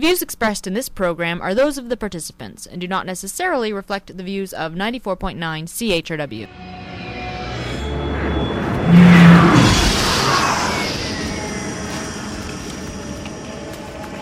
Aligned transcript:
The 0.00 0.06
views 0.06 0.22
expressed 0.22 0.66
in 0.66 0.72
this 0.72 0.88
program 0.88 1.42
are 1.42 1.54
those 1.54 1.76
of 1.76 1.90
the 1.90 1.96
participants 1.96 2.64
and 2.64 2.80
do 2.80 2.88
not 2.88 3.04
necessarily 3.04 3.70
reflect 3.70 4.16
the 4.16 4.22
views 4.22 4.54
of 4.54 4.72
94.9 4.72 5.36
CHRW. 5.36 6.46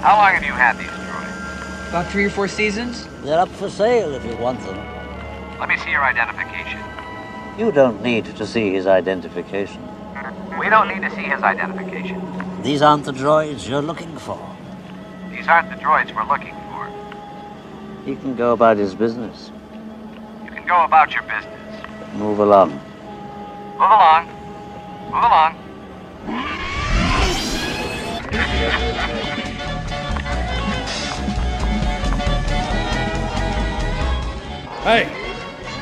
How 0.01 0.17
long 0.17 0.35
have 0.35 0.43
you 0.43 0.51
had 0.51 0.77
these 0.79 0.89
droids? 0.89 1.89
About 1.91 2.11
three 2.11 2.25
or 2.25 2.31
four 2.31 2.49
seasons? 2.49 3.07
They're 3.23 3.39
up 3.39 3.49
for 3.51 3.71
sale 3.71 4.15
if 4.15 4.25
you 4.25 4.37
want 4.37 4.59
them. 4.63 4.77
Let 5.61 5.69
me 5.69 5.77
see 5.77 5.93
your 5.93 6.03
identification. 6.03 6.81
You 7.57 7.71
don't 7.71 8.03
need 8.03 8.25
to 8.25 8.45
see 8.45 8.73
his 8.73 8.89
identification. 8.89 9.81
We 10.59 10.71
don't 10.71 10.89
need 10.89 11.03
to 11.03 11.11
see 11.15 11.23
his 11.23 11.41
identification. 11.41 12.21
These 12.65 12.83
aren't 12.83 13.05
the 13.05 13.13
droids 13.13 13.69
you're 13.69 13.81
looking 13.81 14.19
for. 14.19 14.58
These 15.49 15.55
aren't 15.55 15.71
the 15.71 15.77
droids 15.77 16.15
we're 16.15 16.29
looking 16.29 16.55
for. 16.69 18.05
He 18.05 18.17
can 18.17 18.37
go 18.37 18.53
about 18.53 18.77
his 18.77 18.95
business. 18.95 19.51
You 20.45 20.51
can 20.51 20.67
go 20.67 20.85
about 20.85 21.15
your 21.15 21.23
business. 21.23 22.15
Move 22.17 22.41
along. 22.41 22.73
Move 22.73 23.81
along. 23.81 24.27
Move 25.07 25.25
along. 25.25 25.55
Hey, 34.83 35.09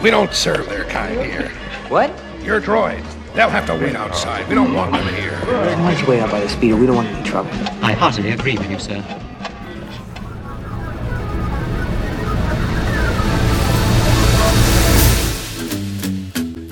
we 0.00 0.12
don't 0.12 0.32
serve 0.32 0.68
their 0.68 0.84
kind 0.84 1.20
here. 1.20 1.48
What? 1.88 2.12
Your 2.40 2.60
droids. 2.60 3.04
They'll 3.34 3.50
have 3.50 3.66
to 3.66 3.74
wait 3.74 3.96
outside. 3.96 4.46
We 4.46 4.54
don't 4.54 4.72
want 4.74 4.92
them 4.92 5.12
here. 5.16 5.32
Why 5.32 5.74
don't 5.74 6.00
you 6.00 6.06
wait 6.06 6.20
out 6.20 6.30
by 6.30 6.38
the 6.38 6.48
speeder? 6.48 6.76
We 6.76 6.86
don't 6.86 6.94
want 6.94 7.08
any 7.08 7.28
trouble. 7.28 7.50
I 7.82 7.94
heartily 7.94 8.30
agree 8.30 8.56
with 8.56 8.70
you, 8.70 8.78
sir. 8.78 9.04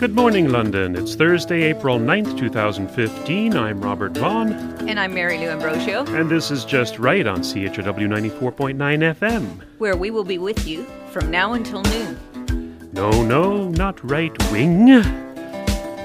Good 0.05 0.15
morning, 0.15 0.51
London. 0.51 0.97
It's 0.97 1.15
Thursday, 1.15 1.63
April 1.63 1.99
9th, 1.99 2.39
2015. 2.39 3.57
I'm 3.57 3.81
Robert 3.81 4.13
Vaughn, 4.13 4.53
And 4.87 5.01
I'm 5.01 5.15
Mary 5.15 5.39
Lou 5.39 5.49
Ambrosio, 5.49 6.05
and 6.05 6.31
this 6.31 6.51
is 6.51 6.67
Just 6.67 6.99
Right 6.99 7.27
on 7.27 7.39
CHRW 7.39 8.07
94.9 8.07 8.77
FM. 8.77 9.63
where 9.79 9.97
we 9.97 10.11
will 10.11 10.23
be 10.23 10.37
with 10.37 10.69
you 10.69 10.85
from 11.11 11.31
now 11.31 11.55
until 11.55 11.81
noon. 11.85 12.91
No, 12.93 13.23
no, 13.23 13.71
not 13.71 13.99
right 14.05 14.37
wing. 14.53 14.89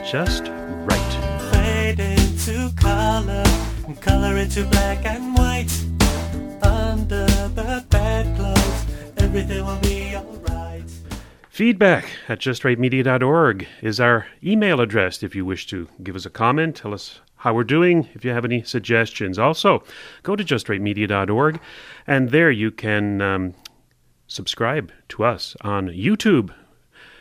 Just 0.10 0.44
right. 0.48 1.52
fade 1.52 2.00
into 2.00 2.74
color 2.78 3.44
and 3.86 4.02
color 4.02 4.38
into 4.38 4.64
black 4.68 5.06
and 5.06 5.38
white. 5.38 5.78
Under 6.64 7.26
the 7.50 7.84
bedclothes, 7.90 8.86
everything 9.18 9.66
will 9.66 9.80
be 9.80 10.16
alright. 10.16 10.59
Feedback 11.60 12.06
at 12.30 12.40
justrightmedia.org 12.40 13.68
is 13.82 14.00
our 14.00 14.28
email 14.42 14.80
address 14.80 15.22
if 15.22 15.36
you 15.36 15.44
wish 15.44 15.68
to 15.68 15.90
give 16.02 16.16
us 16.16 16.26
a 16.26 16.30
comment, 16.30 16.78
tell 16.78 16.94
us 16.94 17.20
how 17.36 17.54
we're 17.54 17.66
doing, 17.66 18.08
if 18.14 18.24
you 18.24 18.32
have 18.32 18.46
any 18.46 18.64
suggestions. 18.64 19.38
Also, 19.38 19.84
go 20.24 20.38
to 20.38 20.44
justrightmedia.org, 20.46 21.60
and 22.08 22.30
there 22.30 22.50
you 22.50 22.72
can 22.72 23.22
um, 23.22 23.54
subscribe 24.28 24.94
to 25.10 25.26
us 25.26 25.58
on 25.60 25.88
YouTube. 25.88 26.54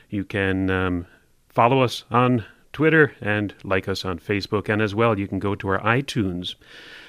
You 0.08 0.22
can 0.22 0.70
um, 0.70 1.06
follow 1.48 1.80
us 1.82 2.04
on 2.08 2.44
Twitter 2.72 3.14
and 3.20 3.52
like 3.64 3.88
us 3.88 4.04
on 4.04 4.20
Facebook. 4.20 4.68
And 4.68 4.80
as 4.80 4.94
well, 4.94 5.18
you 5.18 5.26
can 5.26 5.40
go 5.40 5.56
to 5.56 5.66
our 5.66 5.80
iTunes 5.80 6.54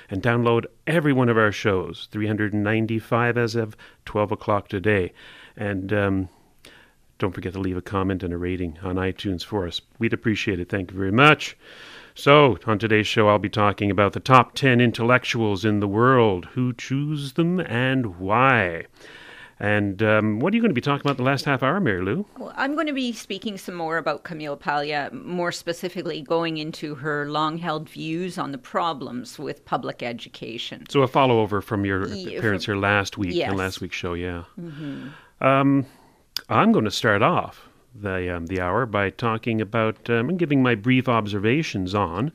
and 0.10 0.24
download 0.24 0.66
every 0.88 1.14
one 1.14 1.30
of 1.30 1.38
our 1.38 1.52
shows, 1.52 2.08
395 2.12 3.38
as 3.38 3.54
of 3.54 3.78
12 4.06 4.32
o'clock 4.32 4.68
today. 4.68 5.14
And 5.56 5.94
um, 5.94 6.30
don't 7.20 7.34
forget 7.34 7.54
to 7.54 7.60
leave 7.60 7.78
a 7.78 7.82
comment 7.82 8.24
and 8.24 8.34
a 8.34 8.38
rating 8.38 8.80
on 8.82 8.96
iTunes 8.96 9.44
for 9.46 9.68
us. 9.68 9.82
We'd 10.00 10.14
appreciate 10.14 10.60
it. 10.60 10.70
Thank 10.70 10.92
you 10.92 10.98
very 10.98 11.12
much. 11.12 11.56
So, 12.16 12.58
on 12.66 12.80
today's 12.80 13.08
show, 13.08 13.30
I'll 13.30 13.40
be 13.40 13.50
talking 13.50 13.92
about 13.92 14.14
the 14.14 14.20
top 14.20 14.56
10 14.56 14.82
intellectuals 14.82 15.64
in 15.64 15.80
the 15.80 15.88
world, 15.88 16.46
who 16.54 16.74
choose 16.74 17.34
them 17.34 17.60
and 17.60 18.18
why. 18.18 18.86
And 19.62 20.02
um, 20.02 20.40
what 20.40 20.54
are 20.54 20.56
you 20.56 20.62
going 20.62 20.70
to 20.72 20.74
be 20.76 20.82
talking 20.82 21.06
about 21.06 21.18
the 21.18 21.24
last 21.24 21.44
half 21.46 21.62
hour, 21.64 21.80
Mary 21.82 22.02
Lou? 22.02 22.26
Well, 22.38 22.54
I'm 22.56 22.76
going 22.76 22.88
to 22.88 22.94
be 22.94 23.12
speaking 23.12 23.58
some 23.58 23.76
more 23.76 23.98
about 23.98 24.24
Camille 24.24 24.56
Paglia, 24.58 25.12
more 25.14 25.52
specifically 25.52 26.22
going 26.22 26.58
into 26.58 26.96
her 26.96 27.30
long 27.30 27.58
held 27.58 27.90
views 27.90 28.38
on 28.38 28.54
the 28.54 28.58
problems 28.58 29.38
with 29.38 29.66
public 29.66 30.02
education. 30.02 30.86
So, 30.90 31.02
a 31.02 31.08
follow 31.08 31.40
over 31.42 31.62
from 31.62 31.86
your 31.86 32.04
appearance 32.04 32.66
from- 32.66 32.76
here 32.76 32.82
last 32.82 33.18
week 33.18 33.34
Yes. 33.34 33.50
and 33.50 33.58
last 33.58 33.82
week's 33.82 33.98
show, 33.98 34.14
yeah. 34.14 34.44
Um, 35.42 35.86
I'm 36.50 36.72
going 36.72 36.86
to 36.86 36.92
start 36.92 37.22
off 37.22 37.70
the 37.94 38.36
um, 38.36 38.48
the 38.48 38.60
hour 38.60 38.86
by 38.86 39.12
talking 39.12 39.62
about 39.62 40.10
um, 40.10 40.30
and 40.30 40.40
giving 40.40 40.64
my 40.64 40.76
brief 40.76 41.08
observations 41.08 41.94
on 41.94 42.32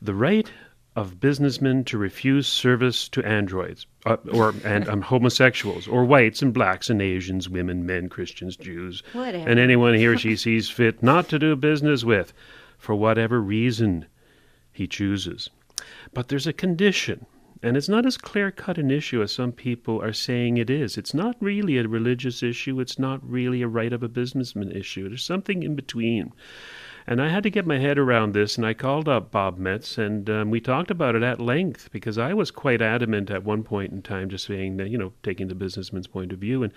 the 0.00 0.14
right 0.14 0.50
of 0.94 1.20
businessmen 1.20 1.84
to 1.84 1.98
refuse 1.98 2.46
service 2.46 3.08
to 3.10 3.22
androids 3.24 3.86
uh, 4.04 4.16
or 4.32 4.54
and 4.64 4.88
um, 4.88 5.00
homosexuals 5.12 5.88
or 5.88 6.04
whites 6.04 6.42
and 6.42 6.52
blacks 6.54 6.90
and 6.90 7.00
Asians, 7.00 7.48
women, 7.48 7.84
men, 7.86 8.08
Christians, 8.08 8.56
Jews, 8.56 9.02
Whatever. 9.12 9.48
and 9.48 9.58
anyone 9.58 9.94
he 9.94 10.06
or 10.06 10.16
she 10.18 10.36
sees 10.46 10.68
fit 10.68 11.02
not 11.02 11.28
to 11.30 11.38
do 11.38 11.56
business 11.56 12.04
with 12.04 12.32
for 12.78 12.94
whatever 12.94 13.40
reason 13.40 14.06
he 14.72 14.86
chooses. 14.86 15.48
But 16.12 16.28
there's 16.28 16.46
a 16.46 16.52
condition, 16.52 17.26
and 17.66 17.76
it's 17.76 17.88
not 17.88 18.06
as 18.06 18.16
clear 18.16 18.52
cut 18.52 18.78
an 18.78 18.92
issue 18.92 19.20
as 19.20 19.32
some 19.32 19.50
people 19.50 20.00
are 20.00 20.12
saying 20.12 20.56
it 20.56 20.70
is. 20.70 20.96
It's 20.96 21.12
not 21.12 21.34
really 21.40 21.78
a 21.78 21.88
religious 21.88 22.40
issue, 22.40 22.78
it's 22.78 22.96
not 22.96 23.28
really 23.28 23.60
a 23.60 23.66
right 23.66 23.92
of 23.92 24.04
a 24.04 24.08
businessman 24.08 24.70
issue. 24.70 25.08
There's 25.08 25.24
something 25.24 25.64
in 25.64 25.74
between. 25.74 26.32
And 27.08 27.20
I 27.20 27.28
had 27.28 27.42
to 27.42 27.50
get 27.50 27.66
my 27.66 27.78
head 27.78 27.98
around 27.98 28.34
this, 28.34 28.56
and 28.56 28.64
I 28.64 28.72
called 28.72 29.08
up 29.08 29.32
Bob 29.32 29.58
Metz, 29.58 29.98
and 29.98 30.30
um, 30.30 30.50
we 30.50 30.60
talked 30.60 30.92
about 30.92 31.16
it 31.16 31.24
at 31.24 31.40
length 31.40 31.90
because 31.90 32.18
I 32.18 32.34
was 32.34 32.52
quite 32.52 32.80
adamant 32.80 33.32
at 33.32 33.42
one 33.42 33.64
point 33.64 33.92
in 33.92 34.00
time, 34.00 34.28
just 34.28 34.46
saying 34.46 34.76
that, 34.76 34.90
you 34.90 34.98
know, 34.98 35.12
taking 35.24 35.48
the 35.48 35.54
businessman's 35.56 36.06
point 36.06 36.32
of 36.32 36.38
view. 36.38 36.62
And 36.62 36.72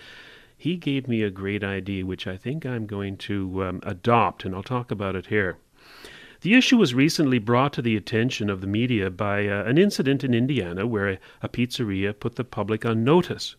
he 0.58 0.76
gave 0.76 1.08
me 1.08 1.22
a 1.22 1.30
great 1.30 1.64
idea, 1.64 2.04
which 2.04 2.26
I 2.26 2.36
think 2.36 2.66
I'm 2.66 2.88
going 2.88 3.18
to 3.18 3.64
um, 3.64 3.80
adopt, 3.84 4.44
and 4.44 4.56
I'll 4.56 4.64
talk 4.64 4.90
about 4.90 5.16
it 5.16 5.28
here. 5.28 5.58
The 6.42 6.56
issue 6.56 6.78
was 6.78 6.94
recently 6.94 7.38
brought 7.38 7.74
to 7.74 7.82
the 7.82 7.98
attention 7.98 8.50
of 8.50 8.62
the 8.62 8.68
media 8.68 9.10
by 9.10 9.46
uh, 9.46 9.66
an 9.66 9.78
incident 9.78 10.24
in 10.24 10.34
Indiana 10.34 10.88
where 10.88 11.10
a, 11.10 11.20
a 11.42 11.50
pizzeria 11.50 12.18
put 12.18 12.38
the 12.38 12.46
public 12.46 12.86
on 12.86 13.04
notice 13.04 13.58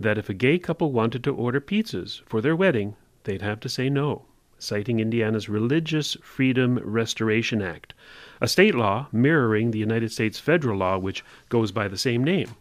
that 0.00 0.18
if 0.18 0.28
a 0.28 0.34
gay 0.34 0.58
couple 0.58 0.90
wanted 0.90 1.22
to 1.22 1.32
order 1.32 1.60
pizzas 1.60 2.20
for 2.26 2.40
their 2.40 2.56
wedding, 2.56 2.96
they'd 3.22 3.42
have 3.42 3.60
to 3.60 3.68
say 3.68 3.88
no, 3.88 4.24
citing 4.58 4.98
Indiana's 4.98 5.48
Religious 5.48 6.16
Freedom 6.20 6.80
Restoration 6.82 7.62
Act, 7.62 7.94
a 8.40 8.48
state 8.48 8.74
law 8.74 9.06
mirroring 9.12 9.70
the 9.70 9.78
United 9.78 10.10
States 10.10 10.40
federal 10.40 10.78
law 10.78 10.98
which 10.98 11.24
goes 11.48 11.70
by 11.70 11.86
the 11.86 11.96
same 11.96 12.24
name. 12.24 12.56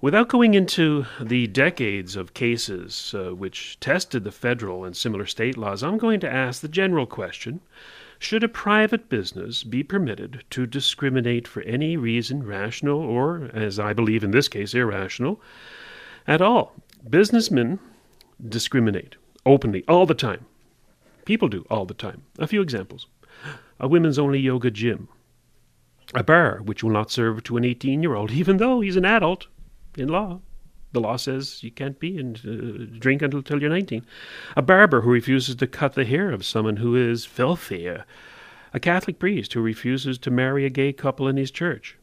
Without 0.00 0.28
going 0.28 0.54
into 0.54 1.06
the 1.20 1.48
decades 1.48 2.14
of 2.14 2.34
cases 2.34 3.16
uh, 3.18 3.34
which 3.34 3.80
tested 3.80 4.22
the 4.22 4.30
federal 4.30 4.84
and 4.84 4.96
similar 4.96 5.26
state 5.26 5.56
laws, 5.56 5.82
I'm 5.82 5.98
going 5.98 6.20
to 6.20 6.32
ask 6.32 6.60
the 6.60 6.68
general 6.68 7.06
question 7.06 7.60
Should 8.24 8.42
a 8.42 8.48
private 8.48 9.10
business 9.10 9.64
be 9.64 9.82
permitted 9.82 10.44
to 10.48 10.64
discriminate 10.64 11.46
for 11.46 11.60
any 11.64 11.98
reason, 11.98 12.42
rational 12.42 12.98
or, 12.98 13.50
as 13.52 13.78
I 13.78 13.92
believe 13.92 14.24
in 14.24 14.30
this 14.30 14.48
case, 14.48 14.72
irrational, 14.72 15.42
at 16.26 16.40
all? 16.40 16.72
Businessmen 17.06 17.80
discriminate 18.42 19.16
openly 19.44 19.84
all 19.86 20.06
the 20.06 20.14
time. 20.14 20.46
People 21.26 21.48
do 21.48 21.66
all 21.68 21.84
the 21.84 21.92
time. 21.92 22.22
A 22.38 22.46
few 22.46 22.62
examples 22.62 23.08
a 23.78 23.88
women's 23.88 24.18
only 24.18 24.38
yoga 24.38 24.70
gym, 24.70 25.08
a 26.14 26.24
bar 26.24 26.62
which 26.62 26.82
will 26.82 26.92
not 26.92 27.10
serve 27.10 27.42
to 27.42 27.58
an 27.58 27.64
18 27.66 28.02
year 28.02 28.14
old, 28.14 28.30
even 28.30 28.56
though 28.56 28.80
he's 28.80 28.96
an 28.96 29.04
adult 29.04 29.48
in 29.98 30.08
law. 30.08 30.40
The 30.94 31.00
law 31.00 31.16
says 31.16 31.62
you 31.62 31.72
can't 31.72 31.98
be 31.98 32.16
and 32.16 32.38
uh, 32.38 32.98
drink 33.00 33.20
until, 33.20 33.38
until 33.38 33.60
you're 33.60 33.68
19. 33.68 34.06
A 34.56 34.62
barber 34.62 35.00
who 35.00 35.10
refuses 35.10 35.56
to 35.56 35.66
cut 35.66 35.94
the 35.94 36.04
hair 36.04 36.30
of 36.30 36.46
someone 36.46 36.76
who 36.76 36.94
is 36.94 37.24
filthy. 37.24 37.88
A, 37.88 38.06
a 38.72 38.78
Catholic 38.78 39.18
priest 39.18 39.52
who 39.52 39.60
refuses 39.60 40.18
to 40.18 40.30
marry 40.30 40.64
a 40.64 40.70
gay 40.70 40.92
couple 40.92 41.26
in 41.26 41.36
his 41.36 41.50
church. 41.50 41.98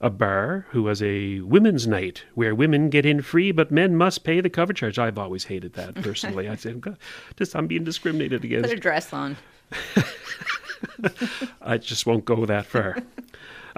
A 0.00 0.08
bar 0.08 0.66
who 0.70 0.86
has 0.86 1.02
a 1.02 1.40
women's 1.40 1.86
night 1.86 2.24
where 2.34 2.54
women 2.54 2.88
get 2.88 3.04
in 3.04 3.20
free, 3.20 3.52
but 3.52 3.70
men 3.70 3.94
must 3.94 4.24
pay 4.24 4.40
the 4.40 4.48
cover 4.48 4.72
charge. 4.72 4.98
I've 4.98 5.18
always 5.18 5.44
hated 5.44 5.74
that 5.74 5.94
personally. 5.96 6.48
I 6.48 6.56
said, 6.56 6.80
"God, 6.80 6.96
just 7.36 7.54
I'm 7.54 7.66
being 7.66 7.84
discriminated 7.84 8.42
against. 8.42 8.70
Put 8.70 8.78
a 8.78 8.80
dress 8.80 9.12
on. 9.12 9.36
I 11.60 11.76
just 11.76 12.06
won't 12.06 12.24
go 12.24 12.46
that 12.46 12.64
far. 12.64 12.96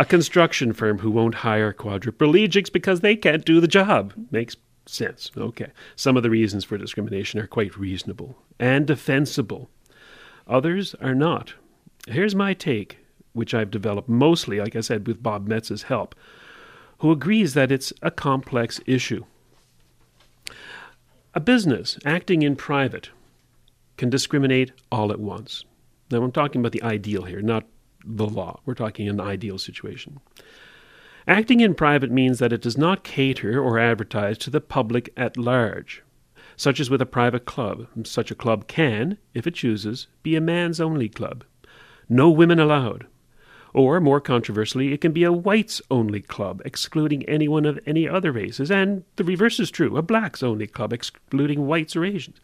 A 0.02 0.04
construction 0.04 0.72
firm 0.72 0.99
who 0.99 1.12
won't 1.12 1.37
hire 1.46 1.72
quadriplegics 1.72 2.72
because 2.72 3.02
they 3.02 3.14
can't 3.14 3.44
do 3.44 3.60
the 3.60 3.69
job. 3.69 4.12
Makes 4.32 4.56
sense. 4.84 5.31
Okay. 5.37 5.70
Some 5.94 6.16
of 6.16 6.25
the 6.25 6.28
reasons 6.28 6.64
for 6.64 6.76
discrimination 6.76 7.38
are 7.38 7.46
quite 7.46 7.78
reasonable 7.78 8.37
and 8.58 8.84
defensible. 8.84 9.70
Others 10.49 10.96
are 11.00 11.14
not. 11.14 11.54
Here's 12.08 12.34
my 12.34 12.52
take, 12.52 12.99
which 13.32 13.54
I've 13.54 13.70
developed 13.70 14.08
mostly, 14.08 14.58
like 14.58 14.75
I 14.75 14.81
said, 14.81 15.06
with 15.06 15.22
Bob 15.22 15.46
Metz's 15.46 15.84
help. 15.84 16.16
who 17.02 17.10
agrees 17.10 17.55
that 17.55 17.72
it's 17.72 17.93
a 18.00 18.12
complex 18.12 18.81
issue. 18.87 19.25
A 21.34 21.40
business 21.40 21.98
acting 22.05 22.43
in 22.43 22.55
private 22.55 23.10
can 23.96 24.08
discriminate 24.08 24.70
all 24.93 25.10
at 25.10 25.19
once. 25.19 25.64
Now, 26.12 26.22
I'm 26.22 26.31
talking 26.31 26.60
about 26.60 26.70
the 26.70 26.82
ideal 26.84 27.25
here, 27.25 27.43
not 27.43 27.64
the 28.04 28.26
law. 28.26 28.60
We're 28.64 28.75
talking 28.75 29.08
an 29.08 29.20
ideal 29.20 29.58
situation. 29.58 30.20
Acting 31.26 31.60
in 31.60 31.75
private 31.75 32.10
means 32.10 32.40
that 32.40 32.52
it 32.52 32.62
does 32.62 32.76
not 32.76 33.04
cater 33.04 33.62
or 33.62 33.78
advertise 33.78 34.38
to 34.38 34.50
the 34.50 34.60
public 34.60 35.12
at 35.16 35.37
large, 35.37 36.02
such 36.56 36.81
as 36.81 36.90
with 36.90 37.00
a 37.00 37.06
private 37.06 37.44
club. 37.44 37.87
Such 38.04 38.31
a 38.31 38.37
club 38.37 38.66
can, 38.66 39.19
if 39.32 39.46
it 39.46 39.54
chooses, 39.54 40.08
be 40.22 40.34
a 40.34 40.40
man's 40.40 40.81
only 40.81 41.08
club. 41.08 41.44
No 42.08 42.28
women 42.28 42.58
allowed. 42.58 43.06
Or, 43.75 44.00
more 44.00 44.20
controversially, 44.20 44.93
it 44.93 45.00
can 45.00 45.12
be 45.12 45.25
a 45.25 45.32
whites 45.32 45.81
only 45.90 46.20
club, 46.20 46.60
excluding 46.64 47.22
anyone 47.25 47.64
of 47.64 47.78
any 47.87 48.06
other 48.06 48.31
races, 48.32 48.70
and 48.70 49.05
the 49.16 49.25
reverse 49.25 49.58
is 49.60 49.70
true 49.70 49.96
a 49.96 50.02
blacks 50.02 50.43
only 50.43 50.66
club, 50.66 50.93
excluding 50.93 51.66
whites 51.66 51.96
or 51.96 52.05
Asians. 52.05 52.38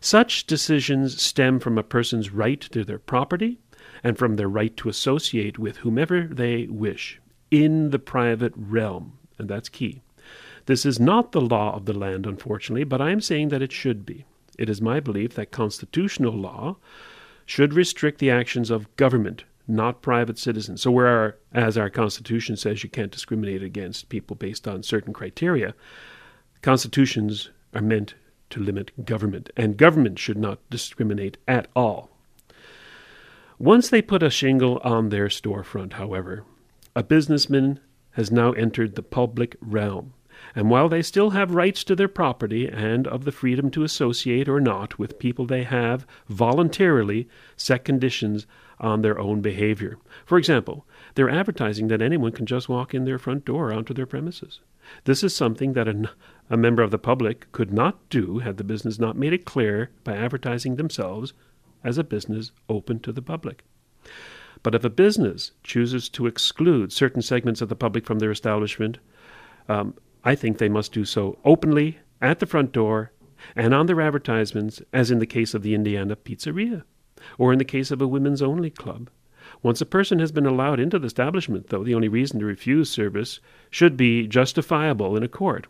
Such 0.00 0.46
decisions 0.46 1.20
stem 1.20 1.60
from 1.60 1.78
a 1.78 1.82
person's 1.82 2.30
right 2.30 2.60
to 2.60 2.84
their 2.84 2.98
property 2.98 3.58
and 4.04 4.18
from 4.18 4.36
their 4.36 4.48
right 4.48 4.76
to 4.76 4.90
associate 4.90 5.58
with 5.58 5.78
whomever 5.78 6.28
they 6.30 6.66
wish 6.66 7.20
in 7.50 7.90
the 7.90 7.98
private 7.98 8.52
realm, 8.54 9.18
and 9.38 9.48
that's 9.48 9.70
key. 9.70 10.02
This 10.66 10.86
is 10.86 11.00
not 11.00 11.32
the 11.32 11.40
law 11.40 11.74
of 11.74 11.86
the 11.86 11.92
land, 11.92 12.26
unfortunately, 12.26 12.84
but 12.84 13.00
I 13.00 13.10
am 13.10 13.20
saying 13.20 13.48
that 13.48 13.62
it 13.62 13.72
should 13.72 14.04
be. 14.04 14.24
It 14.58 14.68
is 14.68 14.80
my 14.80 15.00
belief 15.00 15.34
that 15.34 15.50
constitutional 15.50 16.32
law 16.32 16.76
should 17.46 17.74
restrict 17.74 18.18
the 18.18 18.30
actions 18.30 18.70
of 18.70 18.94
government, 18.96 19.44
not 19.66 20.02
private 20.02 20.38
citizens. 20.38 20.82
So, 20.82 20.90
where 20.90 21.36
as 21.52 21.76
our 21.76 21.90
Constitution 21.90 22.56
says 22.56 22.82
you 22.84 22.90
can't 22.90 23.12
discriminate 23.12 23.62
against 23.62 24.08
people 24.08 24.36
based 24.36 24.68
on 24.68 24.82
certain 24.82 25.12
criteria, 25.12 25.74
constitutions 26.62 27.50
are 27.74 27.82
meant 27.82 28.14
to 28.50 28.60
limit 28.60 29.04
government, 29.04 29.50
and 29.56 29.76
government 29.76 30.18
should 30.18 30.38
not 30.38 30.58
discriminate 30.70 31.36
at 31.48 31.68
all. 31.74 32.13
Once 33.58 33.88
they 33.88 34.02
put 34.02 34.22
a 34.22 34.30
shingle 34.30 34.80
on 34.82 35.10
their 35.10 35.28
storefront, 35.28 35.92
however, 35.92 36.44
a 36.96 37.04
businessman 37.04 37.78
has 38.12 38.32
now 38.32 38.50
entered 38.52 38.94
the 38.96 39.02
public 39.02 39.56
realm, 39.60 40.12
and 40.56 40.70
while 40.70 40.88
they 40.88 41.02
still 41.02 41.30
have 41.30 41.54
rights 41.54 41.84
to 41.84 41.94
their 41.94 42.08
property 42.08 42.66
and 42.66 43.06
of 43.06 43.24
the 43.24 43.30
freedom 43.30 43.70
to 43.70 43.84
associate 43.84 44.48
or 44.48 44.60
not 44.60 44.98
with 44.98 45.20
people 45.20 45.46
they 45.46 45.62
have 45.62 46.04
voluntarily 46.28 47.28
set 47.56 47.84
conditions 47.84 48.44
on 48.80 49.02
their 49.02 49.20
own 49.20 49.40
behavior. 49.40 49.98
For 50.26 50.36
example, 50.36 50.84
they're 51.14 51.30
advertising 51.30 51.86
that 51.88 52.02
anyone 52.02 52.32
can 52.32 52.46
just 52.46 52.68
walk 52.68 52.92
in 52.92 53.04
their 53.04 53.18
front 53.18 53.44
door 53.44 53.72
onto 53.72 53.94
their 53.94 54.04
premises. 54.04 54.58
This 55.04 55.22
is 55.22 55.34
something 55.34 55.74
that 55.74 55.86
a, 55.86 56.10
a 56.50 56.56
member 56.56 56.82
of 56.82 56.90
the 56.90 56.98
public 56.98 57.50
could 57.52 57.72
not 57.72 58.08
do 58.10 58.40
had 58.40 58.56
the 58.56 58.64
business 58.64 58.98
not 58.98 59.16
made 59.16 59.32
it 59.32 59.44
clear 59.44 59.90
by 60.02 60.16
advertising 60.16 60.74
themselves 60.74 61.32
as 61.84 61.98
a 61.98 62.04
business 62.04 62.50
open 62.68 62.98
to 63.00 63.12
the 63.12 63.22
public. 63.22 63.64
But 64.62 64.74
if 64.74 64.84
a 64.84 64.90
business 64.90 65.52
chooses 65.62 66.08
to 66.10 66.26
exclude 66.26 66.92
certain 66.92 67.22
segments 67.22 67.60
of 67.60 67.68
the 67.68 67.76
public 67.76 68.06
from 68.06 68.18
their 68.18 68.30
establishment, 68.30 68.98
um, 69.68 69.94
I 70.24 70.34
think 70.34 70.56
they 70.56 70.70
must 70.70 70.92
do 70.92 71.04
so 71.04 71.38
openly 71.44 71.98
at 72.20 72.38
the 72.38 72.46
front 72.46 72.72
door 72.72 73.12
and 73.54 73.74
on 73.74 73.86
their 73.86 74.00
advertisements, 74.00 74.80
as 74.92 75.10
in 75.10 75.18
the 75.18 75.26
case 75.26 75.52
of 75.52 75.62
the 75.62 75.74
Indiana 75.74 76.16
Pizzeria, 76.16 76.84
or 77.36 77.52
in 77.52 77.58
the 77.58 77.64
case 77.64 77.90
of 77.90 78.00
a 78.00 78.08
women's 78.08 78.40
only 78.40 78.70
club. 78.70 79.10
Once 79.62 79.80
a 79.80 79.86
person 79.86 80.18
has 80.18 80.32
been 80.32 80.46
allowed 80.46 80.80
into 80.80 80.98
the 80.98 81.06
establishment, 81.06 81.68
though, 81.68 81.84
the 81.84 81.94
only 81.94 82.08
reason 82.08 82.40
to 82.40 82.46
refuse 82.46 82.90
service 82.90 83.40
should 83.70 83.96
be 83.96 84.26
justifiable 84.26 85.16
in 85.16 85.22
a 85.22 85.28
court, 85.28 85.66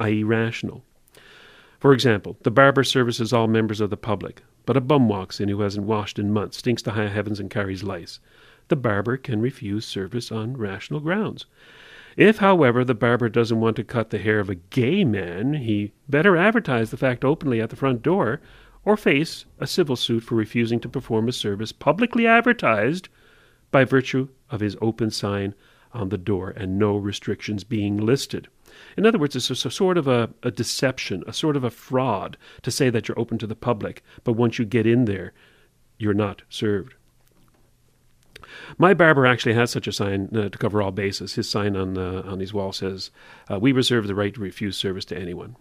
i.e., 0.00 0.24
rational. 0.24 0.82
For 1.78 1.92
example, 1.92 2.36
the 2.42 2.50
barber 2.50 2.82
services 2.82 3.32
all 3.32 3.46
members 3.46 3.80
of 3.80 3.90
the 3.90 3.96
public, 3.96 4.42
but 4.66 4.76
a 4.76 4.80
bum 4.82 5.08
walks 5.08 5.40
in 5.40 5.48
who 5.48 5.60
hasn't 5.60 5.86
washed 5.86 6.18
in 6.18 6.32
months, 6.32 6.58
stinks 6.58 6.82
to 6.82 6.90
high 6.90 7.08
heavens, 7.08 7.40
and 7.40 7.48
carries 7.48 7.82
lice. 7.82 8.20
The 8.68 8.76
barber 8.76 9.16
can 9.16 9.40
refuse 9.40 9.86
service 9.86 10.30
on 10.30 10.56
rational 10.56 11.00
grounds. 11.00 11.46
If, 12.16 12.38
however, 12.38 12.84
the 12.84 12.94
barber 12.94 13.28
doesn't 13.28 13.60
want 13.60 13.76
to 13.76 13.84
cut 13.84 14.10
the 14.10 14.18
hair 14.18 14.40
of 14.40 14.50
a 14.50 14.56
gay 14.56 15.04
man, 15.04 15.54
he 15.54 15.92
better 16.08 16.36
advertise 16.36 16.90
the 16.90 16.96
fact 16.96 17.24
openly 17.24 17.60
at 17.60 17.70
the 17.70 17.76
front 17.76 18.02
door 18.02 18.40
or 18.84 18.96
face 18.96 19.44
a 19.60 19.66
civil 19.66 19.96
suit 19.96 20.22
for 20.22 20.34
refusing 20.34 20.80
to 20.80 20.88
perform 20.88 21.28
a 21.28 21.32
service 21.32 21.72
publicly 21.72 22.26
advertised 22.26 23.08
by 23.70 23.84
virtue 23.84 24.28
of 24.50 24.60
his 24.60 24.76
open 24.80 25.10
sign 25.10 25.54
on 25.92 26.08
the 26.08 26.18
door 26.18 26.50
and 26.50 26.78
no 26.78 26.96
restrictions 26.96 27.64
being 27.64 27.98
listed. 27.98 28.48
In 28.96 29.06
other 29.06 29.18
words, 29.18 29.36
it's 29.36 29.50
a, 29.50 29.68
a 29.68 29.70
sort 29.70 29.98
of 29.98 30.08
a, 30.08 30.30
a 30.42 30.50
deception, 30.50 31.22
a 31.26 31.32
sort 31.32 31.56
of 31.56 31.64
a 31.64 31.70
fraud 31.70 32.36
to 32.62 32.70
say 32.70 32.90
that 32.90 33.08
you're 33.08 33.18
open 33.18 33.38
to 33.38 33.46
the 33.46 33.54
public, 33.54 34.02
but 34.24 34.32
once 34.32 34.58
you 34.58 34.64
get 34.64 34.86
in 34.86 35.04
there, 35.04 35.32
you're 35.98 36.14
not 36.14 36.42
served. 36.48 36.94
My 38.78 38.94
barber 38.94 39.26
actually 39.26 39.54
has 39.54 39.70
such 39.70 39.86
a 39.86 39.92
sign 39.92 40.28
uh, 40.34 40.48
to 40.48 40.58
cover 40.58 40.80
all 40.80 40.92
bases. 40.92 41.34
His 41.34 41.48
sign 41.48 41.76
on 41.76 41.98
uh, 41.98 42.22
on 42.24 42.40
his 42.40 42.54
wall 42.54 42.72
says, 42.72 43.10
uh, 43.50 43.58
"We 43.58 43.72
reserve 43.72 44.06
the 44.06 44.14
right 44.14 44.34
to 44.34 44.40
refuse 44.40 44.76
service 44.76 45.04
to 45.06 45.18
anyone." 45.18 45.56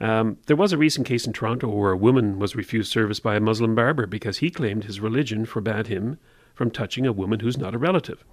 Um, 0.00 0.38
there 0.46 0.56
was 0.56 0.72
a 0.72 0.78
recent 0.78 1.06
case 1.06 1.26
in 1.26 1.32
Toronto 1.32 1.68
where 1.68 1.92
a 1.92 1.96
woman 1.96 2.38
was 2.38 2.54
refused 2.54 2.92
service 2.92 3.18
by 3.18 3.36
a 3.36 3.40
Muslim 3.40 3.74
barber 3.74 4.06
because 4.06 4.38
he 4.38 4.50
claimed 4.50 4.84
his 4.84 5.00
religion 5.00 5.46
forbade 5.46 5.86
him 5.86 6.18
from 6.54 6.70
touching 6.70 7.06
a 7.06 7.12
woman 7.12 7.40
who's 7.40 7.56
not 7.56 7.74
a 7.74 7.78
relative. 7.78 8.24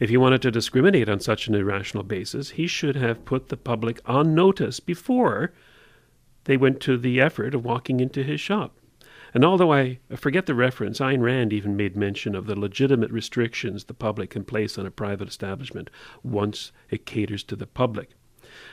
If 0.00 0.08
he 0.08 0.16
wanted 0.16 0.40
to 0.42 0.50
discriminate 0.50 1.10
on 1.10 1.20
such 1.20 1.46
an 1.46 1.54
irrational 1.54 2.02
basis, 2.02 2.50
he 2.50 2.66
should 2.66 2.96
have 2.96 3.26
put 3.26 3.48
the 3.48 3.56
public 3.58 4.00
on 4.06 4.34
notice 4.34 4.80
before 4.80 5.52
they 6.44 6.56
went 6.56 6.80
to 6.80 6.96
the 6.96 7.20
effort 7.20 7.54
of 7.54 7.66
walking 7.66 8.00
into 8.00 8.22
his 8.22 8.40
shop. 8.40 8.78
And 9.34 9.44
although 9.44 9.72
I 9.72 10.00
forget 10.16 10.46
the 10.46 10.54
reference, 10.54 11.00
Ayn 11.00 11.20
Rand 11.20 11.52
even 11.52 11.76
made 11.76 11.96
mention 11.96 12.34
of 12.34 12.46
the 12.46 12.58
legitimate 12.58 13.10
restrictions 13.10 13.84
the 13.84 13.94
public 13.94 14.30
can 14.30 14.44
place 14.44 14.78
on 14.78 14.86
a 14.86 14.90
private 14.90 15.28
establishment 15.28 15.90
once 16.22 16.72
it 16.88 17.04
caters 17.06 17.44
to 17.44 17.54
the 17.54 17.66
public. 17.66 18.10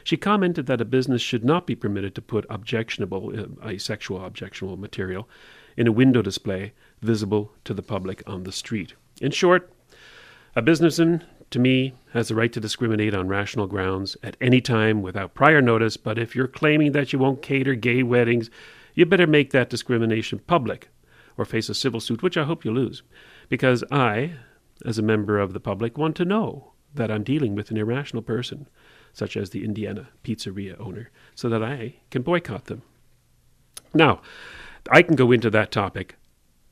She 0.05 0.17
commented 0.17 0.65
that 0.65 0.81
a 0.81 0.85
business 0.85 1.21
should 1.21 1.43
not 1.43 1.67
be 1.67 1.75
permitted 1.75 2.15
to 2.15 2.21
put 2.21 2.45
objectionable, 2.49 3.33
uh, 3.37 3.67
asexual 3.67 4.25
objectionable 4.25 4.77
material 4.77 5.29
in 5.75 5.87
a 5.87 5.91
window 5.91 6.21
display 6.21 6.73
visible 7.01 7.51
to 7.65 7.73
the 7.73 7.83
public 7.83 8.23
on 8.25 8.43
the 8.43 8.51
street. 8.51 8.93
In 9.21 9.31
short, 9.31 9.71
a 10.57 10.61
businessman, 10.63 11.23
to 11.51 11.59
me, 11.59 11.93
has 12.13 12.29
the 12.29 12.35
right 12.35 12.51
to 12.51 12.59
discriminate 12.59 13.13
on 13.13 13.27
rational 13.27 13.67
grounds 13.67 14.17
at 14.23 14.35
any 14.41 14.59
time 14.59 15.03
without 15.03 15.35
prior 15.35 15.61
notice, 15.61 15.97
but 15.97 16.17
if 16.17 16.35
you're 16.35 16.47
claiming 16.47 16.93
that 16.93 17.13
you 17.13 17.19
won't 17.19 17.43
cater 17.43 17.75
gay 17.75 18.01
weddings, 18.01 18.49
you 18.95 19.05
better 19.05 19.27
make 19.27 19.51
that 19.51 19.69
discrimination 19.69 20.39
public 20.39 20.89
or 21.37 21.45
face 21.45 21.69
a 21.69 21.75
civil 21.75 21.99
suit, 21.99 22.23
which 22.23 22.37
I 22.37 22.43
hope 22.43 22.65
you 22.65 22.71
lose, 22.71 23.03
because 23.49 23.83
I, 23.91 24.33
as 24.83 24.97
a 24.97 25.03
member 25.03 25.37
of 25.37 25.53
the 25.53 25.59
public, 25.59 25.95
want 25.95 26.15
to 26.15 26.25
know 26.25 26.73
that 26.91 27.11
I'm 27.11 27.23
dealing 27.23 27.53
with 27.53 27.69
an 27.69 27.77
irrational 27.77 28.23
person, 28.23 28.67
such 29.13 29.37
as 29.37 29.51
the 29.51 29.63
Indiana 29.63 30.07
pizzeria 30.23 30.75
owner, 30.79 31.11
so 31.35 31.49
that 31.49 31.61
I 31.61 31.97
can 32.09 32.23
boycott 32.23 32.65
them. 32.65 32.81
Now, 33.93 34.23
I 34.89 35.03
can 35.03 35.15
go 35.15 35.31
into 35.31 35.51
that 35.51 35.71
topic 35.71 36.15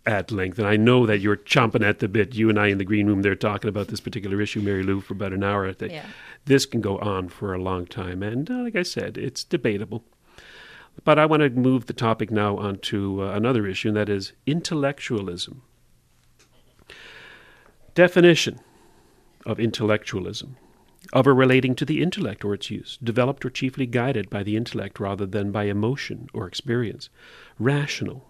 at 0.05 0.31
length. 0.31 0.59
And 0.59 0.67
I 0.67 0.77
know 0.77 1.05
that 1.05 1.19
you're 1.19 1.38
chomping 1.38 1.88
at 1.88 2.00
the 2.00 2.07
bit. 2.07 2.35
You 2.35 2.50
and 2.50 2.59
I 2.59 2.67
in 2.67 2.77
the 2.77 2.85
green 2.85 3.07
room, 3.07 3.21
they're 3.21 3.35
talking 3.35 3.69
about 3.69 3.88
this 3.88 4.00
particular 4.00 4.41
issue, 4.41 4.62
Mary 4.62 4.83
Lou, 4.83 5.01
for 5.01 5.13
about 5.13 5.33
an 5.33 5.43
hour. 5.43 5.74
Yeah. 5.79 6.05
This 6.45 6.65
can 6.65 6.81
go 6.81 6.97
on 7.00 7.29
for 7.29 7.53
a 7.53 7.62
long 7.62 7.85
time. 7.85 8.21
And 8.21 8.50
uh, 8.50 8.63
like 8.63 8.75
I 8.75 8.83
said, 8.83 9.17
it's 9.17 9.43
debatable. 9.43 10.03
But 11.03 11.19
I 11.19 11.25
want 11.25 11.41
to 11.41 11.50
move 11.50 11.88
the 11.88 11.93
topic 11.93 12.31
now 12.31 12.57
onto 12.57 13.21
uh, 13.21 13.33
another 13.33 13.67
issue, 13.67 13.89
and 13.89 13.97
that 13.97 14.09
is 14.09 14.31
intellectualism. 14.45 15.62
Definition 17.93 18.59
of 19.45 19.59
intellectualism 19.59 20.57
of 21.13 21.27
or 21.27 21.35
relating 21.35 21.75
to 21.75 21.85
the 21.85 22.01
intellect 22.01 22.43
or 22.43 22.53
its 22.53 22.69
use, 22.71 22.97
developed 23.03 23.45
or 23.45 23.50
chiefly 23.50 23.85
guided 23.85 24.29
by 24.29 24.43
the 24.43 24.55
intellect 24.55 25.00
rather 25.00 25.25
than 25.25 25.51
by 25.51 25.65
emotion 25.65 26.27
or 26.33 26.47
experience, 26.47 27.09
rational, 27.59 28.27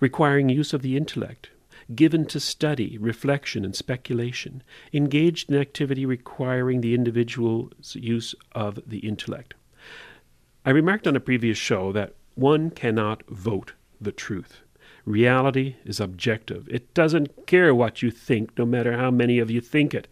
requiring 0.00 0.48
use 0.48 0.72
of 0.72 0.82
the 0.82 0.96
intellect, 0.96 1.50
given 1.94 2.24
to 2.26 2.40
study, 2.40 2.98
reflection, 2.98 3.64
and 3.64 3.74
speculation, 3.74 4.62
engaged 4.92 5.50
in 5.50 5.56
activity 5.56 6.06
requiring 6.06 6.80
the 6.80 6.94
individual's 6.94 7.96
use 7.96 8.34
of 8.52 8.78
the 8.86 8.98
intellect. 8.98 9.54
I 10.64 10.70
remarked 10.70 11.06
on 11.06 11.16
a 11.16 11.20
previous 11.20 11.58
show 11.58 11.92
that 11.92 12.14
one 12.34 12.70
cannot 12.70 13.24
vote 13.28 13.72
the 14.00 14.12
truth. 14.12 14.60
Reality 15.04 15.76
is 15.84 15.98
objective. 15.98 16.68
It 16.68 16.94
doesn't 16.94 17.46
care 17.46 17.74
what 17.74 18.02
you 18.02 18.10
think, 18.10 18.56
no 18.56 18.64
matter 18.64 18.96
how 18.96 19.10
many 19.10 19.38
of 19.38 19.50
you 19.50 19.60
think 19.60 19.94
it. 19.94 20.06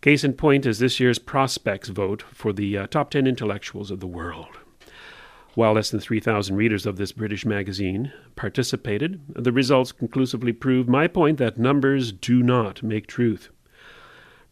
Case 0.00 0.24
in 0.24 0.34
point 0.34 0.64
is 0.64 0.78
this 0.78 1.00
year's 1.00 1.18
Prospect's 1.18 1.88
vote 1.88 2.22
for 2.22 2.52
the 2.52 2.78
uh, 2.78 2.86
top 2.86 3.10
10 3.10 3.26
intellectuals 3.26 3.90
of 3.90 4.00
the 4.00 4.06
world. 4.06 4.58
While 5.54 5.72
less 5.74 5.90
than 5.90 6.00
3,000 6.00 6.54
readers 6.54 6.86
of 6.86 6.96
this 6.96 7.12
British 7.12 7.44
magazine 7.44 8.12
participated, 8.36 9.20
the 9.28 9.52
results 9.52 9.90
conclusively 9.90 10.52
prove 10.52 10.88
my 10.88 11.08
point 11.08 11.38
that 11.38 11.58
numbers 11.58 12.12
do 12.12 12.42
not 12.42 12.82
make 12.82 13.06
truth. 13.06 13.48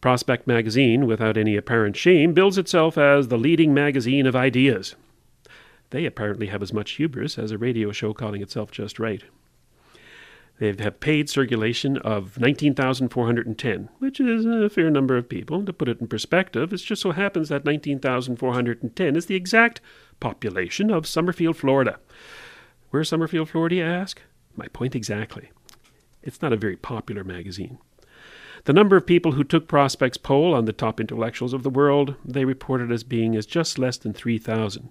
Prospect 0.00 0.46
magazine, 0.46 1.06
without 1.06 1.36
any 1.36 1.56
apparent 1.56 1.96
shame, 1.96 2.32
bills 2.32 2.58
itself 2.58 2.98
as 2.98 3.28
the 3.28 3.38
leading 3.38 3.72
magazine 3.72 4.26
of 4.26 4.34
ideas. 4.34 4.96
They 5.90 6.04
apparently 6.04 6.48
have 6.48 6.62
as 6.62 6.72
much 6.72 6.92
hubris 6.92 7.38
as 7.38 7.50
a 7.50 7.58
radio 7.58 7.92
show 7.92 8.12
calling 8.12 8.42
itself 8.42 8.70
just 8.70 8.98
right. 8.98 9.22
They 10.58 10.74
have 10.78 11.00
paid 11.00 11.30
circulation 11.30 11.98
of 11.98 12.40
19,410, 12.40 13.88
which 13.98 14.18
is 14.18 14.44
a 14.44 14.68
fair 14.68 14.90
number 14.90 15.16
of 15.16 15.28
people. 15.28 15.64
To 15.64 15.72
put 15.72 15.88
it 15.88 16.00
in 16.00 16.08
perspective, 16.08 16.72
it 16.72 16.78
just 16.78 17.02
so 17.02 17.12
happens 17.12 17.48
that 17.48 17.64
19,410 17.64 19.16
is 19.16 19.26
the 19.26 19.36
exact 19.36 19.80
population 20.18 20.90
of 20.90 21.06
Summerfield, 21.06 21.56
Florida. 21.56 22.00
Where's 22.90 23.08
Summerfield, 23.08 23.50
Florida, 23.50 23.76
you 23.76 23.84
ask? 23.84 24.20
My 24.56 24.66
point 24.68 24.96
exactly. 24.96 25.50
It's 26.22 26.42
not 26.42 26.52
a 26.52 26.56
very 26.56 26.76
popular 26.76 27.22
magazine. 27.22 27.78
The 28.64 28.72
number 28.72 28.96
of 28.96 29.06
people 29.06 29.32
who 29.32 29.44
took 29.44 29.68
Prospect's 29.68 30.18
poll 30.18 30.52
on 30.54 30.64
the 30.64 30.72
top 30.72 30.98
intellectuals 31.00 31.54
of 31.54 31.62
the 31.62 31.70
world, 31.70 32.16
they 32.24 32.44
reported 32.44 32.90
as 32.90 33.04
being 33.04 33.36
as 33.36 33.46
just 33.46 33.78
less 33.78 33.96
than 33.96 34.12
3,000. 34.12 34.88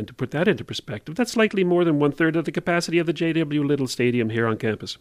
And 0.00 0.08
to 0.08 0.14
put 0.14 0.30
that 0.30 0.48
into 0.48 0.64
perspective, 0.64 1.14
that's 1.14 1.32
slightly 1.32 1.62
more 1.62 1.84
than 1.84 1.98
one 1.98 2.12
third 2.12 2.34
of 2.34 2.46
the 2.46 2.52
capacity 2.52 2.98
of 2.98 3.04
the 3.04 3.12
J.W. 3.12 3.62
Little 3.62 3.86
Stadium 3.86 4.30
here 4.30 4.46
on 4.46 4.56
campus. 4.56 4.96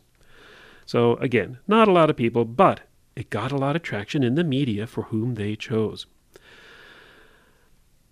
So, 0.86 1.14
again, 1.22 1.60
not 1.70 1.88
a 1.88 1.94
lot 1.94 2.10
of 2.10 2.18
people, 2.18 2.44
but 2.44 2.82
it 3.16 3.30
got 3.30 3.54
a 3.54 3.58
lot 3.58 3.78
of 3.78 3.82
traction 3.82 4.26
in 4.26 4.36
the 4.36 4.44
media 4.44 4.86
for 4.86 5.04
whom 5.04 5.36
they 5.36 5.56
chose. 5.56 6.06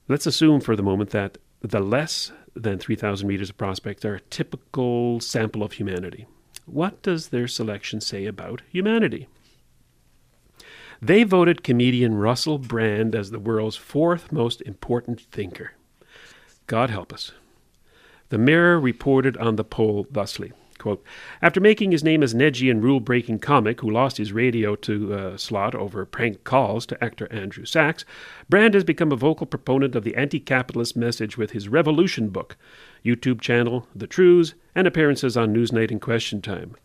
Let's 0.08 0.25
assume 0.25 0.62
for 0.62 0.77
the 0.77 0.82
moment 0.82 1.10
that 1.10 1.38
the 1.60 1.82
less 1.82 2.32
than 2.56 2.79
3,000 2.79 3.27
readers 3.27 3.50
of 3.50 3.58
Prospect 3.58 4.06
are 4.06 4.15
a 4.15 4.22
typical 4.22 5.20
sample 5.20 5.63
of 5.63 5.74
humanity. 5.74 6.25
What 6.65 7.01
does 7.01 7.27
their 7.27 7.50
selection 7.50 8.00
say 8.00 8.25
about 8.25 8.62
humanity? 8.72 9.27
They 11.01 11.25
voted 11.25 11.65
comedian 11.65 12.15
Russell 12.15 12.58
Brand 12.60 13.13
as 13.13 13.32
the 13.32 13.39
world's 13.39 13.75
fourth 13.75 14.32
most 14.32 14.62
important 14.62 15.20
thinker. 15.20 15.74
God 16.68 16.90
help 16.90 17.12
us. 17.12 17.32
The 18.30 18.38
Mirror 18.38 18.80
reported 18.80 19.38
on 19.38 19.56
the 19.56 19.64
poll 19.64 20.06
thusly 20.12 20.52
quote, 20.78 21.04
After 21.42 21.60
making 21.60 21.92
his 21.92 22.04
name 22.04 22.24
as 22.24 22.34
an 22.34 22.42
edgy 22.42 22.70
and 22.70 22.84
rule 22.84 23.00
breaking 23.00 23.40
comic 23.40 23.82
who 23.82 23.90
lost 23.90 24.18
his 24.18 24.32
radio 24.32 24.76
to 24.78 25.14
uh, 25.14 25.38
slot 25.38 25.76
over 25.76 26.06
prank 26.06 26.44
calls 26.44 26.86
to 26.88 27.04
actor 27.04 27.32
Andrew 27.32 27.66
Sachs, 27.66 28.06
Brand 28.50 28.74
has 28.74 28.84
become 28.84 29.12
a 29.12 29.18
vocal 29.18 29.46
proponent 29.46 29.96
of 29.96 30.04
the 30.04 30.16
anti 30.16 30.40
capitalist 30.40 30.96
message 30.96 31.38
with 31.38 31.52
his 31.52 31.68
Revolution 31.68 32.30
book, 32.30 32.58
YouTube 33.04 33.42
channel, 33.42 33.88
The 33.96 34.08
Trews, 34.08 34.54
and 34.76 34.88
appearances 34.88 35.36
on 35.36 35.54
Newsnight 35.54 35.92
and 35.92 36.02
Question 36.02 36.42
Time. 36.42 36.76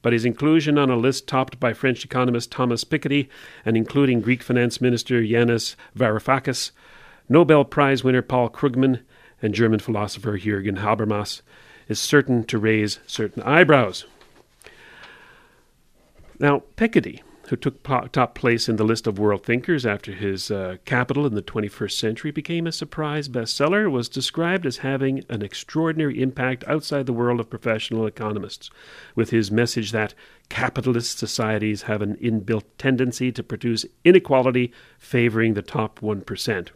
But 0.00 0.12
his 0.12 0.24
inclusion 0.24 0.78
on 0.78 0.90
a 0.90 0.96
list 0.96 1.28
topped 1.28 1.60
by 1.60 1.72
French 1.72 2.04
economist 2.04 2.50
Thomas 2.50 2.82
Piketty 2.82 3.28
and 3.64 3.76
including 3.76 4.20
Greek 4.20 4.42
finance 4.42 4.80
minister 4.80 5.20
Yanis 5.20 5.76
Varoufakis, 5.96 6.72
Nobel 7.28 7.64
Prize 7.64 8.02
winner 8.02 8.22
Paul 8.22 8.50
Krugman, 8.50 9.02
and 9.42 9.54
German 9.54 9.80
philosopher 9.80 10.38
Jürgen 10.38 10.78
Habermas 10.78 11.42
is 11.88 12.00
certain 12.00 12.44
to 12.44 12.58
raise 12.58 13.00
certain 13.06 13.42
eyebrows. 13.42 14.06
Now, 16.38 16.62
Piketty, 16.76 17.20
who 17.48 17.56
took 17.56 17.82
top 17.82 18.34
place 18.34 18.68
in 18.68 18.76
the 18.76 18.84
list 18.84 19.06
of 19.06 19.18
world 19.18 19.44
thinkers 19.44 19.84
after 19.84 20.12
his 20.12 20.50
uh, 20.50 20.76
Capital 20.84 21.26
in 21.26 21.34
the 21.34 21.42
21st 21.42 21.92
century 21.92 22.30
became 22.30 22.66
a 22.66 22.72
surprise 22.72 23.28
bestseller, 23.28 23.90
was 23.90 24.08
described 24.08 24.64
as 24.64 24.78
having 24.78 25.24
an 25.28 25.42
extraordinary 25.42 26.22
impact 26.22 26.64
outside 26.66 27.06
the 27.06 27.12
world 27.12 27.40
of 27.40 27.50
professional 27.50 28.06
economists, 28.06 28.70
with 29.14 29.30
his 29.30 29.50
message 29.50 29.92
that 29.92 30.14
capitalist 30.48 31.18
societies 31.18 31.82
have 31.82 32.00
an 32.00 32.16
inbuilt 32.16 32.64
tendency 32.78 33.30
to 33.32 33.42
produce 33.42 33.84
inequality 34.04 34.72
favoring 34.98 35.54
the 35.54 35.62
top 35.62 36.00
1%. 36.00 36.68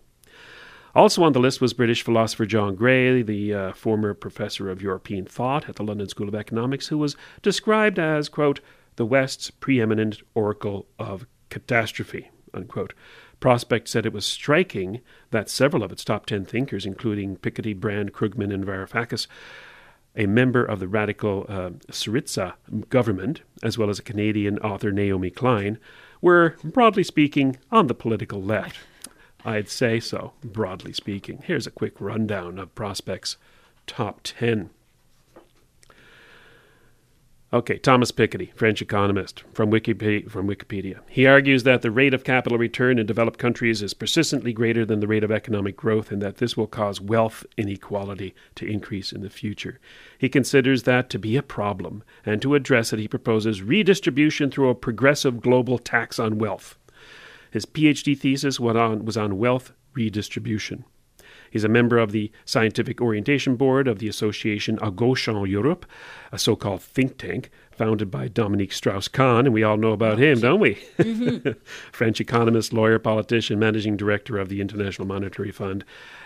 Also 0.96 1.22
on 1.22 1.34
the 1.34 1.38
list 1.38 1.60
was 1.60 1.74
British 1.74 2.02
philosopher 2.02 2.46
John 2.46 2.74
Gray, 2.74 3.20
the 3.20 3.52
uh, 3.52 3.72
former 3.74 4.14
professor 4.14 4.70
of 4.70 4.80
European 4.80 5.26
thought 5.26 5.68
at 5.68 5.76
the 5.76 5.84
London 5.84 6.08
School 6.08 6.26
of 6.26 6.34
Economics, 6.34 6.88
who 6.88 6.96
was 6.96 7.16
described 7.42 7.98
as, 7.98 8.30
quote, 8.30 8.60
the 8.96 9.04
West's 9.04 9.50
preeminent 9.50 10.22
oracle 10.34 10.86
of 10.98 11.26
catastrophe, 11.50 12.30
unquote. 12.54 12.94
Prospect 13.40 13.88
said 13.88 14.06
it 14.06 14.14
was 14.14 14.24
striking 14.24 15.02
that 15.32 15.50
several 15.50 15.82
of 15.82 15.92
its 15.92 16.02
top 16.02 16.24
10 16.24 16.46
thinkers, 16.46 16.86
including 16.86 17.36
Piketty, 17.36 17.78
Brand, 17.78 18.14
Krugman, 18.14 18.50
and 18.50 18.64
Varoufakis, 18.64 19.26
a 20.16 20.24
member 20.24 20.64
of 20.64 20.80
the 20.80 20.88
radical 20.88 21.44
uh, 21.46 21.70
Syriza 21.92 22.54
government, 22.88 23.42
as 23.62 23.76
well 23.76 23.90
as 23.90 23.98
a 23.98 24.02
Canadian 24.02 24.58
author 24.60 24.90
Naomi 24.90 25.28
Klein, 25.28 25.78
were, 26.22 26.56
broadly 26.64 27.04
speaking, 27.04 27.58
on 27.70 27.86
the 27.86 27.94
political 27.94 28.42
left. 28.42 28.78
I'd 29.46 29.68
say 29.68 30.00
so, 30.00 30.32
broadly 30.42 30.92
speaking. 30.92 31.44
Here's 31.44 31.68
a 31.68 31.70
quick 31.70 32.00
rundown 32.00 32.58
of 32.58 32.74
Prospect's 32.74 33.36
top 33.86 34.22
10. 34.24 34.70
Okay, 37.52 37.78
Thomas 37.78 38.10
Piketty, 38.10 38.52
French 38.56 38.82
economist, 38.82 39.44
from 39.54 39.70
Wikipedia, 39.70 40.28
from 40.28 40.48
Wikipedia. 40.48 40.98
He 41.08 41.26
argues 41.26 41.62
that 41.62 41.82
the 41.82 41.92
rate 41.92 42.12
of 42.12 42.24
capital 42.24 42.58
return 42.58 42.98
in 42.98 43.06
developed 43.06 43.38
countries 43.38 43.82
is 43.82 43.94
persistently 43.94 44.52
greater 44.52 44.84
than 44.84 44.98
the 44.98 45.06
rate 45.06 45.22
of 45.22 45.30
economic 45.30 45.76
growth 45.76 46.10
and 46.10 46.20
that 46.20 46.38
this 46.38 46.56
will 46.56 46.66
cause 46.66 47.00
wealth 47.00 47.46
inequality 47.56 48.34
to 48.56 48.66
increase 48.66 49.12
in 49.12 49.20
the 49.20 49.30
future. 49.30 49.78
He 50.18 50.28
considers 50.28 50.82
that 50.82 51.08
to 51.10 51.20
be 51.20 51.36
a 51.36 51.42
problem, 51.42 52.02
and 52.24 52.42
to 52.42 52.56
address 52.56 52.92
it, 52.92 52.98
he 52.98 53.06
proposes 53.06 53.62
redistribution 53.62 54.50
through 54.50 54.70
a 54.70 54.74
progressive 54.74 55.40
global 55.40 55.78
tax 55.78 56.18
on 56.18 56.38
wealth. 56.38 56.76
His 57.56 57.64
PhD 57.64 58.18
thesis 58.18 58.60
was 58.60 58.76
on, 58.76 59.06
was 59.06 59.16
on 59.16 59.38
wealth 59.38 59.72
redistribution. 59.94 60.84
He's 61.50 61.64
a 61.64 61.70
member 61.70 61.96
of 61.96 62.12
the 62.12 62.30
Scientific 62.44 63.00
Orientation 63.00 63.56
Board 63.56 63.88
of 63.88 63.98
the 63.98 64.08
association 64.08 64.78
A 64.82 64.90
Gauche 64.90 65.26
en 65.26 65.46
Europe, 65.46 65.86
a 66.30 66.38
so 66.38 66.54
called 66.54 66.82
think 66.82 67.16
tank 67.16 67.48
founded 67.70 68.10
by 68.10 68.28
Dominique 68.28 68.74
Strauss 68.74 69.08
Kahn, 69.08 69.46
and 69.46 69.54
we 69.54 69.62
all 69.62 69.78
know 69.78 69.92
about 69.92 70.18
him, 70.18 70.40
don't 70.40 70.60
we? 70.60 70.74
Mm-hmm. 70.98 71.52
French 71.92 72.20
economist, 72.20 72.74
lawyer, 72.74 72.98
politician, 72.98 73.58
managing 73.58 73.96
director 73.96 74.36
of 74.36 74.50
the 74.50 74.60
International 74.60 75.08
Monetary 75.08 75.50
Fund, 75.50 75.82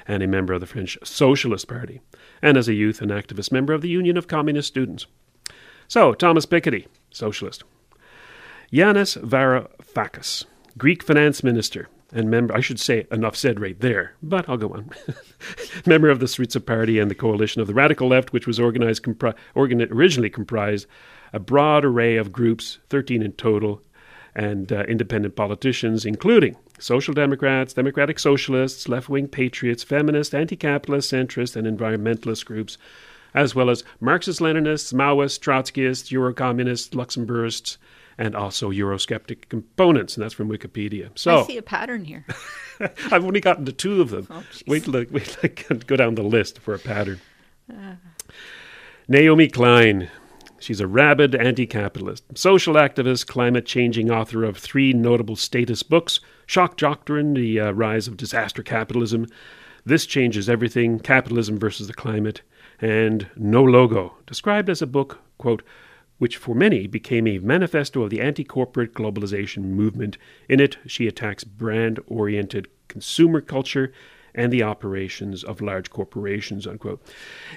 and 0.09 0.25
a 0.25 0.27
member 0.27 0.53
of 0.53 0.61
the 0.61 0.67
French 0.67 0.99
Socialist 1.05 1.69
Party, 1.69 2.01
and 2.43 2.57
as 2.57 2.67
a 2.67 2.75
youth 2.75 3.01
and 3.01 3.13
activist 3.13 3.53
member 3.53 3.73
of 3.73 3.83
the 3.83 3.89
Union 3.89 4.17
of 4.17 4.27
Communist 4.27 4.67
Students. 4.67 5.07
So, 5.87 6.13
Thomas 6.13 6.45
Piketty, 6.45 6.89
socialist. 7.13 7.63
Yanis 8.73 9.17
Varoufakis 9.17 10.47
Greek 10.79 11.03
finance 11.03 11.43
minister 11.43 11.89
and 12.13 12.31
member, 12.31 12.55
I 12.55 12.61
should 12.61 12.81
say 12.81 13.07
enough 13.11 13.37
said 13.37 13.61
right 13.61 13.79
there, 13.79 14.15
but 14.23 14.49
I'll 14.49 14.57
go 14.57 14.71
on. 14.71 14.91
member 15.87 16.11
of 16.11 16.21
the 16.21 16.27
Syriza 16.27 16.65
Party 16.65 16.99
and 16.99 17.11
the 17.11 17.15
coalition 17.15 17.61
of 17.61 17.67
the 17.67 17.75
radical 17.75 18.09
left, 18.09 18.33
which 18.33 18.47
was 18.47 18.59
organized, 18.59 19.03
compri- 19.03 19.35
organ- 19.55 19.83
originally 19.83 20.31
comprised 20.31 20.87
a 21.33 21.39
broad 21.39 21.85
array 21.85 22.17
of 22.17 22.33
groups, 22.33 22.79
13 22.89 23.23
in 23.23 23.33
total, 23.33 23.81
and 24.35 24.73
uh, 24.73 24.83
independent 24.83 25.37
politicians, 25.37 26.05
including 26.05 26.57
social 26.79 27.15
democrats, 27.15 27.75
democratic 27.75 28.19
socialists, 28.19 28.89
left 28.89 29.09
wing 29.09 29.29
patriots, 29.29 29.83
feminists, 29.83 30.35
anti 30.35 30.57
capitalist, 30.57 31.13
centrist, 31.13 31.57
and 31.57 31.67
environmentalist 31.67 32.45
groups, 32.45 32.79
as 33.35 33.55
well 33.55 33.71
as 33.71 33.85
Marxist 34.01 34.41
Leninists, 34.41 34.93
Maoists, 34.93 35.39
Trotskyists, 35.39 36.11
Euro 36.11 36.33
communists, 36.33 36.95
Luxemburgists, 36.95 37.77
and 38.21 38.37
also 38.37 38.71
Eurosceptic 38.71 39.49
components, 39.49 40.15
and 40.15 40.23
that's 40.23 40.35
from 40.35 40.51
Wikipedia. 40.51 41.09
So 41.15 41.41
I 41.41 41.43
see 41.45 41.57
a 41.57 41.63
pattern 41.63 42.05
here. 42.05 42.27
I've 43.11 43.25
only 43.25 43.41
gotten 43.41 43.65
to 43.65 43.73
two 43.73 44.03
of 44.03 44.11
them. 44.11 44.29
Oh, 44.31 44.45
wait 44.67 44.85
till 44.85 44.95
I, 44.95 45.07
wait 45.11 45.25
till 45.25 45.51
I 45.71 45.75
go 45.75 45.97
down 45.97 46.17
the 46.17 46.23
list 46.23 46.59
for 46.59 46.75
a 46.75 46.79
pattern. 46.79 47.19
Uh. 47.73 47.95
Naomi 49.09 49.49
Klein. 49.49 50.11
She's 50.59 50.81
a 50.81 50.87
rabid 50.87 51.35
anti 51.35 51.67
capitalist, 51.67 52.25
social 52.37 52.75
activist, 52.75 53.27
climate 53.27 53.65
changing 53.65 54.11
author 54.11 54.45
of 54.45 54.59
three 54.59 54.93
notable 54.93 55.35
status 55.35 55.83
books 55.83 56.21
Shock 56.45 56.77
Doctrine, 56.77 57.33
The 57.33 57.59
uh, 57.59 57.71
Rise 57.71 58.07
of 58.07 58.19
Disaster 58.19 58.63
Capitalism, 58.63 59.29
This 59.87 60.05
Changes 60.05 60.51
Everything 60.51 60.99
Capitalism 61.01 61.59
versus 61.59 61.87
the 61.87 61.95
Climate, 61.95 62.43
and 62.83 63.29
No 63.35 63.65
Logo, 63.65 64.19
described 64.27 64.69
as 64.69 64.83
a 64.83 64.87
book, 64.87 65.21
quote, 65.39 65.63
which 66.21 66.37
for 66.37 66.55
many 66.55 66.87
became 66.87 67.27
a 67.27 67.39
manifesto 67.39 68.03
of 68.03 68.11
the 68.11 68.21
anti 68.21 68.45
corporate 68.45 68.93
globalization 68.93 69.65
movement. 69.65 70.19
In 70.51 70.61
it, 70.61 70.77
she 70.87 71.09
attacks 71.09 71.45
brand 71.45 71.99
oriented 72.07 72.69
consumer 72.89 73.41
culture 73.41 73.91
and 74.35 74.53
the 74.53 74.63
operations 74.63 75.43
of 75.43 75.63
large 75.63 75.89
corporations. 75.89 76.67
Unquote. 76.67 77.03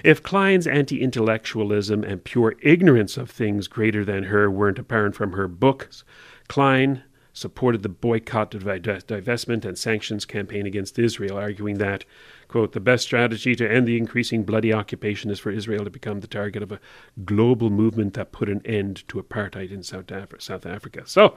If 0.02 0.22
Klein's 0.22 0.66
anti 0.66 1.02
intellectualism 1.02 2.02
and 2.04 2.24
pure 2.24 2.54
ignorance 2.62 3.18
of 3.18 3.30
things 3.30 3.68
greater 3.68 4.02
than 4.02 4.24
her 4.24 4.50
weren't 4.50 4.78
apparent 4.78 5.14
from 5.14 5.32
her 5.32 5.46
books, 5.46 6.02
Klein 6.48 7.02
supported 7.34 7.82
the 7.82 7.90
boycott, 7.90 8.50
divestment, 8.50 9.66
and 9.66 9.76
sanctions 9.76 10.24
campaign 10.24 10.64
against 10.64 10.98
Israel, 10.98 11.36
arguing 11.36 11.76
that 11.78 12.06
Quote, 12.54 12.70
the 12.70 12.78
best 12.78 13.04
strategy 13.04 13.56
to 13.56 13.68
end 13.68 13.88
the 13.88 13.96
increasing 13.96 14.44
bloody 14.44 14.72
occupation 14.72 15.30
is 15.30 15.40
for 15.40 15.50
Israel 15.50 15.82
to 15.82 15.90
become 15.90 16.20
the 16.20 16.28
target 16.28 16.62
of 16.62 16.70
a 16.70 16.78
global 17.24 17.68
movement 17.68 18.14
that 18.14 18.32
put 18.32 18.48
an 18.48 18.62
end 18.64 19.02
to 19.08 19.20
apartheid 19.20 19.72
in 19.72 19.82
South, 19.82 20.10
Af- 20.10 20.40
South 20.40 20.64
Africa. 20.66 21.02
So, 21.04 21.34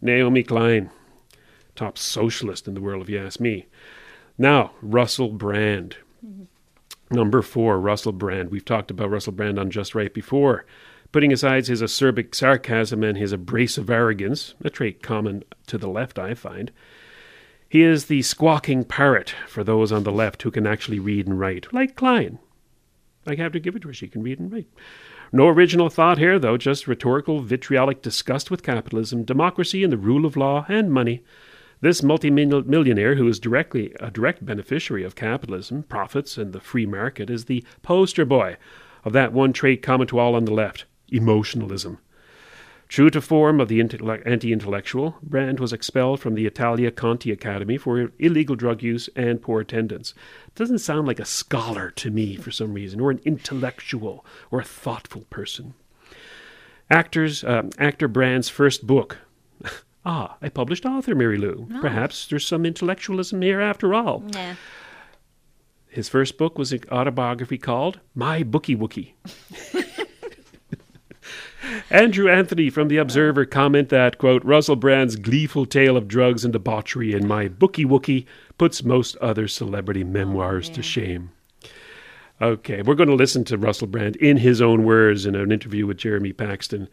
Naomi 0.00 0.42
Klein, 0.42 0.90
top 1.74 1.98
socialist 1.98 2.68
in 2.68 2.74
the 2.74 2.80
world, 2.80 3.02
if 3.02 3.08
you 3.08 3.18
ask 3.18 3.40
me. 3.40 3.66
Now, 4.38 4.72
Russell 4.80 5.30
Brand. 5.30 5.96
Mm-hmm. 6.24 6.44
Number 7.16 7.42
four, 7.42 7.80
Russell 7.80 8.12
Brand. 8.12 8.50
We've 8.50 8.64
talked 8.64 8.90
about 8.92 9.10
Russell 9.10 9.32
Brand 9.32 9.58
on 9.58 9.70
Just 9.70 9.94
Right 9.96 10.14
before. 10.14 10.66
Putting 11.12 11.32
aside 11.32 11.66
his 11.66 11.82
acerbic 11.82 12.36
sarcasm 12.36 13.02
and 13.02 13.18
his 13.18 13.32
abrasive 13.32 13.90
arrogance, 13.90 14.54
a 14.62 14.70
trait 14.70 15.02
common 15.02 15.42
to 15.66 15.76
the 15.76 15.88
left, 15.88 16.20
I 16.20 16.34
find, 16.34 16.70
he 17.68 17.82
is 17.82 18.06
the 18.06 18.22
squawking 18.22 18.84
parrot 18.84 19.34
for 19.48 19.64
those 19.64 19.90
on 19.90 20.04
the 20.04 20.12
left 20.12 20.42
who 20.42 20.52
can 20.52 20.68
actually 20.68 21.00
read 21.00 21.26
and 21.26 21.38
write, 21.38 21.72
like 21.72 21.96
Klein. 21.96 22.38
I 23.26 23.34
have 23.34 23.52
to 23.52 23.60
give 23.60 23.74
it 23.74 23.82
to 23.82 23.88
her, 23.88 23.94
she 23.94 24.06
can 24.06 24.22
read 24.22 24.38
and 24.38 24.52
write. 24.52 24.68
No 25.32 25.48
original 25.48 25.88
thought 25.88 26.18
here, 26.18 26.38
though, 26.38 26.56
just 26.56 26.86
rhetorical, 26.86 27.40
vitriolic 27.40 28.02
disgust 28.02 28.48
with 28.48 28.62
capitalism, 28.62 29.24
democracy, 29.24 29.82
and 29.82 29.92
the 29.92 29.98
rule 29.98 30.24
of 30.24 30.36
law 30.36 30.64
and 30.68 30.92
money. 30.92 31.24
This 31.80 32.04
multimillionaire, 32.04 33.16
who 33.16 33.26
is 33.26 33.40
directly 33.40 33.94
a 33.98 34.12
direct 34.12 34.46
beneficiary 34.46 35.02
of 35.02 35.16
capitalism, 35.16 35.82
profits, 35.84 36.38
and 36.38 36.52
the 36.52 36.60
free 36.60 36.86
market, 36.86 37.30
is 37.30 37.46
the 37.46 37.64
poster 37.82 38.24
boy 38.24 38.56
of 39.04 39.12
that 39.12 39.32
one 39.32 39.52
trait 39.52 39.82
common 39.82 40.06
to 40.06 40.18
all 40.18 40.34
on 40.34 40.44
the 40.44 40.52
left 40.52 40.84
emotionalism. 41.10 41.98
True 42.90 43.08
to 43.10 43.20
form 43.20 43.60
of 43.60 43.68
the 43.68 43.80
anti 43.80 44.52
intellectual, 44.52 45.16
Brand 45.22 45.60
was 45.60 45.72
expelled 45.72 46.18
from 46.18 46.34
the 46.34 46.44
Italia 46.44 46.90
Conti 46.90 47.30
Academy 47.30 47.78
for 47.78 48.10
illegal 48.18 48.56
drug 48.56 48.82
use 48.82 49.08
and 49.14 49.40
poor 49.40 49.60
attendance. 49.60 50.12
Doesn't 50.56 50.80
sound 50.80 51.06
like 51.06 51.20
a 51.20 51.24
scholar 51.24 51.92
to 51.92 52.10
me 52.10 52.34
for 52.34 52.50
some 52.50 52.74
reason, 52.74 53.00
or 53.00 53.12
an 53.12 53.20
intellectual, 53.24 54.26
or 54.50 54.58
a 54.58 54.64
thoughtful 54.64 55.22
person. 55.30 55.74
Actors, 56.90 57.44
um, 57.44 57.70
actor 57.78 58.08
Brand's 58.08 58.48
first 58.48 58.84
book. 58.84 59.18
ah, 60.04 60.36
a 60.42 60.50
published 60.50 60.84
author, 60.84 61.14
Mary 61.14 61.38
Lou. 61.38 61.68
Oh. 61.72 61.80
Perhaps 61.80 62.26
there's 62.26 62.44
some 62.44 62.66
intellectualism 62.66 63.40
here 63.40 63.60
after 63.60 63.94
all. 63.94 64.24
Yeah. 64.32 64.56
His 65.86 66.08
first 66.08 66.38
book 66.38 66.58
was 66.58 66.72
an 66.72 66.80
autobiography 66.90 67.58
called 67.58 68.00
My 68.16 68.42
Bookie 68.42 68.74
Wookie. 68.74 69.12
Andrew 71.90 72.28
Anthony 72.30 72.70
from 72.70 72.88
The 72.88 72.98
Observer 72.98 73.44
comment 73.44 73.88
that, 73.88 74.18
quote, 74.18 74.44
Russell 74.44 74.76
Brand's 74.76 75.16
gleeful 75.16 75.66
tale 75.66 75.96
of 75.96 76.08
drugs 76.08 76.44
and 76.44 76.52
debauchery 76.52 77.12
in 77.12 77.26
My 77.26 77.48
Bookie 77.48 77.84
Wookie 77.84 78.26
puts 78.58 78.84
most 78.84 79.16
other 79.16 79.48
celebrity 79.48 80.04
memoirs 80.04 80.68
to 80.70 80.82
shame. 80.82 81.30
Okay, 82.40 82.82
we're 82.82 82.94
going 82.94 83.08
to 83.08 83.14
listen 83.14 83.44
to 83.44 83.58
Russell 83.58 83.86
Brand 83.86 84.16
in 84.16 84.38
his 84.38 84.62
own 84.62 84.84
words 84.84 85.26
in 85.26 85.34
an 85.34 85.52
interview 85.52 85.86
with 85.86 85.98
Jeremy 85.98 86.32
Paxton 86.32 86.88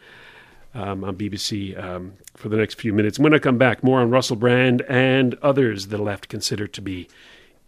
um, 0.74 1.04
on 1.04 1.16
BBC 1.16 1.82
um, 1.82 2.14
for 2.36 2.50
the 2.50 2.58
next 2.58 2.76
few 2.76 2.94
minutes. 2.94 3.18
When 3.18 3.34
I 3.34 3.40
come 3.40 3.58
back, 3.58 3.84
more 3.84 4.02
on 4.02 4.10
Russell 4.10 4.36
Brand 4.36 4.82
and 4.90 5.36
others 5.42 5.88
the 5.88 5.98
left 5.98 6.28
consider 6.28 6.68
to 6.68 6.82
be 6.82 7.08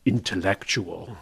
intellectual. 0.05 1.17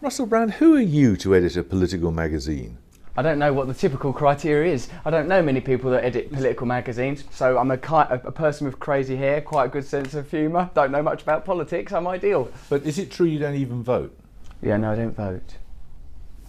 Russell 0.00 0.26
Brand, 0.26 0.54
who 0.54 0.74
are 0.76 0.80
you 0.80 1.16
to 1.18 1.34
edit 1.34 1.56
a 1.56 1.62
political 1.62 2.10
magazine? 2.10 2.78
I 3.16 3.22
don't 3.22 3.38
know 3.38 3.52
what 3.52 3.66
the 3.66 3.74
typical 3.74 4.12
criteria 4.12 4.72
is. 4.72 4.88
I 5.04 5.10
don't 5.10 5.28
know 5.28 5.42
many 5.42 5.60
people 5.60 5.90
that 5.90 6.04
edit 6.04 6.32
political 6.32 6.66
magazines, 6.66 7.24
so 7.30 7.58
I'm 7.58 7.70
a, 7.70 7.76
ki- 7.76 7.88
a, 7.94 8.20
a 8.24 8.32
person 8.32 8.66
with 8.66 8.78
crazy 8.78 9.16
hair, 9.16 9.40
quite 9.40 9.66
a 9.66 9.68
good 9.68 9.84
sense 9.84 10.14
of 10.14 10.30
humour, 10.30 10.70
don't 10.74 10.92
know 10.92 11.02
much 11.02 11.22
about 11.22 11.44
politics, 11.44 11.92
I'm 11.92 12.06
ideal. 12.06 12.50
But 12.68 12.84
is 12.84 12.98
it 12.98 13.10
true 13.10 13.26
you 13.26 13.38
don't 13.38 13.56
even 13.56 13.82
vote? 13.82 14.16
Yeah, 14.62 14.76
no, 14.76 14.92
I 14.92 14.96
don't 14.96 15.16
vote. 15.16 15.56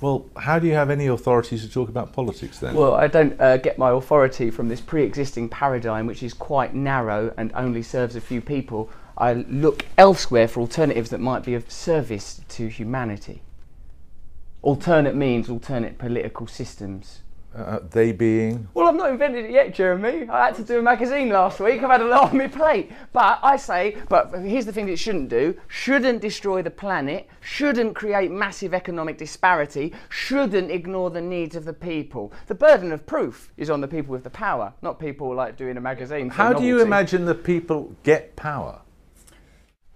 Well, 0.01 0.25
how 0.35 0.57
do 0.57 0.67
you 0.67 0.73
have 0.73 0.89
any 0.89 1.07
authority 1.07 1.59
to 1.59 1.69
talk 1.69 1.87
about 1.87 2.11
politics 2.11 2.57
then? 2.57 2.73
Well, 2.73 2.95
I 2.95 3.07
don't 3.07 3.39
uh, 3.39 3.57
get 3.57 3.77
my 3.77 3.91
authority 3.91 4.49
from 4.49 4.67
this 4.67 4.81
pre 4.81 5.03
existing 5.03 5.49
paradigm, 5.49 6.07
which 6.07 6.23
is 6.23 6.33
quite 6.33 6.73
narrow 6.73 7.31
and 7.37 7.51
only 7.53 7.83
serves 7.83 8.15
a 8.15 8.21
few 8.21 8.41
people. 8.41 8.89
I 9.17 9.33
look 9.33 9.85
elsewhere 9.99 10.47
for 10.47 10.61
alternatives 10.61 11.11
that 11.11 11.19
might 11.19 11.43
be 11.43 11.53
of 11.53 11.69
service 11.69 12.41
to 12.49 12.67
humanity. 12.67 13.43
Alternate 14.63 15.15
means 15.15 15.49
alternate 15.49 15.97
political 15.97 16.45
systems. 16.47 17.21
uh, 17.55 17.79
they 17.89 18.11
being. 18.13 18.67
Well, 18.73 18.87
I've 18.87 18.95
not 18.95 19.09
invented 19.09 19.43
it 19.45 19.51
yet, 19.51 19.73
Jeremy. 19.73 20.29
I 20.29 20.45
had 20.45 20.55
to 20.55 20.63
do 20.63 20.79
a 20.79 20.81
magazine 20.81 21.29
last 21.29 21.59
week. 21.59 21.83
I've 21.83 21.89
had 21.89 22.01
a 22.01 22.05
lot 22.05 22.31
on 22.31 22.37
my 22.37 22.47
plate. 22.47 22.91
But 23.11 23.39
I 23.43 23.57
say, 23.57 23.97
but 24.07 24.31
here's 24.39 24.65
the 24.65 24.71
thing 24.71 24.87
it 24.87 24.97
shouldn't 24.97 25.27
do 25.29 25.57
shouldn't 25.67 26.21
destroy 26.21 26.61
the 26.61 26.71
planet, 26.71 27.27
shouldn't 27.41 27.93
create 27.95 28.31
massive 28.31 28.73
economic 28.73 29.17
disparity, 29.17 29.93
shouldn't 30.09 30.71
ignore 30.71 31.09
the 31.09 31.19
needs 31.21 31.55
of 31.55 31.65
the 31.65 31.73
people. 31.73 32.31
The 32.47 32.55
burden 32.55 32.91
of 32.93 33.05
proof 33.05 33.51
is 33.57 33.69
on 33.69 33.81
the 33.81 33.87
people 33.87 34.13
with 34.13 34.23
the 34.23 34.29
power, 34.29 34.73
not 34.81 34.97
people 34.99 35.35
like 35.35 35.57
doing 35.57 35.75
a 35.75 35.81
magazine. 35.81 36.29
for 36.29 36.35
How 36.35 36.53
do 36.53 36.63
you 36.63 36.81
imagine 36.81 37.25
the 37.25 37.35
people 37.35 37.93
get 38.03 38.35
power? 38.37 38.79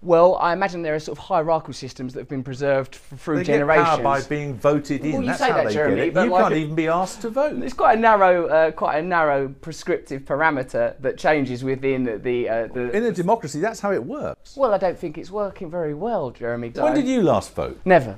Well, 0.06 0.36
I 0.36 0.52
imagine 0.52 0.82
there 0.82 0.94
are 0.94 1.00
sort 1.00 1.18
of 1.18 1.24
hierarchical 1.24 1.74
systems 1.74 2.14
that 2.14 2.20
have 2.20 2.28
been 2.28 2.44
preserved 2.44 2.94
through 2.94 3.38
They 3.38 3.42
generations. 3.44 3.88
get 3.88 3.94
power 3.96 4.02
by 4.04 4.22
being 4.22 4.54
voted 4.54 5.04
in. 5.04 5.12
Well, 5.14 5.20
you 5.22 5.26
That's 5.26 5.40
say 5.40 5.50
how 5.50 5.64
that, 5.64 5.72
Jeremy, 5.72 6.10
but 6.10 6.26
You 6.26 6.30
like 6.30 6.42
can't 6.44 6.54
even 6.54 6.74
be 6.76 6.86
asked 6.86 7.22
to 7.22 7.28
vote. 7.30 7.60
It's 7.60 7.74
quite 7.74 7.98
a 7.98 8.00
narrow, 8.00 8.46
uh, 8.46 8.70
quite 8.70 8.98
a 8.98 9.02
narrow 9.02 9.48
prescriptive 9.48 10.22
parameter 10.22 10.94
that 11.00 11.18
changes 11.18 11.64
within 11.64 12.04
the. 12.04 12.18
the, 12.18 12.48
uh, 12.48 12.66
the 12.68 12.96
In 12.96 13.02
a 13.02 13.10
democracy, 13.10 13.58
that's 13.58 13.80
how 13.80 13.92
it 13.92 14.04
works. 14.04 14.56
well, 14.56 14.72
I 14.72 14.78
don't 14.78 14.96
think 14.96 15.18
it's 15.18 15.32
working 15.32 15.72
very 15.72 15.92
well, 15.92 16.30
Jeremy. 16.30 16.68
When 16.68 16.94
did 16.94 17.08
you 17.08 17.22
last 17.22 17.52
vote? 17.56 17.80
Never. 17.84 18.16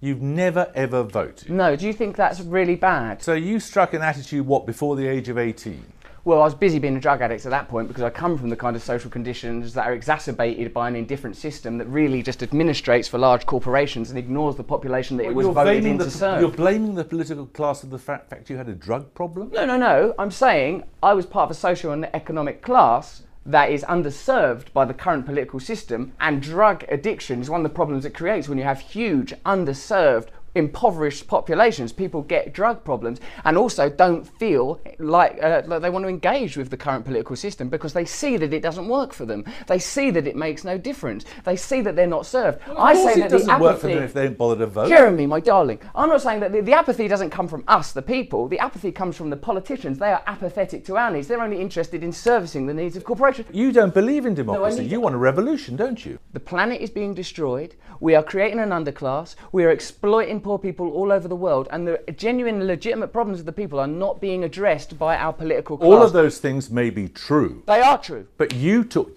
You've 0.00 0.22
never 0.22 0.70
ever 0.74 1.02
voted. 1.04 1.50
No. 1.50 1.76
Do 1.76 1.86
you 1.86 1.92
think 1.92 2.16
that's 2.16 2.40
really 2.40 2.76
bad? 2.76 3.22
So 3.22 3.34
you 3.34 3.58
struck 3.60 3.94
an 3.94 4.02
attitude 4.02 4.46
what 4.46 4.66
before 4.66 4.96
the 4.96 5.06
age 5.06 5.28
of 5.28 5.38
18? 5.38 5.84
Well, 6.28 6.42
I 6.42 6.44
was 6.44 6.54
busy 6.54 6.78
being 6.78 6.94
a 6.94 7.00
drug 7.00 7.22
addict 7.22 7.46
at 7.46 7.50
that 7.52 7.70
point 7.70 7.88
because 7.88 8.02
I 8.02 8.10
come 8.10 8.36
from 8.36 8.50
the 8.50 8.56
kind 8.56 8.76
of 8.76 8.82
social 8.82 9.10
conditions 9.10 9.72
that 9.72 9.86
are 9.86 9.94
exacerbated 9.94 10.74
by 10.74 10.86
an 10.86 10.94
indifferent 10.94 11.36
system 11.36 11.78
that 11.78 11.86
really 11.86 12.22
just 12.22 12.40
administrates 12.40 13.08
for 13.08 13.16
large 13.16 13.46
corporations 13.46 14.10
and 14.10 14.18
ignores 14.18 14.54
the 14.56 14.62
population 14.62 15.16
that 15.16 15.24
it 15.24 15.34
was 15.34 15.46
voted 15.46 15.86
in 15.86 15.96
the, 15.96 16.04
to 16.04 16.10
serve. 16.10 16.42
you're 16.42 16.50
blaming 16.50 16.94
the 16.94 17.02
political 17.02 17.46
class 17.46 17.82
of 17.82 17.88
the 17.88 17.98
fa- 17.98 18.20
fact 18.28 18.50
you 18.50 18.58
had 18.58 18.68
a 18.68 18.74
drug 18.74 19.14
problem? 19.14 19.50
No, 19.54 19.64
no, 19.64 19.78
no. 19.78 20.14
I'm 20.18 20.30
saying 20.30 20.84
I 21.02 21.14
was 21.14 21.24
part 21.24 21.44
of 21.44 21.56
a 21.56 21.58
social 21.58 21.92
and 21.92 22.04
economic 22.14 22.60
class 22.60 23.22
that 23.46 23.70
is 23.70 23.82
underserved 23.84 24.70
by 24.74 24.84
the 24.84 24.92
current 24.92 25.24
political 25.24 25.58
system, 25.58 26.12
and 26.20 26.42
drug 26.42 26.84
addiction 26.90 27.40
is 27.40 27.48
one 27.48 27.60
of 27.60 27.64
the 27.64 27.74
problems 27.74 28.04
it 28.04 28.12
creates 28.12 28.50
when 28.50 28.58
you 28.58 28.64
have 28.64 28.80
huge, 28.80 29.32
underserved, 29.46 30.28
impoverished 30.54 31.26
populations. 31.28 31.92
People 31.92 32.22
get 32.22 32.52
drug 32.52 32.84
problems 32.84 33.20
and 33.44 33.56
also 33.56 33.88
don't 33.88 34.24
feel 34.24 34.80
like, 34.98 35.42
uh, 35.42 35.62
like 35.66 35.82
they 35.82 35.90
want 35.90 36.04
to 36.04 36.08
engage 36.08 36.56
with 36.56 36.70
the 36.70 36.76
current 36.76 37.04
political 37.04 37.36
system 37.36 37.68
because 37.68 37.92
they 37.92 38.04
see 38.04 38.36
that 38.36 38.52
it 38.52 38.62
doesn't 38.62 38.88
work 38.88 39.12
for 39.12 39.26
them. 39.26 39.44
They 39.66 39.78
see 39.78 40.10
that 40.10 40.26
it 40.26 40.36
makes 40.36 40.64
no 40.64 40.78
difference. 40.78 41.24
They 41.44 41.56
see 41.56 41.80
that 41.82 41.96
they're 41.96 42.06
not 42.06 42.26
served. 42.26 42.60
I 42.66 42.92
of 42.92 42.98
course 42.98 43.14
say 43.14 43.20
it 43.20 43.22
that 43.22 43.30
doesn't 43.30 43.46
the 43.46 43.52
apathy, 43.52 43.64
work 43.64 43.80
for 43.80 43.86
them 43.88 44.02
if 44.02 44.12
they 44.12 44.24
don't 44.24 44.38
bother 44.38 44.56
to 44.56 44.66
vote. 44.66 44.88
Jeremy, 44.88 45.26
my 45.26 45.40
darling, 45.40 45.80
I'm 45.94 46.08
not 46.08 46.22
saying 46.22 46.40
that 46.40 46.52
the, 46.52 46.60
the 46.60 46.72
apathy 46.72 47.08
doesn't 47.08 47.30
come 47.30 47.48
from 47.48 47.64
us, 47.68 47.92
the 47.92 48.02
people. 48.02 48.48
The 48.48 48.58
apathy 48.58 48.92
comes 48.92 49.16
from 49.16 49.30
the 49.30 49.36
politicians. 49.36 49.98
They 49.98 50.12
are 50.12 50.22
apathetic 50.26 50.84
to 50.86 50.96
our 50.96 51.10
needs. 51.10 51.28
They're 51.28 51.42
only 51.42 51.60
interested 51.60 52.02
in 52.02 52.12
servicing 52.12 52.66
the 52.66 52.74
needs 52.74 52.96
of 52.96 53.04
corporations. 53.04 53.48
You 53.52 53.72
don't 53.72 53.94
believe 53.94 54.26
in 54.26 54.34
democracy. 54.34 54.82
need 54.82 54.90
you 54.90 55.00
want 55.00 55.14
a 55.14 55.18
revolution, 55.18 55.76
don't 55.76 56.04
you? 56.04 56.18
The 56.32 56.40
planet 56.40 56.80
is 56.80 56.90
being 56.90 57.14
destroyed. 57.14 57.74
We 58.00 58.14
are 58.14 58.22
creating 58.22 58.60
an 58.60 58.70
underclass. 58.70 59.34
We 59.52 59.64
are 59.64 59.70
exploiting 59.70 60.37
poor 60.40 60.58
people 60.58 60.90
all 60.92 61.12
over 61.12 61.28
the 61.28 61.36
world, 61.36 61.68
and 61.70 61.86
the 61.86 62.00
genuine, 62.16 62.66
legitimate 62.66 63.08
problems 63.12 63.40
of 63.40 63.46
the 63.46 63.52
people 63.52 63.78
are 63.78 63.86
not 63.86 64.20
being 64.20 64.44
addressed 64.44 64.98
by 64.98 65.16
our 65.16 65.32
political 65.32 65.76
class. 65.78 65.86
All 65.86 66.02
of 66.02 66.12
those 66.12 66.38
things 66.38 66.70
may 66.70 66.90
be 66.90 67.08
true, 67.08 67.62
They 67.66 67.80
are 67.80 67.98
true. 67.98 68.26
but 68.36 68.54
you 68.54 68.84
took. 68.84 69.16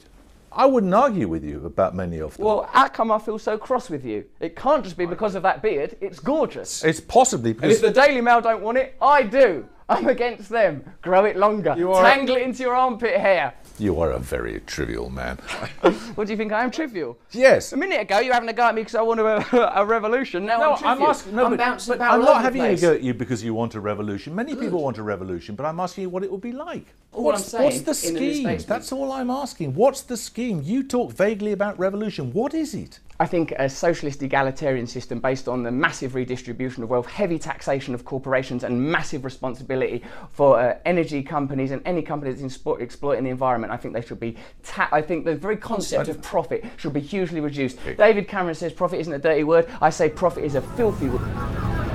I 0.54 0.66
wouldn't 0.66 0.94
argue 0.94 1.30
with 1.30 1.46
you 1.46 1.66
about 1.66 1.96
many 1.96 2.20
of 2.20 2.36
them. 2.36 2.46
Well, 2.46 2.68
how 2.74 2.90
come 2.90 3.10
I 3.10 3.20
feel 3.20 3.40
so 3.40 3.58
cross 3.58 3.90
with 3.90 4.04
you? 4.04 4.26
It 4.42 4.56
can't 4.58 4.84
just 4.84 4.98
be 4.98 5.06
because 5.06 5.34
of 5.36 5.44
that 5.44 5.62
beard. 5.62 5.96
It's 6.02 6.20
gorgeous. 6.20 6.84
it's 6.84 7.00
possibly 7.00 7.52
And 7.62 7.72
if 7.72 7.80
the 7.80 7.90
Daily 7.92 8.20
Mail 8.20 8.42
don't 8.42 8.62
want 8.62 8.78
it, 8.78 8.96
I 9.02 9.24
do. 9.24 9.66
I'm 9.88 10.08
against 10.08 10.50
them. 10.50 10.84
Grow 11.02 11.26
it 11.26 11.36
longer. 11.38 11.74
You 11.78 11.92
are- 11.94 12.04
Tangle 12.04 12.36
it 12.36 12.42
into 12.44 12.64
your 12.64 12.76
armpit 12.76 13.18
hair. 13.20 13.54
You 13.82 14.00
are 14.00 14.12
a 14.12 14.20
very 14.20 14.60
trivial 14.62 15.10
man. 15.10 15.38
What 16.16 16.28
do 16.28 16.34
you 16.34 16.38
think 16.38 16.52
I 16.52 16.64
am 16.64 16.72
trivial? 16.72 17.18
yes. 17.32 17.74
A 17.74 17.78
minute 17.78 18.00
ago, 18.02 18.20
you 18.20 18.28
were 18.30 18.34
having 18.34 18.50
a 18.50 18.54
go 18.54 18.64
at 18.64 18.76
me 18.76 18.82
because 18.82 18.96
I 18.96 19.02
want 19.02 19.20
a, 19.20 19.80
a 19.80 19.86
revolution. 19.86 20.46
Now 20.46 20.60
No, 20.60 20.72
I'm 20.74 20.78
trivial. 20.78 20.92
I'm 20.92 21.02
asking. 21.10 21.36
No, 21.36 21.46
I'm 21.46 21.52
but, 21.52 21.60
bouncing 21.60 21.92
but 21.92 21.96
about 21.96 22.14
I'm 22.14 22.22
not 22.22 22.42
having 22.44 22.62
the 22.62 22.70
a 22.74 22.78
go 22.78 22.94
at 22.94 23.02
you 23.02 23.14
because 23.14 23.44
you 23.44 23.54
want 23.54 23.74
a 23.76 23.80
revolution. 23.80 24.36
Many 24.36 24.56
people 24.56 24.84
want 24.84 24.98
a 24.98 25.04
revolution, 25.04 25.56
but 25.56 25.66
I'm 25.66 25.80
asking 25.80 26.04
you 26.04 26.10
what 26.10 26.24
it 26.24 26.32
would 26.32 26.42
be 26.42 26.52
like. 26.52 26.86
All 27.14 27.24
what's, 27.24 27.42
I'm 27.42 27.50
saying, 27.50 27.64
what's 27.64 27.82
the 27.82 27.94
scheme? 27.96 28.34
statement- 28.34 28.68
That's 28.68 28.92
all 28.92 29.12
I'm 29.12 29.30
asking. 29.32 29.74
What's 29.74 30.02
the 30.02 30.18
scheme? 30.18 30.62
You 30.64 30.84
talk 30.84 31.12
vaguely 31.12 31.52
about 31.52 31.80
revolution. 31.80 32.32
What 32.34 32.54
is 32.54 32.74
it? 32.76 33.00
I 33.22 33.28
think 33.28 33.54
a 33.60 33.70
socialist 33.70 34.24
egalitarian 34.24 34.88
system 34.88 35.20
based 35.20 35.48
on 35.48 35.62
the 35.62 35.70
massive 35.70 36.16
redistribution 36.16 36.82
of 36.82 36.90
wealth, 36.90 37.06
heavy 37.06 37.38
taxation 37.38 37.94
of 37.94 38.04
corporations, 38.04 38.64
and 38.64 38.82
massive 38.82 39.24
responsibility 39.24 40.02
for 40.32 40.60
uh, 40.60 40.80
energy 40.86 41.22
companies 41.22 41.70
and 41.70 41.84
any 41.86 42.02
company 42.02 42.32
that's 42.32 42.42
inspo- 42.42 42.82
exploiting 42.82 43.24
the 43.24 43.30
environment. 43.30 43.72
I 43.72 43.78
think 43.78 43.94
they 43.94 44.02
should 44.02 44.20
be. 44.20 44.38
Ta- 44.64 44.90
I 44.92 45.04
think 45.04 45.26
the 45.26 45.36
very 45.36 45.56
concept 45.56 46.10
of 46.10 46.20
profit 46.24 46.66
should 46.78 46.94
be 46.94 47.00
hugely 47.00 47.42
reduced. 47.42 47.78
David 47.96 48.28
Cameron 48.28 48.56
says 48.56 48.74
profit 48.74 49.00
isn't 49.02 49.14
a 49.14 49.20
dirty 49.20 49.44
word. 49.44 49.70
I 49.82 49.92
say 49.92 50.10
profit 50.10 50.44
is 50.44 50.56
a 50.56 50.62
filthy 50.62 51.10
word. 51.10 51.91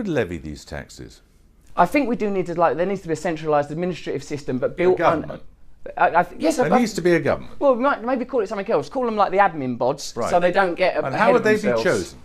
Would 0.00 0.08
levy 0.08 0.38
these 0.38 0.64
taxes? 0.64 1.20
I 1.76 1.84
think 1.86 2.08
we 2.08 2.16
do 2.16 2.30
need 2.30 2.46
to 2.46 2.54
like 2.58 2.76
there 2.78 2.86
needs 2.86 3.02
to 3.02 3.08
be 3.08 3.12
a 3.12 3.16
centralised 3.16 3.70
administrative 3.70 4.24
system, 4.24 4.58
but 4.58 4.76
built 4.76 4.96
government. 4.98 5.32
on. 5.32 5.40
I, 5.96 6.20
I, 6.20 6.22
th- 6.24 6.40
yes, 6.40 6.56
There 6.56 6.72
I, 6.72 6.78
needs 6.78 6.94
to 6.94 7.00
be 7.02 7.12
a 7.14 7.20
government. 7.20 7.58
Well, 7.60 7.74
we 7.74 7.82
might 7.82 8.02
maybe 8.04 8.24
call 8.24 8.40
it 8.40 8.48
something 8.48 8.70
else. 8.70 8.88
Call 8.88 9.04
them 9.04 9.16
like 9.16 9.30
the 9.30 9.38
admin 9.38 9.76
bods, 9.78 10.16
Right. 10.16 10.30
so 10.30 10.40
they 10.40 10.52
don't 10.52 10.74
get. 10.74 10.96
A, 10.96 11.04
and 11.06 11.14
how 11.14 11.32
would 11.32 11.44
they 11.44 11.52
themselves. 11.56 11.82
be 11.84 11.88
chosen? 11.90 12.18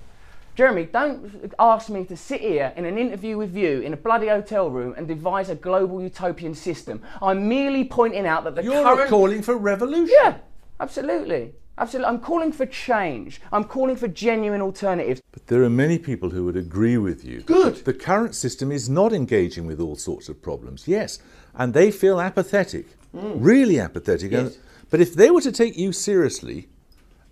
Jeremy, 0.55 0.85
don't 0.85 1.53
ask 1.59 1.89
me 1.89 2.05
to 2.05 2.15
sit 2.15 2.39
here 2.39 2.71
in 2.77 2.85
an 2.85 2.97
interview 2.97 3.37
with 3.37 3.55
you 3.57 3.81
in 3.81 3.91
a 3.93 3.97
bloody 3.97 4.27
hotel 4.29 4.69
room 4.69 4.93
and 4.97 5.05
devise 5.07 5.49
a 5.49 5.55
global 5.55 6.01
utopian 6.01 6.55
system. 6.55 7.01
I'm 7.21 7.49
merely 7.49 7.83
pointing 7.83 8.25
out 8.25 8.45
that 8.45 8.55
the 8.55 8.63
You're 8.63 8.83
current. 8.83 9.09
calling 9.09 9.41
for 9.41 9.57
revolution. 9.57 10.15
yeah, 10.23 10.37
absolutely. 10.79 11.53
Absolutely. 11.77 12.07
I'm 12.07 12.19
calling 12.19 12.51
for 12.51 12.65
change. 12.65 13.41
I'm 13.51 13.65
calling 13.65 13.95
for 13.95 14.07
genuine 14.07 14.61
alternatives. 14.61 15.21
But 15.31 15.47
there 15.47 15.63
are 15.63 15.69
many 15.69 15.97
people 15.99 16.29
who 16.29 16.45
would 16.45 16.55
agree 16.55 16.97
with 16.97 17.25
you. 17.25 17.41
Good. 17.41 17.75
The 17.85 17.93
current 17.93 18.33
system 18.35 18.71
is 18.71 18.89
not 18.89 19.11
engaging 19.13 19.65
with 19.65 19.79
all 19.81 19.95
sorts 19.95 20.29
of 20.29 20.41
problems. 20.41 20.87
Yes, 20.87 21.19
and 21.53 21.73
they 21.73 21.91
feel 21.91 22.21
apathetic, 22.21 22.87
mm. 23.13 23.35
really 23.39 23.79
apathetic. 23.79 24.31
And- 24.31 24.49
Yes. 24.51 24.57
but 24.89 25.01
if 25.01 25.13
they 25.13 25.29
were 25.31 25.41
to 25.41 25.51
take 25.51 25.77
you 25.77 25.91
seriously 25.91 26.69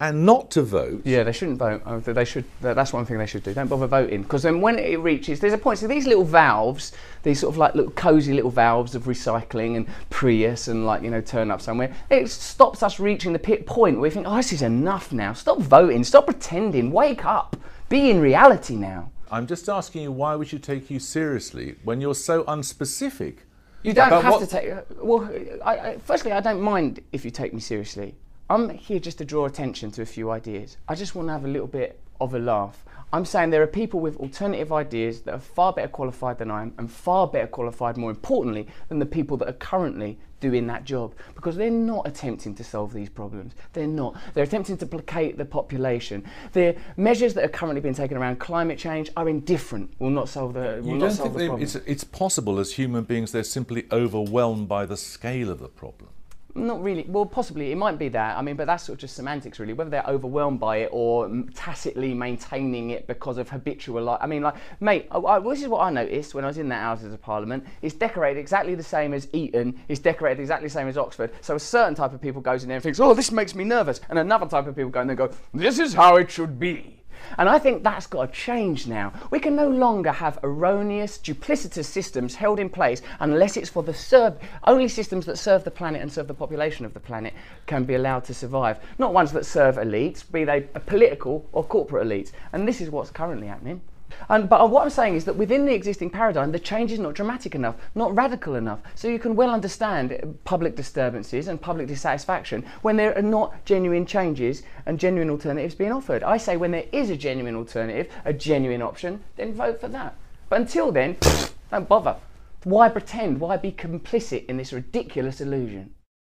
and 0.03 0.25
not 0.25 0.51
to 0.51 0.61
vote, 0.61 1.01
Yeah, 1.05 1.23
they 1.23 1.31
shouldn't 1.31 1.57
vote. 1.59 1.81
Oh, 1.85 1.99
They 1.99 2.25
should. 2.25 2.43
That's 2.59 2.91
one 2.91 3.05
thing 3.05 3.17
they 3.17 3.25
should 3.25 3.43
do. 3.43 3.53
Don't 3.53 3.69
bother 3.69 3.87
voting 3.87 4.23
because 4.23 4.43
then 4.43 4.59
when 4.59 4.77
it 4.77 4.99
reaches, 4.99 5.39
there's 5.39 5.53
a 5.53 5.57
point. 5.57 5.79
So 5.79 5.87
these 5.87 6.05
little 6.05 6.25
valves, 6.25 6.91
these 7.23 7.39
sort 7.39 7.53
of 7.53 7.57
like 7.57 7.73
little 7.73 7.91
cozy 7.91 8.33
little 8.33 8.51
valves 8.51 8.95
of 8.95 9.03
recycling 9.03 9.77
and 9.77 9.87
Prius 10.09 10.67
and 10.67 10.85
like 10.85 11.03
you 11.03 11.09
know 11.09 11.21
turn 11.21 11.49
up 11.49 11.61
somewhere. 11.61 11.95
It 12.09 12.29
stops 12.29 12.83
us 12.83 12.99
reaching 12.99 13.31
the 13.31 13.39
pit 13.39 13.65
point 13.65 13.95
where 13.95 14.03
we 14.03 14.09
think, 14.09 14.27
oh, 14.27 14.35
this 14.35 14.51
is 14.51 14.61
enough 14.61 15.13
now. 15.13 15.31
Stop 15.31 15.59
voting. 15.59 16.03
Stop 16.03 16.25
pretending. 16.25 16.91
Wake 16.91 17.23
up. 17.23 17.55
Be 17.87 18.11
in 18.11 18.19
reality 18.19 18.75
now. 18.75 19.09
I'm 19.31 19.47
just 19.47 19.69
asking 19.69 20.03
you 20.03 20.11
why 20.11 20.35
we 20.35 20.45
should 20.45 20.63
take 20.63 20.91
you 20.91 20.99
seriously 20.99 21.75
when 21.85 22.01
you're 22.01 22.13
so 22.13 22.43
unspecific. 22.43 23.37
You 23.83 23.93
don't 23.93 24.09
have 24.11 24.33
what- 24.33 24.41
to 24.41 24.47
take. 24.47 24.69
Well, 25.01 25.29
I, 25.63 25.77
I, 25.77 25.97
firstly, 25.99 26.33
I 26.33 26.41
don't 26.41 26.61
mind 26.61 27.01
if 27.13 27.23
you 27.23 27.31
take 27.31 27.53
me 27.53 27.61
seriously. 27.61 28.15
I'm 28.49 28.69
here 28.69 28.99
just 28.99 29.17
to 29.19 29.25
draw 29.25 29.45
attention 29.45 29.91
to 29.91 30.01
a 30.01 30.05
few 30.05 30.29
ideas. 30.29 30.77
I 30.87 30.95
just 30.95 31.15
want 31.15 31.29
to 31.29 31.31
have 31.31 31.45
a 31.45 31.47
little 31.47 31.67
bit 31.67 31.99
of 32.19 32.33
a 32.33 32.39
laugh. 32.39 32.83
I'm 33.13 33.25
saying 33.25 33.51
there 33.51 33.61
are 33.61 33.67
people 33.67 33.99
with 33.99 34.17
alternative 34.17 34.73
ideas 34.73 35.21
that 35.21 35.33
are 35.35 35.39
far 35.39 35.71
better 35.71 35.87
qualified 35.87 36.39
than 36.39 36.51
I 36.51 36.63
am, 36.63 36.73
and 36.77 36.91
far 36.91 37.27
better 37.27 37.47
qualified, 37.47 37.95
more 37.95 38.09
importantly, 38.09 38.67
than 38.89 38.99
the 38.99 39.05
people 39.05 39.37
that 39.37 39.47
are 39.47 39.53
currently 39.53 40.17
doing 40.39 40.67
that 40.67 40.83
job. 40.83 41.13
Because 41.35 41.55
they're 41.55 41.69
not 41.69 42.07
attempting 42.07 42.53
to 42.55 42.63
solve 42.63 42.91
these 42.91 43.09
problems. 43.09 43.53
They're 43.71 43.87
not. 43.87 44.17
They're 44.33 44.43
attempting 44.43 44.77
to 44.77 44.85
placate 44.87 45.37
the 45.37 45.45
population. 45.45 46.25
The 46.51 46.75
measures 46.97 47.35
that 47.35 47.45
are 47.45 47.49
currently 47.49 47.81
being 47.81 47.93
taken 47.93 48.17
around 48.17 48.39
climate 48.39 48.79
change 48.79 49.09
are 49.15 49.29
indifferent. 49.29 49.93
Will 49.99 50.09
not 50.09 50.27
solve 50.27 50.53
the. 50.55 50.81
Will 50.81 50.87
You 50.87 50.93
not 50.95 50.99
don't 50.99 51.11
solve 51.11 51.27
think 51.29 51.33
the 51.33 51.39
they, 51.39 51.47
problem. 51.47 51.63
it's, 51.63 51.75
it's 51.75 52.03
possible 52.03 52.59
as 52.59 52.73
human 52.73 53.03
beings 53.03 53.31
they're 53.31 53.43
simply 53.43 53.85
overwhelmed 53.91 54.67
by 54.67 54.85
the 54.85 54.97
scale 54.97 55.49
of 55.49 55.59
the 55.59 55.69
problem? 55.69 56.09
Not 56.55 56.83
really. 56.83 57.05
Well, 57.07 57.25
possibly 57.25 57.71
it 57.71 57.75
might 57.75 57.97
be 57.97 58.09
that. 58.09 58.37
I 58.37 58.41
mean, 58.41 58.55
but 58.55 58.67
that's 58.67 58.83
sort 58.83 58.97
of 58.97 59.01
just 59.01 59.15
semantics, 59.15 59.59
really. 59.59 59.73
Whether 59.73 59.89
they're 59.89 60.05
overwhelmed 60.07 60.59
by 60.59 60.77
it 60.77 60.89
or 60.91 61.29
tacitly 61.55 62.13
maintaining 62.13 62.91
it 62.91 63.07
because 63.07 63.39
of 63.39 63.49
habitual. 63.49 64.03
Like, 64.03 64.19
I 64.21 64.27
mean, 64.27 64.43
like, 64.43 64.55
mate, 64.79 65.07
I, 65.09 65.17
I, 65.17 65.39
this 65.39 65.63
is 65.63 65.67
what 65.67 65.81
I 65.81 65.89
noticed 65.89 66.35
when 66.35 66.43
I 66.43 66.47
was 66.47 66.59
in 66.59 66.69
that 66.69 66.81
Houses 66.81 67.11
of 67.11 67.21
Parliament. 67.21 67.65
It's 67.81 67.95
decorated 67.95 68.39
exactly 68.39 68.75
the 68.75 68.83
same 68.83 69.13
as 69.13 69.27
Eton. 69.33 69.79
It's 69.87 69.99
decorated 69.99 70.41
exactly 70.41 70.67
the 70.67 70.73
same 70.73 70.87
as 70.87 70.97
Oxford. 70.97 71.31
So 71.41 71.55
a 71.55 71.59
certain 71.59 71.95
type 71.95 72.13
of 72.13 72.21
people 72.21 72.41
goes 72.41 72.63
in 72.63 72.69
there 72.69 72.77
and 72.77 72.83
thinks, 72.83 72.99
"Oh, 72.99 73.13
this 73.13 73.31
makes 73.31 73.55
me 73.55 73.63
nervous," 73.63 73.99
and 74.09 74.19
another 74.19 74.45
type 74.45 74.67
of 74.67 74.75
people 74.75 74.91
go 74.91 75.01
in 75.01 75.07
there 75.07 75.19
and 75.19 75.31
go, 75.31 75.37
"This 75.53 75.79
is 75.79 75.93
how 75.95 76.17
it 76.17 76.29
should 76.29 76.59
be." 76.59 77.02
And 77.37 77.49
I 77.49 77.59
think 77.59 77.83
that's 77.83 78.07
got 78.07 78.25
to 78.25 78.31
change 78.31 78.87
now. 78.87 79.13
We 79.31 79.39
can 79.39 79.55
no 79.55 79.69
longer 79.69 80.11
have 80.11 80.39
erroneous, 80.43 81.17
duplicitous 81.17 81.85
systems 81.85 82.35
held 82.35 82.59
in 82.59 82.69
place 82.69 83.01
unless 83.19 83.57
it's 83.57 83.69
for 83.69 83.83
the 83.83 83.93
serve. 83.93 84.37
Only 84.65 84.87
systems 84.87 85.25
that 85.25 85.37
serve 85.37 85.63
the 85.63 85.71
planet 85.71 86.01
and 86.01 86.11
serve 86.11 86.27
the 86.27 86.33
population 86.33 86.85
of 86.85 86.93
the 86.93 86.99
planet 86.99 87.33
can 87.65 87.83
be 87.83 87.95
allowed 87.95 88.23
to 88.25 88.33
survive. 88.33 88.79
Not 88.97 89.13
ones 89.13 89.31
that 89.31 89.45
serve 89.45 89.77
elites, 89.77 90.23
be 90.29 90.43
they 90.43 90.61
political 90.85 91.47
or 91.51 91.63
corporate 91.63 92.07
elites. 92.07 92.31
And 92.51 92.67
this 92.67 92.81
is 92.81 92.89
what's 92.89 93.11
currently 93.11 93.47
happening. 93.47 93.81
And, 94.29 94.49
but 94.49 94.69
what 94.69 94.83
I'm 94.83 94.89
saying 94.89 95.15
is 95.15 95.25
that 95.25 95.35
within 95.35 95.65
the 95.65 95.73
existing 95.73 96.09
paradigm, 96.09 96.51
the 96.51 96.59
change 96.59 96.91
is 96.91 96.99
not 96.99 97.13
dramatic 97.13 97.55
enough, 97.55 97.75
not 97.95 98.15
radical 98.15 98.55
enough. 98.55 98.79
So 98.95 99.07
you 99.07 99.19
can 99.19 99.35
well 99.35 99.49
understand 99.49 100.37
public 100.43 100.75
disturbances 100.75 101.47
and 101.47 101.61
public 101.61 101.87
dissatisfaction 101.87 102.65
when 102.81 102.97
there 102.97 103.17
are 103.17 103.21
not 103.21 103.65
genuine 103.65 104.05
changes 104.05 104.63
and 104.85 104.99
genuine 104.99 105.29
alternatives 105.29 105.75
being 105.75 105.91
offered. 105.91 106.23
I 106.23 106.37
say 106.37 106.57
when 106.57 106.71
there 106.71 106.85
is 106.91 107.09
a 107.09 107.17
genuine 107.17 107.55
alternative, 107.55 108.11
a 108.25 108.33
genuine 108.33 108.81
option, 108.81 109.23
then 109.35 109.53
vote 109.53 109.79
for 109.79 109.87
that. 109.89 110.15
But 110.49 110.61
until 110.61 110.91
then, 110.91 111.17
don't 111.71 111.87
bother. 111.87 112.15
Why 112.63 112.87
pretend? 112.89 113.39
Why 113.39 113.57
be 113.57 113.71
complicit 113.71 114.45
in 114.45 114.57
this 114.57 114.71
ridiculous 114.71 115.41
illusion? 115.41 115.93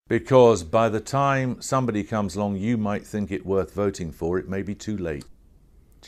Because 0.09 0.62
by 0.62 0.88
the 0.88 1.01
time 1.01 1.61
somebody 1.61 2.03
comes 2.03 2.35
along 2.35 2.57
you 2.57 2.79
might 2.79 3.07
think 3.07 3.31
it 3.31 3.45
worth 3.45 3.75
voting 3.75 4.11
for, 4.11 4.38
it 4.38 4.49
may 4.49 4.62
be 4.62 4.75
too 4.75 4.97
late. 4.97 5.25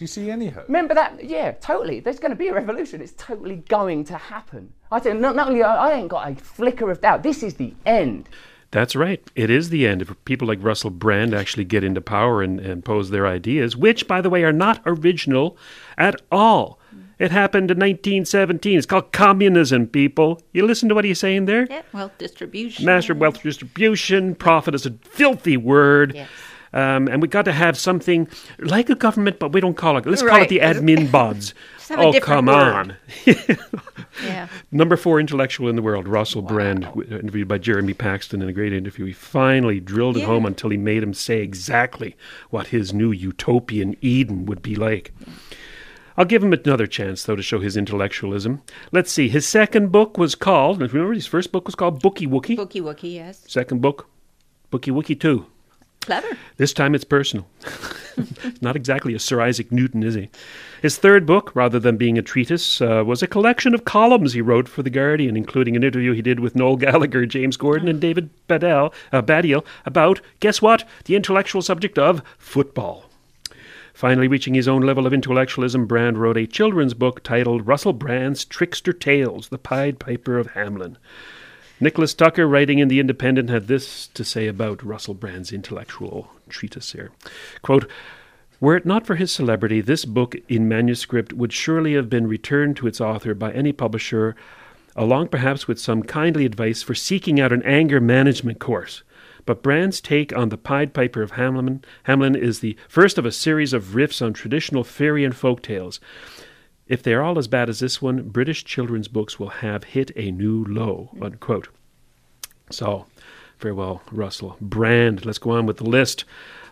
Do 0.00 0.04
you 0.04 0.08
see 0.08 0.30
any 0.30 0.48
hope? 0.48 0.66
Remember 0.66 0.94
that? 0.94 1.22
Yeah, 1.22 1.52
totally. 1.60 2.00
There's 2.00 2.18
going 2.18 2.30
to 2.30 2.34
be 2.34 2.48
a 2.48 2.54
revolution. 2.54 3.02
It's 3.02 3.12
totally 3.18 3.56
going 3.68 4.04
to 4.04 4.16
happen. 4.16 4.72
I 4.90 4.98
think 4.98 5.20
not, 5.20 5.36
not 5.36 5.48
only 5.48 5.62
I 5.62 5.90
I 5.90 5.92
ain't 5.92 6.08
got 6.08 6.26
a 6.26 6.34
flicker 6.36 6.90
of 6.90 7.02
doubt. 7.02 7.22
This 7.22 7.42
is 7.42 7.56
the 7.56 7.74
end. 7.84 8.26
That's 8.70 8.96
right. 8.96 9.22
It 9.36 9.50
is 9.50 9.68
the 9.68 9.86
end 9.86 10.00
if 10.00 10.24
people 10.24 10.48
like 10.48 10.62
Russell 10.62 10.88
Brand 10.88 11.34
actually 11.34 11.66
get 11.66 11.84
into 11.84 12.00
power 12.00 12.42
and, 12.42 12.58
and 12.60 12.82
pose 12.82 13.10
their 13.10 13.26
ideas, 13.26 13.76
which, 13.76 14.08
by 14.08 14.22
the 14.22 14.30
way, 14.30 14.42
are 14.42 14.54
not 14.54 14.80
original 14.86 15.58
at 15.98 16.18
all. 16.32 16.78
Mm. 16.96 17.02
It 17.18 17.30
happened 17.30 17.70
in 17.70 17.76
1917. 17.76 18.78
It's 18.78 18.86
called 18.86 19.12
communism, 19.12 19.86
people. 19.86 20.40
You 20.54 20.64
listen 20.64 20.88
to 20.88 20.94
what 20.94 21.04
he's 21.04 21.20
saying 21.20 21.44
there? 21.44 21.66
Yeah, 21.68 21.82
wealth 21.92 22.16
distribution. 22.16 22.86
Master 22.86 23.12
wealth 23.12 23.42
distribution, 23.42 24.34
profit 24.34 24.74
is 24.74 24.86
a 24.86 24.92
filthy 25.02 25.58
word. 25.58 26.14
Yes. 26.14 26.30
Um, 26.72 27.08
and 27.08 27.20
we 27.20 27.28
got 27.28 27.46
to 27.46 27.52
have 27.52 27.76
something 27.76 28.28
like 28.58 28.90
a 28.90 28.94
government, 28.94 29.38
but 29.38 29.52
we 29.52 29.60
don't 29.60 29.76
call 29.76 29.96
it. 29.96 30.06
Let's 30.06 30.22
call 30.22 30.42
it 30.42 30.48
the 30.48 30.60
admin 30.60 31.08
bods. 31.10 31.52
oh, 31.90 32.18
come 32.20 32.46
word. 32.46 32.54
on. 32.56 32.96
Yeah. 34.22 34.48
Number 34.72 34.96
four 34.96 35.20
intellectual 35.20 35.68
in 35.68 35.76
the 35.76 35.82
world, 35.82 36.08
Russell 36.08 36.42
Brand, 36.42 36.86
interviewed 37.10 37.48
by 37.48 37.58
Jeremy 37.58 37.94
Paxton 37.94 38.42
in 38.42 38.48
a 38.48 38.52
great 38.52 38.72
interview. 38.72 39.06
He 39.06 39.12
finally 39.12 39.80
drilled 39.80 40.16
it 40.16 40.24
home 40.24 40.46
until 40.46 40.70
he 40.70 40.76
made 40.76 41.02
him 41.02 41.14
say 41.14 41.40
exactly 41.40 42.16
what 42.50 42.68
his 42.68 42.92
new 42.92 43.12
utopian 43.12 43.96
Eden 44.00 44.46
would 44.46 44.62
be 44.62 44.74
like. 44.74 45.12
I'll 46.16 46.24
give 46.24 46.42
him 46.42 46.52
another 46.52 46.86
chance, 46.86 47.24
though, 47.24 47.36
to 47.36 47.42
show 47.42 47.60
his 47.60 47.76
intellectualism. 47.76 48.62
Let's 48.92 49.10
see. 49.10 49.28
His 49.28 49.46
second 49.48 49.90
book 49.90 50.18
was 50.18 50.34
called, 50.34 50.80
remember 50.80 51.14
his 51.14 51.26
first 51.26 51.50
book 51.52 51.66
was 51.66 51.74
called 51.74 52.02
Bookie 52.02 52.26
Wookie? 52.26 52.56
Bookie 52.56 52.80
Wookie, 52.80 53.14
yes. 53.14 53.42
Second 53.46 53.80
book, 53.80 54.08
Bookie 54.70 54.90
Wookie 54.90 55.18
2. 55.18 55.46
Clever. 56.00 56.36
This 56.56 56.72
time 56.72 56.94
it's 56.94 57.04
personal. 57.04 57.46
Not 58.60 58.74
exactly 58.74 59.14
a 59.14 59.18
Sir 59.18 59.40
Isaac 59.40 59.70
Newton, 59.70 60.02
is 60.02 60.14
he? 60.14 60.30
His 60.80 60.96
third 60.96 61.26
book, 61.26 61.54
rather 61.54 61.78
than 61.78 61.98
being 61.98 62.16
a 62.16 62.22
treatise, 62.22 62.80
uh, 62.80 63.04
was 63.06 63.22
a 63.22 63.26
collection 63.26 63.74
of 63.74 63.84
columns 63.84 64.32
he 64.32 64.40
wrote 64.40 64.68
for 64.68 64.82
The 64.82 64.90
Guardian, 64.90 65.36
including 65.36 65.76
an 65.76 65.84
interview 65.84 66.12
he 66.12 66.22
did 66.22 66.40
with 66.40 66.56
Noel 66.56 66.76
Gallagher, 66.76 67.26
James 67.26 67.58
Corden, 67.58 67.88
and 67.88 68.00
David 68.00 68.30
Badell, 68.48 68.92
uh, 69.12 69.20
Baddiel 69.20 69.64
about, 69.84 70.20
guess 70.40 70.62
what? 70.62 70.84
The 71.04 71.16
intellectual 71.16 71.60
subject 71.60 71.98
of 71.98 72.22
football. 72.38 73.10
Finally, 73.92 74.28
reaching 74.28 74.54
his 74.54 74.68
own 74.68 74.80
level 74.80 75.06
of 75.06 75.12
intellectualism, 75.12 75.84
Brand 75.84 76.16
wrote 76.16 76.38
a 76.38 76.46
children's 76.46 76.94
book 76.94 77.22
titled 77.22 77.66
Russell 77.66 77.92
Brand's 77.92 78.46
Trickster 78.46 78.94
Tales 78.94 79.48
The 79.48 79.58
Pied 79.58 79.98
Piper 79.98 80.38
of 80.38 80.52
Hamelin. 80.52 80.96
Nicholas 81.82 82.12
Tucker, 82.12 82.46
writing 82.46 82.78
in 82.78 82.88
The 82.88 83.00
Independent, 83.00 83.48
had 83.48 83.66
this 83.66 84.06
to 84.08 84.22
say 84.22 84.46
about 84.46 84.84
Russell 84.84 85.14
Brand's 85.14 85.50
intellectual 85.50 86.30
treatise 86.50 86.92
here. 86.92 87.10
Quote, 87.62 87.90
were 88.60 88.76
it 88.76 88.84
not 88.84 89.06
for 89.06 89.14
his 89.14 89.32
celebrity, 89.32 89.80
this 89.80 90.04
book 90.04 90.36
in 90.46 90.68
manuscript 90.68 91.32
would 91.32 91.54
surely 91.54 91.94
have 91.94 92.10
been 92.10 92.26
returned 92.26 92.76
to 92.76 92.86
its 92.86 93.00
author 93.00 93.32
by 93.32 93.52
any 93.52 93.72
publisher, 93.72 94.36
along 94.94 95.28
perhaps 95.28 95.66
with 95.66 95.80
some 95.80 96.02
kindly 96.02 96.44
advice 96.44 96.82
for 96.82 96.94
seeking 96.94 97.40
out 97.40 97.54
an 97.54 97.62
anger 97.62 98.02
management 98.02 98.58
course. 98.58 99.02
But 99.46 99.62
Brand's 99.62 100.02
take 100.02 100.36
on 100.36 100.50
the 100.50 100.58
Pied 100.58 100.92
Piper 100.92 101.22
of 101.22 101.32
Hamelin, 101.32 101.82
Hamelin 102.06 102.36
is 102.36 102.60
the 102.60 102.76
first 102.86 103.16
of 103.16 103.24
a 103.24 103.32
series 103.32 103.72
of 103.72 103.94
riffs 103.94 104.20
on 104.20 104.34
traditional 104.34 104.84
fairy 104.84 105.24
and 105.24 105.34
folk 105.34 105.62
tales. 105.62 105.98
If 106.90 107.04
they 107.04 107.14
are 107.14 107.22
all 107.22 107.38
as 107.38 107.46
bad 107.46 107.68
as 107.68 107.78
this 107.78 108.02
one, 108.02 108.30
British 108.30 108.64
children's 108.64 109.06
books 109.06 109.38
will 109.38 109.48
have 109.48 109.84
hit 109.84 110.10
a 110.16 110.32
new 110.32 110.64
low. 110.64 111.10
Unquote. 111.22 111.68
So, 112.68 113.06
farewell, 113.58 114.02
Russell. 114.10 114.56
Brand. 114.60 115.24
Let's 115.24 115.38
go 115.38 115.52
on 115.52 115.66
with 115.66 115.76
the 115.76 115.88
list 115.88 116.24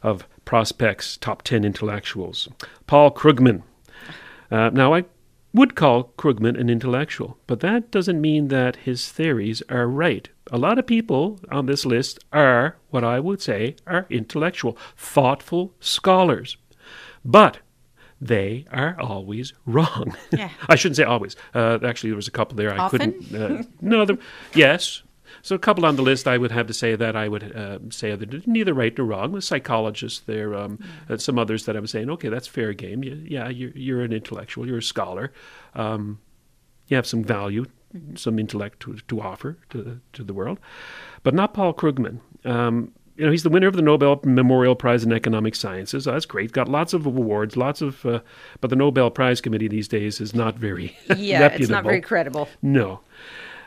of 0.03 0.27
Prospect's, 0.45 1.17
top 1.19 1.43
10 1.43 1.65
intellectuals. 1.65 2.49
Paul 2.89 3.13
Krugman. 3.13 3.63
Uh, 4.51 4.71
now, 4.71 4.93
I 4.93 5.05
would 5.55 5.77
call 5.77 6.13
Krugman 6.19 6.59
an 6.59 6.69
intellectual, 6.69 7.39
but 7.47 7.61
that 7.61 7.93
doesn't 7.93 8.21
mean 8.21 8.49
that 8.49 8.75
his 8.75 9.13
theories 9.13 9.63
are 9.69 9.87
right. 9.87 10.29
A 10.51 10.59
lot 10.59 10.81
of 10.81 10.87
people 10.89 11.39
on 11.53 11.67
this 11.67 11.87
list 11.87 12.19
are 12.33 12.77
what 12.91 13.05
I 13.05 13.21
would 13.21 13.41
say 13.41 13.77
are 13.87 14.09
intellectual, 14.11 14.77
thoughtful 14.97 15.75
scholars. 15.79 16.57
But 17.25 17.59
they 18.21 18.67
are 18.73 18.97
always 19.01 19.53
wrong. 19.67 20.17
Yeah. 20.33 20.51
I 20.69 20.77
shouldn't 20.77 20.97
say 20.97 21.05
always. 21.05 21.37
Uh, 21.55 21.79
actually, 21.85 22.11
there 22.11 22.17
was 22.17 22.29
a 22.29 22.33
couple 22.33 22.57
there 22.57 22.73
I 22.73 22.79
Often? 22.79 23.13
couldn't. 23.23 23.61
Uh, 23.61 23.63
no, 23.81 24.05
there, 24.05 24.19
yes. 24.55 25.03
So 25.43 25.55
a 25.55 25.59
couple 25.59 25.87
on 25.87 25.97
the 25.97 26.03
list, 26.03 26.27
I 26.27 26.37
would 26.37 26.51
have 26.51 26.67
to 26.67 26.75
say 26.75 26.97
that 26.97 27.15
I 27.15 27.29
would 27.29 27.57
uh, 27.57 27.79
say 27.91 28.15
that 28.15 28.47
neither 28.47 28.75
right 28.75 28.97
nor 28.97 29.07
wrong. 29.07 29.33
The 29.33 29.43
psychologists 29.43 30.21
there, 30.21 30.55
um, 30.55 30.79
uh, 31.09 31.17
some 31.17 31.39
others 31.39 31.65
that 31.67 31.77
I'm 31.77 31.87
saying, 31.87 32.11
okay, 32.11 32.29
that's 32.29 32.47
fair 32.47 32.73
game. 32.73 33.05
You, 33.05 33.23
yeah, 33.25 33.49
you're, 33.49 33.71
you're 33.71 34.03
an 34.03 34.13
intellectual, 34.13 34.67
you're 34.67 34.79
a 34.79 34.83
scholar. 34.83 35.33
Um, 35.75 36.19
you 36.89 36.97
have 36.97 37.07
some 37.07 37.23
value, 37.23 37.67
some 38.15 38.39
intellect 38.39 38.81
to, 38.81 38.97
to 38.97 39.21
offer 39.21 39.59
to, 39.71 40.01
to 40.15 40.25
the 40.25 40.35
world. 40.35 40.59
But 41.23 41.35
not 41.35 41.55
Paul 41.55 41.75
Krugman. 41.75 42.21
Um, 42.45 42.93
you 43.19 43.25
know, 43.27 43.31
he's 43.33 43.43
the 43.43 43.49
winner 43.51 43.67
of 43.67 43.75
the 43.75 43.83
Nobel 43.83 44.21
Memorial 44.25 44.75
Prize 44.77 45.03
in 45.05 45.13
Economic 45.13 45.55
Sciences. 45.57 46.07
Oh, 46.07 46.13
that's 46.13 46.25
great. 46.25 46.53
Got 46.53 46.69
lots 46.69 46.93
of 46.93 47.05
awards, 47.05 47.57
lots 47.57 47.83
of. 47.83 48.07
Uh, 48.07 48.21
but 48.61 48.71
the 48.71 48.77
Nobel 48.77 49.11
Prize 49.11 49.41
Committee 49.41 49.69
these 49.69 49.89
days 49.89 50.21
is 50.21 50.35
not 50.35 50.55
very 50.57 50.97
Yeah, 51.17 51.41
reputable. 51.41 51.63
it's 51.63 51.71
not 51.71 51.85
very 51.85 52.01
credible. 52.01 52.49
No. 52.63 53.01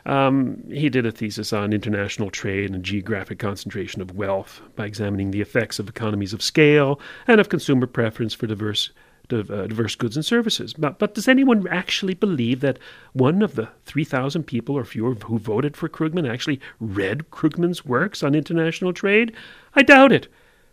Um, 0.04 0.64
he 0.68 0.88
did 0.88 1.06
a 1.06 1.12
thesis 1.12 1.52
on 1.52 1.72
international 1.72 2.30
trade 2.30 2.70
and 2.70 2.82
geographic 2.84 3.38
concentration 3.38 4.02
of 4.02 4.16
wealth 4.16 4.60
by 4.74 4.86
examining 4.86 5.30
the 5.30 5.40
effects 5.40 5.78
of 5.78 5.88
economies 5.88 6.32
of 6.32 6.42
scale 6.42 6.98
and 7.28 7.40
of 7.40 7.48
consumer 7.48 7.86
preference 7.86 8.34
for 8.34 8.48
diverse 8.48 8.90
div- 8.90 8.94
diverse 9.32 9.94
goods 9.94 10.16
and 10.16 10.24
services. 10.24 10.74
But, 10.74 10.98
but 10.98 11.14
does 11.14 11.28
anyone 11.28 11.66
actually 11.68 12.14
believe 12.14 12.60
that 12.60 12.78
one 13.12 13.42
of 13.42 13.54
the 13.54 13.68
3,000 13.86 14.44
people 14.44 14.76
or 14.76 14.84
fewer 14.84 15.14
who 15.14 15.38
voted 15.38 15.76
for 15.76 15.88
Krugman 15.88 16.30
actually 16.30 16.60
read 16.80 17.30
Krugman's 17.30 17.84
works 17.84 18.22
on 18.22 18.34
international 18.34 18.92
trade? 18.92 19.32
I 19.74 19.82
doubt 19.82 20.12
it. 20.12 20.28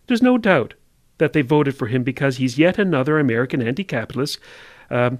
There's 0.07 0.21
no 0.21 0.37
doubt 0.37 0.73
that 1.19 1.33
they 1.33 1.41
voted 1.41 1.75
for 1.75 1.87
him 1.87 2.03
because 2.03 2.37
he's 2.37 2.57
yet 2.57 2.77
another 2.77 3.19
American 3.19 3.61
anti 3.61 3.83
capitalist, 3.83 4.39
um, 4.89 5.19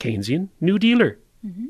Keynesian 0.00 0.48
New 0.60 0.78
Dealer. 0.78 1.18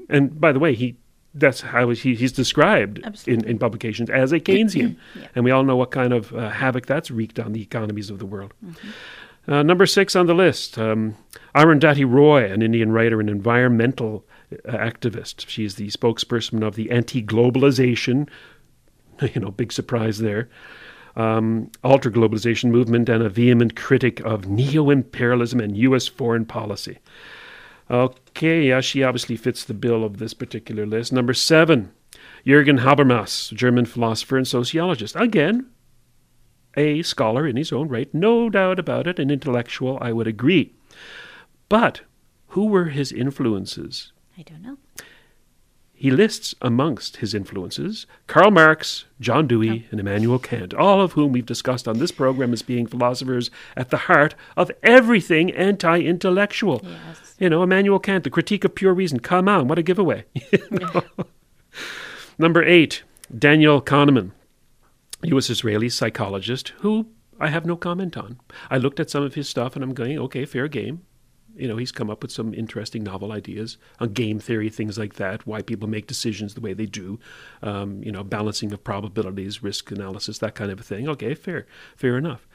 And 0.08 0.40
by 0.40 0.52
the 0.52 0.58
way, 0.58 0.74
he 0.74 0.96
that's 1.34 1.60
how 1.60 1.90
he, 1.90 2.14
he's 2.14 2.32
described 2.32 3.00
in, 3.28 3.44
in 3.44 3.58
publications 3.58 4.10
as 4.10 4.32
a 4.32 4.40
Keynesian. 4.40 4.96
And 5.34 5.44
we 5.44 5.50
all 5.50 5.62
know 5.62 5.76
what 5.76 5.90
kind 5.90 6.12
of 6.12 6.34
uh, 6.34 6.50
havoc 6.50 6.86
that's 6.86 7.10
wreaked 7.10 7.38
on 7.38 7.52
the 7.52 7.62
economies 7.62 8.10
of 8.10 8.18
the 8.18 8.26
world. 8.26 8.52
Uh, 9.48 9.62
number 9.62 9.86
six 9.86 10.14
on 10.14 10.26
the 10.26 10.34
list, 10.34 10.78
um, 10.78 11.16
Arundhati 11.54 12.04
Roy, 12.08 12.52
an 12.52 12.60
Indian 12.60 12.92
writer 12.92 13.18
and 13.18 13.30
environmental 13.30 14.26
uh, 14.52 14.72
activist. 14.72 15.48
She 15.48 15.64
is 15.64 15.76
the 15.76 15.88
spokesperson 15.88 16.62
of 16.62 16.74
the 16.74 16.90
anti-globalization, 16.90 18.28
you 19.34 19.40
know, 19.40 19.50
big 19.50 19.72
surprise 19.72 20.18
there, 20.18 20.50
um, 21.16 21.70
ultra-globalization 21.82 22.66
movement 22.66 23.08
and 23.08 23.22
a 23.22 23.30
vehement 23.30 23.74
critic 23.74 24.20
of 24.20 24.46
neo-imperialism 24.46 25.60
and 25.60 25.78
U.S. 25.78 26.06
foreign 26.06 26.44
policy. 26.44 26.98
Okay, 27.90 28.68
yeah, 28.68 28.82
she 28.82 29.02
obviously 29.02 29.36
fits 29.36 29.64
the 29.64 29.72
bill 29.72 30.04
of 30.04 30.18
this 30.18 30.34
particular 30.34 30.84
list. 30.84 31.10
Number 31.10 31.32
seven, 31.32 31.90
Jürgen 32.44 32.80
Habermas, 32.80 33.50
German 33.54 33.86
philosopher 33.86 34.36
and 34.36 34.46
sociologist. 34.46 35.16
Again, 35.16 35.70
a 36.78 37.02
scholar 37.02 37.46
in 37.46 37.56
his 37.56 37.72
own 37.72 37.88
right, 37.88 38.12
no 38.14 38.48
doubt 38.48 38.78
about 38.78 39.06
it, 39.06 39.18
an 39.18 39.30
intellectual, 39.30 39.98
I 40.00 40.12
would 40.12 40.26
agree. 40.26 40.72
But 41.68 42.02
who 42.48 42.66
were 42.66 42.86
his 42.86 43.12
influences? 43.12 44.12
I 44.38 44.42
don't 44.42 44.62
know. 44.62 44.78
He 45.92 46.12
lists 46.12 46.54
amongst 46.62 47.16
his 47.16 47.34
influences 47.34 48.06
Karl 48.28 48.52
Marx, 48.52 49.06
John 49.20 49.48
Dewey, 49.48 49.84
oh. 49.84 49.88
and 49.90 49.98
Immanuel 49.98 50.38
Kant, 50.38 50.72
all 50.72 51.00
of 51.00 51.12
whom 51.12 51.32
we've 51.32 51.44
discussed 51.44 51.88
on 51.88 51.98
this 51.98 52.12
program 52.12 52.52
as 52.52 52.62
being 52.62 52.86
philosophers 52.86 53.50
at 53.76 53.90
the 53.90 53.96
heart 53.96 54.36
of 54.56 54.70
everything 54.84 55.50
anti 55.50 55.98
intellectual. 55.98 56.80
Yes. 56.84 57.34
You 57.40 57.50
know, 57.50 57.64
Immanuel 57.64 57.98
Kant, 57.98 58.22
the 58.22 58.30
critique 58.30 58.64
of 58.64 58.76
pure 58.76 58.94
reason. 58.94 59.18
Come 59.18 59.48
on, 59.48 59.66
what 59.66 59.78
a 59.78 59.82
giveaway. 59.82 60.24
You 60.52 60.78
know? 60.78 61.02
Number 62.38 62.62
eight, 62.62 63.02
Daniel 63.36 63.82
Kahneman, 63.82 64.30
U.S. 65.24 65.50
Israeli 65.50 65.88
psychologist, 65.88 66.70
who 66.78 67.08
I 67.40 67.48
have 67.48 67.66
no 67.66 67.76
comment 67.76 68.16
on. 68.16 68.40
I 68.70 68.78
looked 68.78 69.00
at 69.00 69.10
some 69.10 69.22
of 69.22 69.34
his 69.34 69.48
stuff 69.48 69.74
and 69.74 69.84
I'm 69.84 69.94
going, 69.94 70.18
okay, 70.18 70.44
fair 70.44 70.68
game. 70.68 71.02
You 71.56 71.66
know, 71.66 71.76
he's 71.76 71.90
come 71.90 72.08
up 72.08 72.22
with 72.22 72.30
some 72.30 72.54
interesting 72.54 73.02
novel 73.02 73.32
ideas 73.32 73.78
on 73.98 74.12
game 74.12 74.38
theory, 74.38 74.70
things 74.70 74.96
like 74.96 75.14
that, 75.14 75.44
why 75.44 75.60
people 75.60 75.88
make 75.88 76.06
decisions 76.06 76.54
the 76.54 76.60
way 76.60 76.72
they 76.72 76.86
do, 76.86 77.18
um, 77.62 78.00
you 78.02 78.12
know, 78.12 78.22
balancing 78.22 78.72
of 78.72 78.84
probabilities, 78.84 79.60
risk 79.60 79.90
analysis, 79.90 80.38
that 80.38 80.54
kind 80.54 80.70
of 80.70 80.78
a 80.78 80.84
thing. 80.84 81.08
Okay, 81.08 81.34
fair, 81.34 81.66
fair 81.96 82.16
enough. 82.16 82.46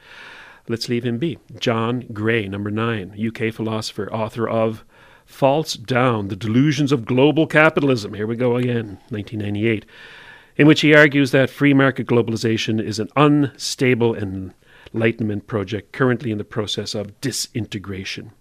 Let's 0.68 0.88
leave 0.88 1.04
him 1.04 1.18
be. 1.18 1.38
John 1.58 2.06
Gray, 2.14 2.48
number 2.48 2.70
nine, 2.70 3.14
UK 3.14 3.52
philosopher, 3.52 4.10
author 4.10 4.48
of 4.48 4.84
False 5.26 5.74
Dawn 5.74 6.28
The 6.28 6.36
Delusions 6.36 6.90
of 6.90 7.04
Global 7.04 7.46
Capitalism. 7.46 8.14
Here 8.14 8.26
we 8.26 8.36
go 8.36 8.56
again, 8.56 8.98
1998, 9.10 9.84
in 10.56 10.66
which 10.66 10.82
he 10.82 10.94
argues 10.94 11.30
that 11.30 11.50
free 11.50 11.74
market 11.74 12.06
globalization 12.06 12.82
is 12.82 12.98
an 12.98 13.08
unstable 13.16 14.14
enlightenment 14.14 15.46
project 15.46 15.92
currently 15.92 16.30
in 16.30 16.38
the 16.38 16.44
process 16.44 16.94
of 16.94 17.20
disintegration. 17.20 18.32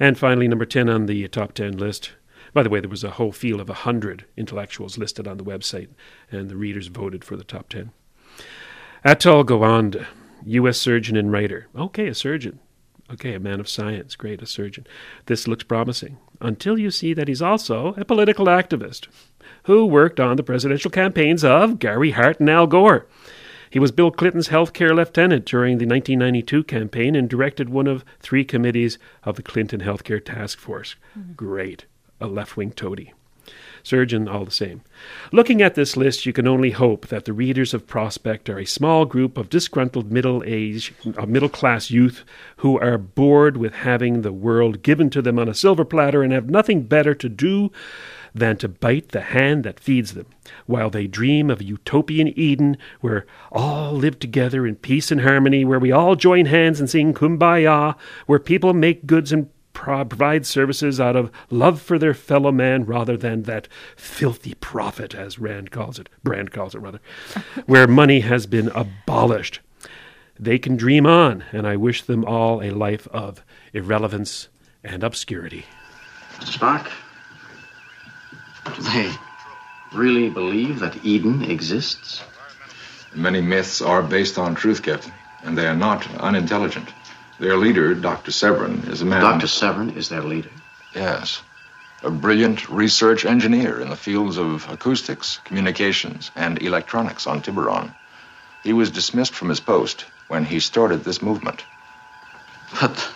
And 0.00 0.18
finally, 0.18 0.48
number 0.48 0.66
10 0.66 0.88
on 0.88 1.06
the 1.06 1.26
top 1.28 1.52
10 1.54 1.78
list. 1.78 2.12
By 2.52 2.62
the 2.62 2.70
way, 2.70 2.80
there 2.80 2.88
was 2.88 3.04
a 3.04 3.10
whole 3.10 3.32
field 3.32 3.60
of 3.60 3.68
100 3.68 4.24
intellectuals 4.36 4.98
listed 4.98 5.26
on 5.26 5.38
the 5.38 5.44
website, 5.44 5.88
and 6.30 6.48
the 6.48 6.56
readers 6.56 6.88
voted 6.88 7.24
for 7.24 7.36
the 7.36 7.44
top 7.44 7.68
10. 7.68 7.90
Atul 9.04 9.44
Gawande, 9.44 10.06
U.S. 10.46 10.78
surgeon 10.78 11.16
and 11.16 11.30
writer. 11.30 11.68
Okay, 11.76 12.06
a 12.08 12.14
surgeon. 12.14 12.60
Okay, 13.12 13.34
a 13.34 13.40
man 13.40 13.60
of 13.60 13.68
science. 13.68 14.16
Great, 14.16 14.40
a 14.40 14.46
surgeon. 14.46 14.86
This 15.26 15.46
looks 15.46 15.64
promising. 15.64 16.16
Until 16.40 16.78
you 16.78 16.90
see 16.90 17.14
that 17.14 17.28
he's 17.28 17.42
also 17.42 17.94
a 17.96 18.04
political 18.04 18.46
activist 18.46 19.08
who 19.64 19.86
worked 19.86 20.20
on 20.20 20.36
the 20.36 20.42
presidential 20.42 20.90
campaigns 20.90 21.44
of 21.44 21.78
Gary 21.78 22.12
Hart 22.12 22.40
and 22.40 22.50
Al 22.50 22.66
Gore. 22.66 23.06
He 23.70 23.78
was 23.78 23.90
Bill 23.90 24.10
Clinton's 24.10 24.48
health 24.48 24.72
care 24.72 24.94
lieutenant 24.94 25.46
during 25.46 25.78
the 25.78 25.86
1992 25.86 26.62
campaign 26.64 27.16
and 27.16 27.28
directed 27.28 27.68
one 27.68 27.88
of 27.88 28.04
three 28.20 28.44
committees 28.44 28.98
of 29.24 29.36
the 29.36 29.42
Clinton 29.42 29.80
Health 29.80 30.04
Care 30.04 30.20
Task 30.20 30.58
Force. 30.58 30.94
Mm-hmm. 31.18 31.32
Great. 31.32 31.86
A 32.20 32.28
left 32.28 32.56
wing 32.56 32.70
toady. 32.70 33.12
Surgeon, 33.84 34.26
all 34.26 34.46
the 34.46 34.50
same. 34.50 34.80
Looking 35.30 35.60
at 35.60 35.74
this 35.74 35.94
list, 35.94 36.24
you 36.24 36.32
can 36.32 36.48
only 36.48 36.70
hope 36.70 37.08
that 37.08 37.26
the 37.26 37.34
readers 37.34 37.74
of 37.74 37.86
Prospect 37.86 38.48
are 38.48 38.58
a 38.58 38.64
small 38.64 39.04
group 39.04 39.36
of 39.36 39.50
disgruntled 39.50 40.10
middle 40.10 40.42
age, 40.46 40.94
uh, 41.18 41.26
middle 41.26 41.50
class 41.50 41.90
youth 41.90 42.24
who 42.56 42.78
are 42.80 42.96
bored 42.96 43.58
with 43.58 43.74
having 43.74 44.22
the 44.22 44.32
world 44.32 44.82
given 44.82 45.10
to 45.10 45.20
them 45.20 45.38
on 45.38 45.50
a 45.50 45.54
silver 45.54 45.84
platter 45.84 46.22
and 46.22 46.32
have 46.32 46.48
nothing 46.48 46.84
better 46.84 47.14
to 47.14 47.28
do 47.28 47.70
than 48.34 48.56
to 48.56 48.68
bite 48.68 49.10
the 49.10 49.20
hand 49.20 49.64
that 49.64 49.78
feeds 49.78 50.14
them, 50.14 50.26
while 50.66 50.90
they 50.90 51.06
dream 51.06 51.50
of 51.50 51.60
a 51.60 51.64
utopian 51.64 52.28
Eden 52.38 52.76
where 53.00 53.26
all 53.52 53.92
live 53.92 54.18
together 54.18 54.66
in 54.66 54.74
peace 54.76 55.12
and 55.12 55.20
harmony, 55.20 55.64
where 55.64 55.78
we 55.78 55.92
all 55.92 56.16
join 56.16 56.46
hands 56.46 56.80
and 56.80 56.90
sing 56.90 57.14
kumbaya, 57.14 57.94
where 58.26 58.40
people 58.40 58.72
make 58.72 59.06
goods 59.06 59.30
and 59.30 59.48
pro- 59.74 60.04
provide 60.04 60.46
services 60.46 60.98
out 60.98 61.16
of 61.16 61.30
love 61.50 61.82
for 61.82 61.98
their 61.98 62.14
fellow 62.14 62.50
man 62.50 62.86
rather 62.86 63.16
than 63.16 63.42
that 63.42 63.68
filthy 63.96 64.54
profit, 64.54 65.14
as 65.14 65.38
Rand 65.38 65.70
calls 65.70 65.98
it, 65.98 66.08
Brand 66.22 66.50
calls 66.50 66.74
it 66.74 66.78
rather, 66.78 67.00
where 67.66 67.86
money 67.86 68.20
has 68.20 68.46
been 68.46 68.68
abolished. 68.68 69.60
They 70.38 70.58
can 70.58 70.76
dream 70.76 71.06
on, 71.06 71.44
and 71.52 71.66
I 71.66 71.76
wish 71.76 72.02
them 72.02 72.24
all 72.24 72.62
a 72.62 72.70
life 72.70 73.06
of 73.08 73.44
irrelevance 73.72 74.48
and 74.82 75.04
obscurity. 75.04 75.66
Spock, 76.40 76.90
do 78.74 78.82
they 78.82 79.12
really 79.92 80.30
believe 80.30 80.80
that 80.80 81.04
Eden 81.04 81.42
exists? 81.42 82.22
Many 83.14 83.40
myths 83.40 83.80
are 83.80 84.02
based 84.02 84.38
on 84.38 84.56
truth, 84.56 84.82
Captain, 84.82 85.12
and 85.44 85.56
they 85.56 85.68
are 85.68 85.76
not 85.76 86.08
unintelligent. 86.16 86.88
Their 87.38 87.56
leader, 87.56 87.94
Dr. 87.94 88.30
Severin, 88.30 88.84
is 88.88 89.02
a 89.02 89.04
man. 89.04 89.20
Dr. 89.20 89.46
Severin 89.48 89.90
is 89.90 90.08
their 90.08 90.22
leader. 90.22 90.50
Yes. 90.94 91.42
A 92.02 92.10
brilliant 92.10 92.68
research 92.68 93.24
engineer 93.24 93.80
in 93.80 93.88
the 93.88 93.96
fields 93.96 94.36
of 94.36 94.68
acoustics, 94.70 95.38
communications, 95.44 96.30
and 96.36 96.62
electronics 96.62 97.26
on 97.26 97.42
Tiburon. 97.42 97.92
He 98.62 98.72
was 98.72 98.90
dismissed 98.90 99.34
from 99.34 99.48
his 99.48 99.60
post 99.60 100.04
when 100.28 100.44
he 100.44 100.60
started 100.60 101.02
this 101.02 101.22
movement. 101.22 101.64
But 102.80 103.10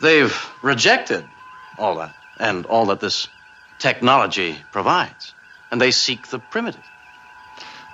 they've 0.00 0.34
rejected 0.62 1.24
all 1.78 1.96
that 1.96 2.14
and 2.38 2.66
all 2.66 2.86
that 2.86 3.00
this 3.00 3.28
technology 3.78 4.58
provides. 4.72 5.32
And 5.70 5.80
they 5.80 5.90
seek 5.90 6.26
the 6.28 6.38
primitive. 6.38 6.84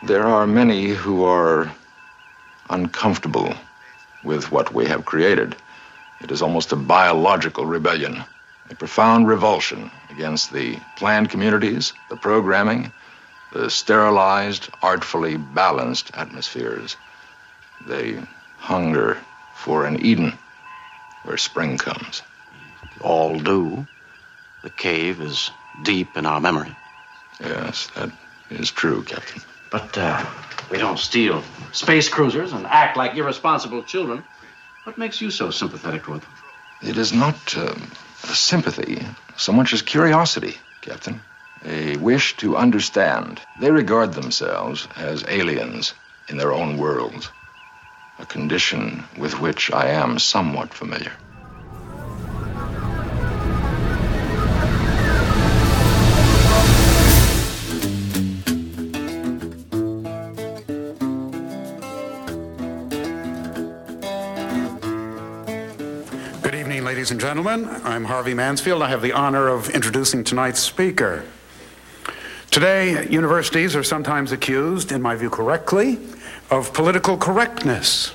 There 0.05 0.25
are 0.25 0.47
many 0.47 0.89
who 0.89 1.25
are 1.25 1.71
uncomfortable 2.71 3.55
with 4.25 4.51
what 4.51 4.75
we 4.75 4.87
have 4.87 5.05
created. 5.05 5.55
It 6.21 6.31
is 6.33 6.43
almost 6.43 6.73
a 6.73 6.77
biological 6.77 7.67
rebellion, 7.67 8.25
a 8.71 8.75
profound 8.75 9.29
revulsion 9.29 9.91
against 10.11 10.53
the 10.53 10.79
planned 10.97 11.31
communities, 11.31 11.93
the 12.09 12.17
programming, 12.17 12.93
the 13.53 13.71
sterilized, 13.71 14.71
artfully 14.83 15.37
balanced 15.37 16.11
atmospheres. 16.15 16.97
They 17.87 18.19
hunger 18.57 19.19
for 19.53 19.85
an 19.85 20.05
Eden 20.05 20.39
where 21.25 21.37
spring 21.37 21.79
comes. 21.79 22.23
all 23.01 23.39
do. 23.39 23.87
The 24.63 24.71
cave 24.71 25.21
is 25.21 25.51
deep 25.83 26.17
in 26.17 26.27
our 26.27 26.41
memory. 26.41 26.75
Yes, 27.41 27.89
that 27.97 28.11
is 28.51 28.71
true, 28.71 29.03
Captain. 29.03 29.43
But 29.71 29.97
uh, 29.99 30.25
we 30.71 30.79
don't 30.79 30.99
steal 30.99 31.43
space 31.73 32.09
cruisers 32.09 32.53
and 32.53 32.67
act 32.67 32.97
like 32.97 33.15
irresponsible 33.17 33.83
children. 33.83 34.25
What 34.85 34.99
makes 34.99 35.21
you 35.21 35.31
so 35.31 35.51
sympathetic 35.51 36.03
toward 36.03 36.23
them? 36.23 36.31
It 36.83 36.99
is 36.99 37.13
not 37.13 37.57
um, 37.57 37.91
sympathy 38.17 39.07
so 39.37 39.53
much 39.53 39.73
as 39.73 39.83
curiosity, 39.83 40.59
Captain. 40.83 41.21
A 41.65 41.97
wish 41.97 42.37
to 42.39 42.57
understand. 42.57 43.41
They 43.57 43.71
regard 43.71 44.13
themselves 44.15 44.89
as 44.97 45.25
aliens 45.29 45.95
in 46.29 46.37
their 46.37 46.53
own 46.53 46.77
worlds, 46.77 47.31
a 48.19 48.27
condition 48.27 49.05
with 49.19 49.41
which 49.41 49.73
I 49.73 49.89
am 49.89 50.19
somewhat 50.19 50.75
familiar. 50.75 51.13
Ladies 67.05 67.11
and 67.11 67.21
gentlemen. 67.21 67.69
I'm 67.85 68.05
Harvey 68.07 68.33
Mansfield. 68.33 68.81
I 68.81 68.89
have 68.89 69.03
the 69.03 69.13
honor 69.13 69.49
of 69.49 69.69
introducing 69.69 70.25
tonight's 70.25 70.61
speaker. 70.61 71.23
Today, 72.51 73.07
universities 73.11 73.77
are 73.77 73.83
sometimes 73.83 74.33
accused, 74.33 74.91
in 74.91 75.03
my 75.03 75.15
view 75.15 75.29
correctly, 75.29 75.99
of 76.51 76.73
political 76.73 77.19
correctness. 77.19 78.15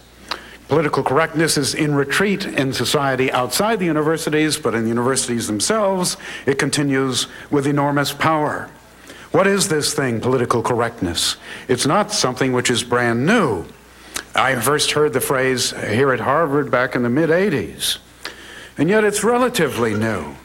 Political 0.69 1.03
correctness 1.03 1.55
is 1.55 1.75
in 1.75 1.93
retreat 1.93 2.45
in 2.45 2.73
society 2.73 3.31
outside 3.31 3.77
the 3.77 3.85
universities, 3.85 4.57
but 4.57 4.73
in 4.73 4.81
the 4.81 4.89
universities 4.89 5.45
themselves, 5.45 6.17
it 6.47 6.57
continues 6.57 7.27
with 7.51 7.67
enormous 7.67 8.11
power. 8.11 8.71
What 9.29 9.45
is 9.45 9.67
this 9.67 9.93
thing, 9.93 10.19
political 10.19 10.63
correctness? 10.63 11.37
It's 11.67 11.85
not 11.85 12.11
something 12.11 12.53
which 12.53 12.71
is 12.71 12.83
brand 12.83 13.23
new. 13.23 13.65
I 14.33 14.55
first 14.55 14.93
heard 14.93 15.13
the 15.13 15.21
phrase 15.21 15.73
here 15.73 16.11
at 16.11 16.21
Harvard 16.21 16.71
back 16.71 16.95
in 16.95 17.03
the 17.03 17.09
mid 17.09 17.29
80s, 17.29 17.99
and 18.79 18.89
yet 18.89 19.03
it's 19.03 19.25
relatively 19.25 19.93
new. 19.93 20.35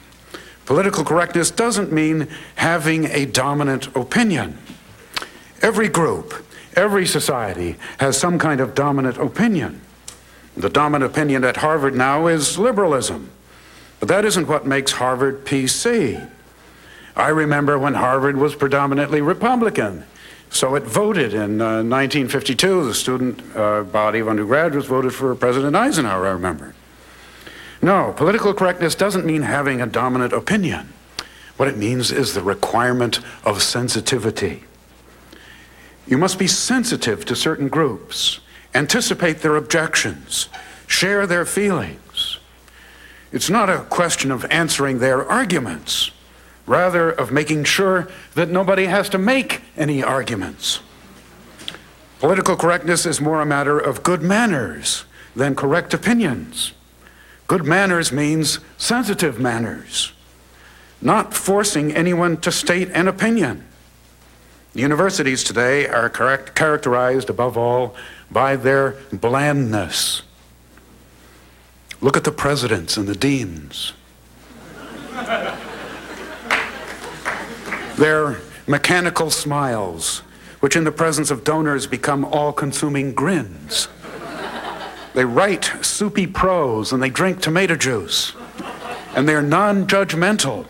Political 0.66 1.04
correctness 1.04 1.52
doesn't 1.52 1.92
mean 1.92 2.26
having 2.56 3.04
a 3.06 3.26
dominant 3.26 3.94
opinion. 3.94 4.58
Every 5.62 5.88
group, 5.88 6.44
every 6.74 7.06
society 7.06 7.76
has 7.98 8.18
some 8.18 8.40
kind 8.40 8.60
of 8.60 8.74
dominant 8.74 9.18
opinion. 9.18 9.80
The 10.56 10.68
dominant 10.68 11.12
opinion 11.12 11.44
at 11.44 11.58
Harvard 11.58 11.94
now 11.94 12.26
is 12.26 12.58
liberalism. 12.58 13.30
But 14.00 14.08
that 14.08 14.24
isn't 14.24 14.48
what 14.48 14.66
makes 14.66 14.92
Harvard 14.92 15.44
PC. 15.44 16.28
I 17.14 17.28
remember 17.28 17.78
when 17.78 17.94
Harvard 17.94 18.36
was 18.36 18.56
predominantly 18.56 19.20
Republican. 19.20 20.04
So 20.50 20.74
it 20.74 20.82
voted 20.82 21.34
in 21.34 21.60
uh, 21.60 21.82
1952. 21.84 22.84
The 22.84 22.94
student 22.94 23.56
uh, 23.56 23.84
body 23.84 24.18
of 24.18 24.28
undergraduates 24.28 24.88
voted 24.88 25.14
for 25.14 25.34
President 25.36 25.76
Eisenhower, 25.76 26.26
I 26.26 26.32
remember. 26.32 26.74
No, 27.84 28.14
political 28.16 28.54
correctness 28.54 28.94
doesn't 28.94 29.26
mean 29.26 29.42
having 29.42 29.82
a 29.82 29.86
dominant 29.86 30.32
opinion. 30.32 30.90
What 31.58 31.68
it 31.68 31.76
means 31.76 32.10
is 32.10 32.32
the 32.32 32.40
requirement 32.40 33.20
of 33.44 33.62
sensitivity. 33.62 34.64
You 36.06 36.16
must 36.16 36.38
be 36.38 36.46
sensitive 36.46 37.26
to 37.26 37.36
certain 37.36 37.68
groups, 37.68 38.40
anticipate 38.74 39.40
their 39.40 39.56
objections, 39.56 40.48
share 40.86 41.26
their 41.26 41.44
feelings. 41.44 42.38
It's 43.32 43.50
not 43.50 43.68
a 43.68 43.80
question 43.90 44.30
of 44.30 44.46
answering 44.46 45.00
their 45.00 45.22
arguments, 45.30 46.10
rather, 46.66 47.10
of 47.10 47.32
making 47.32 47.64
sure 47.64 48.08
that 48.32 48.48
nobody 48.48 48.86
has 48.86 49.10
to 49.10 49.18
make 49.18 49.60
any 49.76 50.02
arguments. 50.02 50.80
Political 52.18 52.56
correctness 52.56 53.04
is 53.04 53.20
more 53.20 53.42
a 53.42 53.46
matter 53.46 53.78
of 53.78 54.02
good 54.02 54.22
manners 54.22 55.04
than 55.36 55.54
correct 55.54 55.92
opinions. 55.92 56.72
Good 57.46 57.64
manners 57.64 58.10
means 58.10 58.58
sensitive 58.78 59.38
manners, 59.38 60.12
not 61.02 61.34
forcing 61.34 61.94
anyone 61.94 62.38
to 62.38 62.50
state 62.50 62.88
an 62.90 63.06
opinion. 63.06 63.66
Universities 64.74 65.44
today 65.44 65.86
are 65.86 66.08
characterized 66.08 67.30
above 67.30 67.56
all 67.56 67.94
by 68.30 68.56
their 68.56 68.96
blandness. 69.12 70.22
Look 72.00 72.16
at 72.16 72.24
the 72.24 72.32
presidents 72.32 72.96
and 72.96 73.06
the 73.06 73.14
deans. 73.14 73.92
Their 77.96 78.40
mechanical 78.66 79.30
smiles, 79.30 80.18
which 80.58 80.74
in 80.74 80.82
the 80.84 80.90
presence 80.90 81.30
of 81.30 81.44
donors 81.44 81.86
become 81.86 82.24
all 82.24 82.52
consuming 82.52 83.14
grins. 83.14 83.86
They 85.14 85.24
write 85.24 85.72
soupy 85.80 86.26
prose 86.26 86.92
and 86.92 87.02
they 87.02 87.10
drink 87.10 87.40
tomato 87.40 87.76
juice. 87.76 88.32
And 89.14 89.28
they're 89.28 89.42
non 89.42 89.86
judgmental. 89.86 90.66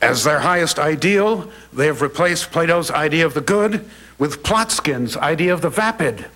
As 0.00 0.24
their 0.24 0.40
highest 0.40 0.78
ideal, 0.78 1.50
they 1.72 1.86
have 1.86 2.02
replaced 2.02 2.50
Plato's 2.50 2.90
idea 2.90 3.26
of 3.26 3.34
the 3.34 3.40
good 3.40 3.88
with 4.18 4.42
Plotskin's 4.42 5.16
idea 5.16 5.52
of 5.52 5.60
the 5.60 5.70
vapid. 5.70 6.26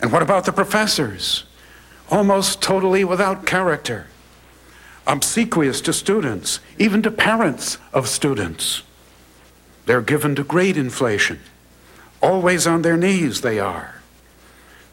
And 0.00 0.12
what 0.12 0.22
about 0.22 0.44
the 0.44 0.52
professors? 0.52 1.44
Almost 2.10 2.60
totally 2.60 3.04
without 3.04 3.46
character, 3.46 4.08
obsequious 5.06 5.80
to 5.82 5.92
students, 5.92 6.60
even 6.78 7.02
to 7.02 7.10
parents 7.10 7.78
of 7.92 8.08
students. 8.08 8.82
They're 9.86 10.02
given 10.02 10.34
to 10.36 10.44
grade 10.44 10.76
inflation. 10.76 11.40
Always 12.22 12.66
on 12.66 12.82
their 12.82 12.96
knees, 12.96 13.40
they 13.40 13.58
are, 13.58 14.02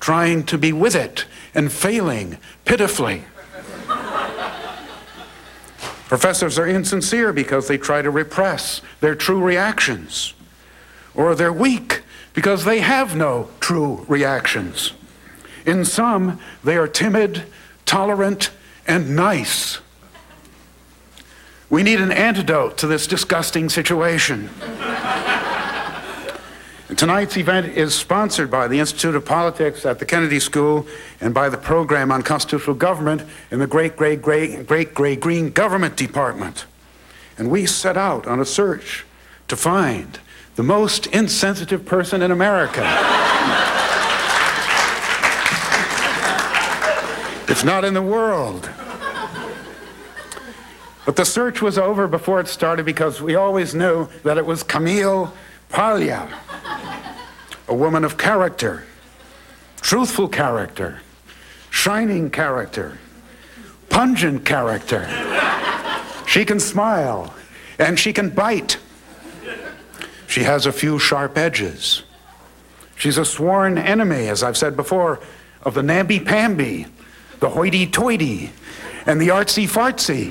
trying 0.01 0.43
to 0.43 0.57
be 0.57 0.73
with 0.73 0.95
it 0.95 1.25
and 1.55 1.71
failing 1.71 2.37
pitifully. 2.65 3.23
Professors 6.07 6.59
are 6.59 6.67
insincere 6.67 7.31
because 7.31 7.69
they 7.69 7.77
try 7.77 8.01
to 8.01 8.11
repress 8.11 8.81
their 8.99 9.15
true 9.15 9.41
reactions. 9.41 10.33
Or 11.15 11.35
they're 11.35 11.53
weak 11.53 12.01
because 12.33 12.65
they 12.65 12.81
have 12.81 13.15
no 13.15 13.49
true 13.61 14.05
reactions. 14.09 14.91
In 15.65 15.85
some, 15.85 16.39
they 16.65 16.75
are 16.75 16.87
timid, 16.87 17.43
tolerant, 17.85 18.51
and 18.85 19.15
nice. 19.15 19.79
We 21.69 21.83
need 21.83 22.01
an 22.01 22.11
antidote 22.11 22.77
to 22.79 22.87
this 22.87 23.07
disgusting 23.07 23.69
situation. 23.69 24.49
Tonight's 26.97 27.37
event 27.37 27.77
is 27.77 27.95
sponsored 27.95 28.51
by 28.51 28.67
the 28.67 28.79
Institute 28.79 29.15
of 29.15 29.23
Politics 29.23 29.85
at 29.85 29.99
the 29.99 30.05
Kennedy 30.05 30.41
School 30.41 30.85
and 31.21 31.33
by 31.33 31.47
the 31.47 31.57
Program 31.57 32.11
on 32.11 32.21
Constitutional 32.21 32.75
Government 32.75 33.23
in 33.49 33.59
the 33.59 33.67
Great 33.67 33.95
Gray, 33.95 34.17
Gray, 34.17 34.61
Great 34.63 34.93
Gray 34.93 35.15
Green 35.15 35.51
Government 35.51 35.95
Department. 35.95 36.65
And 37.37 37.49
we 37.49 37.65
set 37.65 37.95
out 37.95 38.27
on 38.27 38.41
a 38.41 38.45
search 38.45 39.05
to 39.47 39.55
find 39.55 40.19
the 40.55 40.63
most 40.63 41.07
insensitive 41.07 41.85
person 41.85 42.21
in 42.21 42.29
America. 42.29 42.81
it's 47.47 47.63
not 47.63 47.85
in 47.85 47.93
the 47.93 48.01
world. 48.01 48.69
But 51.05 51.15
the 51.15 51.25
search 51.25 51.61
was 51.61 51.77
over 51.77 52.07
before 52.07 52.41
it 52.41 52.49
started 52.49 52.85
because 52.85 53.21
we 53.21 53.35
always 53.35 53.73
knew 53.73 54.09
that 54.23 54.37
it 54.37 54.45
was 54.45 54.61
Camille 54.61 55.33
Paglia, 55.71 56.27
a 57.67 57.73
woman 57.73 58.03
of 58.03 58.17
character, 58.17 58.83
truthful 59.79 60.27
character, 60.27 60.99
shining 61.69 62.29
character, 62.29 62.97
pungent 63.89 64.45
character. 64.45 65.07
She 66.27 66.45
can 66.45 66.59
smile 66.59 67.33
and 67.79 67.97
she 67.97 68.11
can 68.13 68.29
bite. 68.29 68.77
She 70.27 70.43
has 70.43 70.65
a 70.65 70.71
few 70.71 70.99
sharp 70.99 71.37
edges. 71.37 72.03
She's 72.95 73.17
a 73.17 73.25
sworn 73.25 73.77
enemy, 73.77 74.27
as 74.27 74.43
I've 74.43 74.57
said 74.57 74.75
before, 74.75 75.19
of 75.63 75.73
the 75.73 75.83
namby-pamby, 75.83 76.85
the 77.39 77.49
hoity-toity, 77.49 78.51
and 79.05 79.19
the 79.19 79.29
artsy-fartsy. 79.29 80.29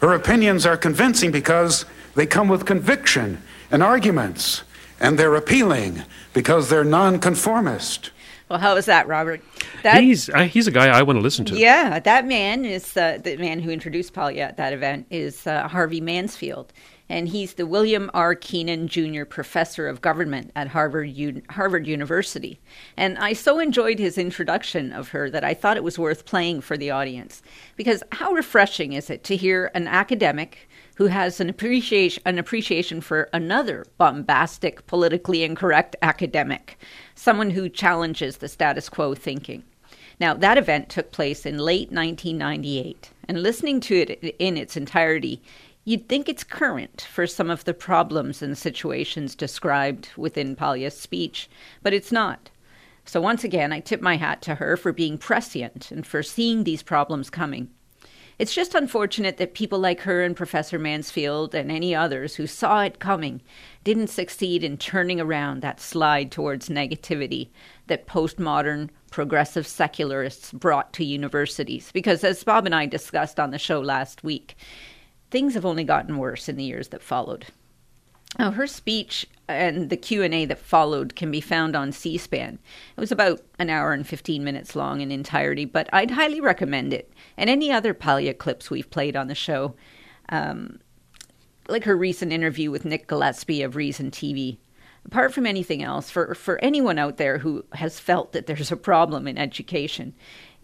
Her 0.00 0.12
opinions 0.14 0.64
are 0.64 0.76
convincing 0.76 1.30
because 1.30 1.84
they 2.14 2.26
come 2.26 2.48
with 2.48 2.64
conviction 2.64 3.42
and 3.74 3.82
arguments, 3.82 4.62
and 5.00 5.18
they're 5.18 5.34
appealing 5.34 6.02
because 6.32 6.70
they're 6.70 6.84
nonconformist. 6.84 8.12
Well, 8.48 8.60
how 8.60 8.76
is 8.76 8.86
that, 8.86 9.08
Robert? 9.08 9.42
That, 9.82 10.00
he's 10.00 10.28
uh, 10.28 10.44
he's 10.44 10.68
a 10.68 10.70
guy 10.70 10.86
I 10.96 11.02
want 11.02 11.16
to 11.16 11.20
listen 11.20 11.44
to. 11.46 11.58
Yeah, 11.58 11.98
that 11.98 12.24
man 12.24 12.64
is 12.64 12.96
uh, 12.96 13.18
the 13.20 13.36
man 13.36 13.58
who 13.58 13.70
introduced 13.70 14.12
Paglia 14.12 14.44
at 14.44 14.58
that 14.58 14.72
event 14.72 15.06
is 15.10 15.44
uh, 15.48 15.66
Harvey 15.66 16.00
Mansfield, 16.00 16.72
and 17.08 17.28
he's 17.28 17.54
the 17.54 17.66
William 17.66 18.12
R. 18.14 18.36
Kenan 18.36 18.86
Jr. 18.86 19.24
Professor 19.24 19.88
of 19.88 20.00
Government 20.00 20.52
at 20.54 20.68
Harvard 20.68 21.10
U- 21.10 21.42
Harvard 21.50 21.88
University. 21.88 22.60
And 22.96 23.18
I 23.18 23.32
so 23.32 23.58
enjoyed 23.58 23.98
his 23.98 24.18
introduction 24.18 24.92
of 24.92 25.08
her 25.08 25.28
that 25.30 25.42
I 25.42 25.52
thought 25.52 25.76
it 25.76 25.82
was 25.82 25.98
worth 25.98 26.26
playing 26.26 26.60
for 26.60 26.76
the 26.76 26.92
audience 26.92 27.42
because 27.74 28.04
how 28.12 28.34
refreshing 28.34 28.92
is 28.92 29.10
it 29.10 29.24
to 29.24 29.36
hear 29.36 29.72
an 29.74 29.88
academic 29.88 30.68
who 30.96 31.06
has 31.06 31.40
an 31.40 31.48
appreciation 31.48 32.22
an 32.24 32.38
appreciation 32.38 33.00
for 33.00 33.28
another 33.32 33.84
bombastic, 33.98 34.86
politically 34.86 35.42
incorrect 35.42 35.96
academic, 36.02 36.78
someone 37.14 37.50
who 37.50 37.68
challenges 37.68 38.38
the 38.38 38.48
status 38.48 38.88
quo 38.88 39.14
thinking. 39.14 39.62
Now, 40.20 40.34
that 40.34 40.58
event 40.58 40.88
took 40.88 41.10
place 41.10 41.44
in 41.44 41.58
late 41.58 41.90
1998, 41.90 43.10
and 43.28 43.42
listening 43.42 43.80
to 43.80 43.96
it 43.96 44.36
in 44.38 44.56
its 44.56 44.76
entirety, 44.76 45.42
you'd 45.84 46.08
think 46.08 46.28
it's 46.28 46.44
current 46.44 47.02
for 47.10 47.26
some 47.26 47.50
of 47.50 47.64
the 47.64 47.74
problems 47.74 48.40
and 48.40 48.56
situations 48.56 49.34
described 49.34 50.10
within 50.16 50.54
Paglia's 50.54 50.98
speech, 50.98 51.48
but 51.82 51.92
it's 51.92 52.12
not. 52.12 52.50
So, 53.04 53.20
once 53.20 53.44
again, 53.44 53.72
I 53.72 53.80
tip 53.80 54.00
my 54.00 54.16
hat 54.16 54.40
to 54.42 54.54
her 54.54 54.76
for 54.76 54.92
being 54.92 55.18
prescient 55.18 55.90
and 55.90 56.06
for 56.06 56.22
seeing 56.22 56.64
these 56.64 56.82
problems 56.82 57.28
coming. 57.28 57.68
It's 58.36 58.54
just 58.54 58.74
unfortunate 58.74 59.36
that 59.36 59.54
people 59.54 59.78
like 59.78 60.00
her 60.00 60.24
and 60.24 60.34
Professor 60.36 60.76
Mansfield 60.76 61.54
and 61.54 61.70
any 61.70 61.94
others 61.94 62.34
who 62.34 62.48
saw 62.48 62.82
it 62.82 62.98
coming 62.98 63.42
didn't 63.84 64.08
succeed 64.08 64.64
in 64.64 64.76
turning 64.76 65.20
around 65.20 65.62
that 65.62 65.80
slide 65.80 66.32
towards 66.32 66.68
negativity 66.68 67.50
that 67.86 68.08
postmodern 68.08 68.90
progressive 69.12 69.68
secularists 69.68 70.50
brought 70.50 70.92
to 70.94 71.04
universities. 71.04 71.90
Because 71.92 72.24
as 72.24 72.42
Bob 72.42 72.66
and 72.66 72.74
I 72.74 72.86
discussed 72.86 73.38
on 73.38 73.52
the 73.52 73.58
show 73.58 73.78
last 73.80 74.24
week, 74.24 74.56
things 75.30 75.54
have 75.54 75.64
only 75.64 75.84
gotten 75.84 76.18
worse 76.18 76.48
in 76.48 76.56
the 76.56 76.64
years 76.64 76.88
that 76.88 77.02
followed. 77.02 77.46
Now, 78.38 78.50
her 78.50 78.66
speech 78.66 79.26
and 79.48 79.90
the 79.90 79.96
Q&A 79.96 80.44
that 80.46 80.58
followed 80.58 81.14
can 81.14 81.30
be 81.30 81.40
found 81.40 81.76
on 81.76 81.92
C-SPAN. 81.92 82.58
It 82.96 83.00
was 83.00 83.12
about 83.12 83.42
an 83.58 83.70
hour 83.70 83.92
and 83.92 84.06
15 84.06 84.42
minutes 84.42 84.74
long 84.74 85.00
in 85.00 85.10
entirety, 85.10 85.64
but 85.64 85.88
I'd 85.92 86.12
highly 86.12 86.40
recommend 86.40 86.92
it. 86.92 87.12
And 87.36 87.50
any 87.50 87.70
other 87.70 87.94
Paglia 87.94 88.34
clips 88.34 88.70
we've 88.70 88.90
played 88.90 89.16
on 89.16 89.28
the 89.28 89.34
show, 89.34 89.74
um, 90.30 90.80
like 91.68 91.84
her 91.84 91.96
recent 91.96 92.32
interview 92.32 92.70
with 92.70 92.84
Nick 92.84 93.06
Gillespie 93.06 93.62
of 93.62 93.76
Reason 93.76 94.10
TV. 94.10 94.58
Apart 95.06 95.34
from 95.34 95.46
anything 95.46 95.82
else, 95.82 96.08
for, 96.08 96.34
for 96.34 96.58
anyone 96.64 96.98
out 96.98 97.18
there 97.18 97.38
who 97.38 97.64
has 97.74 98.00
felt 98.00 98.32
that 98.32 98.46
there's 98.46 98.72
a 98.72 98.76
problem 98.76 99.28
in 99.28 99.36
education, 99.36 100.14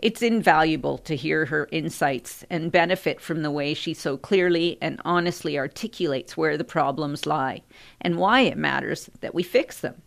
it's 0.02 0.22
invaluable 0.22 0.98
to 0.98 1.14
hear 1.14 1.44
her 1.46 1.68
insights 1.70 2.44
and 2.50 2.72
benefit 2.72 3.20
from 3.20 3.42
the 3.42 3.50
way 3.50 3.74
she 3.74 3.94
so 3.94 4.16
clearly 4.16 4.78
and 4.80 5.00
honestly 5.04 5.58
articulates 5.58 6.36
where 6.36 6.56
the 6.56 6.64
problems 6.64 7.26
lie 7.26 7.62
and 8.00 8.16
why 8.16 8.40
it 8.40 8.56
matters 8.56 9.10
that 9.20 9.34
we 9.34 9.42
fix 9.42 9.80
them. 9.80 10.00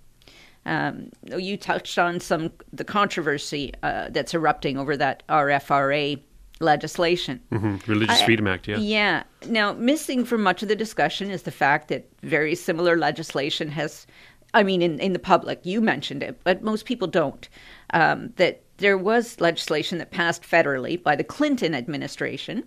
Um, 0.66 1.10
you 1.38 1.58
touched 1.58 1.98
on 2.00 2.20
some 2.20 2.52
the 2.72 2.86
controversy 2.86 3.74
uh, 3.84 4.10
that's 4.10 4.34
erupting 4.34 4.78
over 4.78 4.96
that 4.98 5.24
RFRA 5.28 6.22
legislation. 6.60 7.42
Mm-hmm. 7.52 7.92
Religious 7.92 8.22
I- 8.22 8.26
Freedom 8.26 8.48
Act, 8.48 8.68
yeah. 8.68 8.78
Yeah. 8.78 9.24
Now, 9.48 9.74
missing 9.74 10.26
from 10.26 10.42
much 10.42 10.64
of 10.64 10.70
the 10.70 10.76
discussion 10.76 11.30
is 11.30 11.44
the 11.44 11.52
fact 11.52 11.90
that 11.90 12.08
very 12.22 12.56
similar 12.56 12.98
legislation 12.98 13.70
has, 13.70 14.08
I 14.54 14.64
mean, 14.64 14.82
in, 14.82 15.00
in 15.00 15.14
the 15.14 15.20
public, 15.20 15.60
you 15.64 15.82
mentioned 15.82 16.24
it, 16.24 16.40
but 16.44 16.64
most 16.64 16.86
people 16.86 17.08
don't. 17.08 17.48
Um, 17.92 18.32
that 18.38 18.63
there 18.78 18.98
was 18.98 19.40
legislation 19.40 19.98
that 20.00 20.12
passed 20.12 20.44
federally 20.44 21.02
by 21.02 21.16
the 21.16 21.24
Clinton 21.24 21.76
administration 21.76 22.64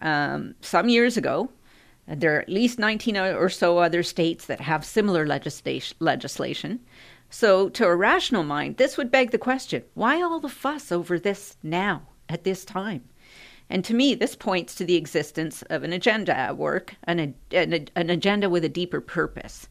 um, 0.00 0.54
some 0.60 0.88
years 0.88 1.16
ago. 1.16 1.50
There 2.06 2.36
are 2.36 2.40
at 2.40 2.48
least 2.48 2.78
19 2.78 3.16
or 3.16 3.48
so 3.48 3.78
other 3.78 4.02
states 4.02 4.46
that 4.46 4.60
have 4.60 4.84
similar 4.84 5.26
legislation. 5.26 5.96
legislation. 6.00 6.80
So, 7.28 7.68
to 7.70 7.86
a 7.86 7.94
rational 7.94 8.42
mind, 8.42 8.76
this 8.76 8.96
would 8.96 9.10
beg 9.10 9.30
the 9.30 9.38
question 9.38 9.84
why 9.94 10.20
all 10.20 10.40
the 10.40 10.48
fuss 10.48 10.90
over 10.90 11.18
this 11.18 11.56
now, 11.62 12.02
at 12.28 12.42
this 12.42 12.64
time? 12.64 13.04
And 13.68 13.84
to 13.84 13.94
me, 13.94 14.16
this 14.16 14.34
points 14.34 14.74
to 14.74 14.84
the 14.84 14.96
existence 14.96 15.62
of 15.70 15.84
an 15.84 15.92
agenda 15.92 16.36
at 16.36 16.56
work, 16.56 16.96
an, 17.04 17.34
an, 17.52 17.88
an 17.94 18.10
agenda 18.10 18.50
with 18.50 18.64
a 18.64 18.68
deeper 18.68 19.00
purpose, 19.00 19.68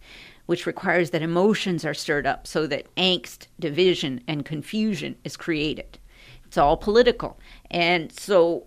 which 0.49 0.65
requires 0.65 1.11
that 1.11 1.21
emotions 1.21 1.85
are 1.85 1.93
stirred 1.93 2.25
up 2.25 2.47
so 2.47 2.65
that 2.65 2.87
angst, 2.95 3.45
division, 3.59 4.19
and 4.27 4.43
confusion 4.43 5.15
is 5.23 5.37
created. 5.37 5.99
It's 6.43 6.57
all 6.57 6.75
political. 6.75 7.39
And 7.69 8.11
so 8.11 8.65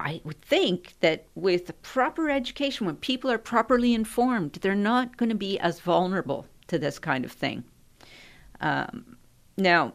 I 0.00 0.20
would 0.24 0.42
think 0.42 0.94
that 0.98 1.26
with 1.36 1.80
proper 1.82 2.30
education, 2.30 2.84
when 2.84 2.96
people 2.96 3.30
are 3.30 3.38
properly 3.38 3.94
informed, 3.94 4.54
they're 4.54 4.74
not 4.74 5.18
going 5.18 5.28
to 5.28 5.36
be 5.36 5.56
as 5.60 5.78
vulnerable 5.78 6.46
to 6.66 6.80
this 6.80 6.98
kind 6.98 7.24
of 7.24 7.30
thing. 7.30 7.62
Um, 8.60 9.16
now, 9.56 9.92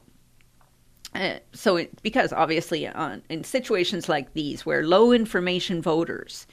uh, 1.13 1.39
so 1.51 1.75
it, 1.75 2.01
because 2.01 2.31
obviously 2.31 2.87
on, 2.87 3.23
in 3.29 3.43
situations 3.43 4.07
like 4.07 4.33
these 4.35 4.65
where 4.65 4.87
low 4.87 5.11
information 5.11 5.81
voters 5.81 6.47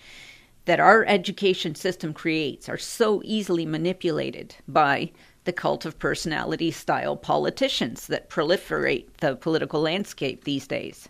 that 0.64 0.80
our 0.80 1.04
education 1.06 1.74
system 1.74 2.12
creates 2.12 2.68
are 2.68 2.78
so 2.78 3.20
easily 3.24 3.66
manipulated 3.66 4.54
by 4.68 5.10
the 5.44 5.52
cult 5.52 5.84
of 5.84 5.98
personality 5.98 6.70
style 6.70 7.16
politicians 7.16 8.06
that 8.06 8.30
proliferate 8.30 9.06
the 9.18 9.34
political 9.36 9.80
landscape 9.80 10.44
these 10.44 10.66
days. 10.66 11.08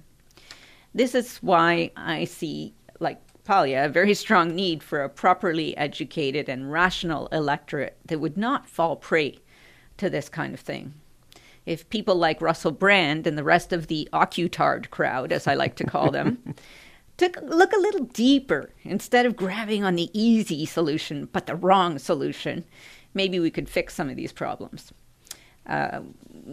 This 0.94 1.14
is 1.14 1.38
why 1.38 1.90
I 1.96 2.24
see, 2.24 2.74
like 3.00 3.20
Paglia, 3.44 3.86
a 3.86 3.88
very 3.88 4.14
strong 4.14 4.54
need 4.54 4.82
for 4.82 5.02
a 5.02 5.08
properly 5.08 5.76
educated 5.76 6.48
and 6.48 6.70
rational 6.70 7.26
electorate 7.28 7.98
that 8.06 8.20
would 8.20 8.36
not 8.36 8.68
fall 8.68 8.96
prey 8.96 9.38
to 9.98 10.08
this 10.08 10.28
kind 10.28 10.54
of 10.54 10.60
thing. 10.60 10.94
If 11.64 11.88
people 11.90 12.16
like 12.16 12.40
Russell 12.40 12.72
Brand 12.72 13.26
and 13.26 13.38
the 13.38 13.44
rest 13.44 13.72
of 13.72 13.86
the 13.86 14.08
Occutard 14.12 14.90
crowd, 14.90 15.30
as 15.32 15.46
I 15.46 15.54
like 15.54 15.76
to 15.76 15.84
call 15.84 16.10
them, 16.10 16.54
took 17.16 17.36
look 17.42 17.72
a 17.72 17.80
little 17.80 18.04
deeper 18.04 18.70
instead 18.82 19.26
of 19.26 19.36
grabbing 19.36 19.84
on 19.84 19.96
the 19.96 20.10
easy 20.12 20.66
solution 20.66 21.28
but 21.32 21.46
the 21.46 21.54
wrong 21.54 21.98
solution, 21.98 22.64
maybe 23.14 23.38
we 23.38 23.50
could 23.50 23.68
fix 23.68 23.94
some 23.94 24.08
of 24.08 24.16
these 24.16 24.32
problems. 24.32 24.92
Uh, 25.66 26.00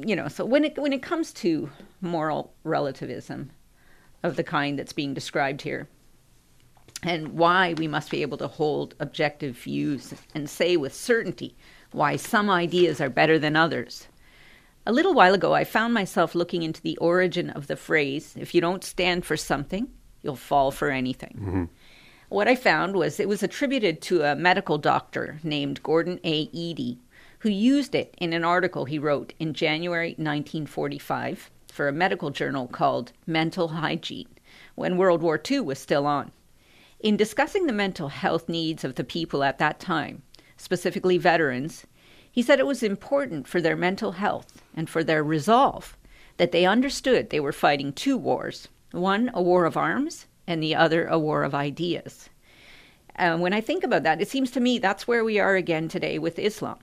you 0.05 0.15
know, 0.15 0.27
so 0.27 0.45
when 0.45 0.63
it 0.63 0.77
when 0.77 0.93
it 0.93 1.01
comes 1.01 1.33
to 1.33 1.69
moral 2.01 2.53
relativism 2.63 3.51
of 4.21 4.35
the 4.35 4.43
kind 4.43 4.77
that's 4.77 4.93
being 4.93 5.13
described 5.13 5.61
here, 5.61 5.87
and 7.03 7.29
why 7.29 7.73
we 7.73 7.87
must 7.87 8.11
be 8.11 8.21
able 8.21 8.37
to 8.37 8.47
hold 8.47 8.93
objective 8.99 9.57
views 9.57 10.13
and 10.35 10.49
say 10.49 10.75
with 10.77 10.93
certainty 10.93 11.55
why 11.91 12.15
some 12.15 12.49
ideas 12.49 12.99
are 13.01 13.09
better 13.09 13.39
than 13.39 13.55
others. 13.55 14.07
A 14.85 14.91
little 14.91 15.13
while 15.13 15.33
ago, 15.33 15.53
I 15.53 15.63
found 15.63 15.93
myself 15.93 16.35
looking 16.35 16.63
into 16.63 16.81
the 16.81 16.97
origin 16.97 17.49
of 17.49 17.67
the 17.67 17.75
phrase, 17.75 18.35
if 18.37 18.53
you 18.53 18.61
don't 18.61 18.83
stand 18.83 19.25
for 19.25 19.37
something, 19.37 19.87
you'll 20.21 20.35
fall 20.35 20.71
for 20.71 20.89
anything. 20.89 21.37
Mm-hmm. 21.39 21.63
What 22.29 22.47
I 22.47 22.55
found 22.55 22.95
was 22.95 23.19
it 23.19 23.27
was 23.27 23.41
attributed 23.41 24.01
to 24.03 24.21
a 24.21 24.35
medical 24.35 24.77
doctor 24.77 25.39
named 25.43 25.81
Gordon 25.81 26.19
A. 26.23 26.47
Eadie, 26.47 26.99
who 27.39 27.49
used 27.49 27.95
it 27.95 28.13
in 28.19 28.33
an 28.33 28.43
article 28.43 28.85
he 28.85 28.99
wrote 28.99 29.33
in 29.39 29.53
January 29.53 30.09
1945 30.09 31.49
for 31.71 31.87
a 31.87 31.93
medical 31.93 32.29
journal 32.29 32.67
called 32.67 33.13
Mental 33.25 33.69
Hygiene, 33.69 34.27
when 34.75 34.97
World 34.97 35.21
War 35.21 35.41
II 35.49 35.61
was 35.61 35.79
still 35.79 36.05
on. 36.05 36.31
In 36.99 37.17
discussing 37.17 37.65
the 37.65 37.73
mental 37.73 38.09
health 38.09 38.49
needs 38.49 38.83
of 38.83 38.95
the 38.95 39.03
people 39.03 39.43
at 39.43 39.57
that 39.57 39.79
time, 39.79 40.21
specifically 40.57 41.17
veterans, 41.17 41.85
he 42.31 42.43
said 42.43 42.59
it 42.59 42.67
was 42.67 42.83
important 42.83 43.47
for 43.47 43.59
their 43.61 43.75
mental 43.75 44.13
health 44.13 44.61
and 44.75 44.89
for 44.89 45.03
their 45.03 45.23
resolve 45.23 45.97
that 46.37 46.51
they 46.51 46.65
understood 46.65 47.29
they 47.29 47.39
were 47.39 47.51
fighting 47.51 47.91
two 47.91 48.17
wars 48.17 48.67
one, 48.91 49.31
a 49.33 49.41
war 49.41 49.65
of 49.65 49.77
arms, 49.77 50.25
and 50.47 50.61
the 50.61 50.75
other, 50.75 51.05
a 51.07 51.19
war 51.19 51.43
of 51.43 51.53
ideas. 51.53 52.29
And 53.15 53.41
when 53.41 53.53
I 53.53 53.61
think 53.61 53.83
about 53.83 54.03
that, 54.03 54.21
it 54.21 54.29
seems 54.29 54.51
to 54.51 54.59
me 54.59 54.79
that's 54.79 55.07
where 55.07 55.23
we 55.23 55.39
are 55.39 55.55
again 55.55 55.89
today 55.89 56.19
with 56.19 56.39
Islam, 56.39 56.79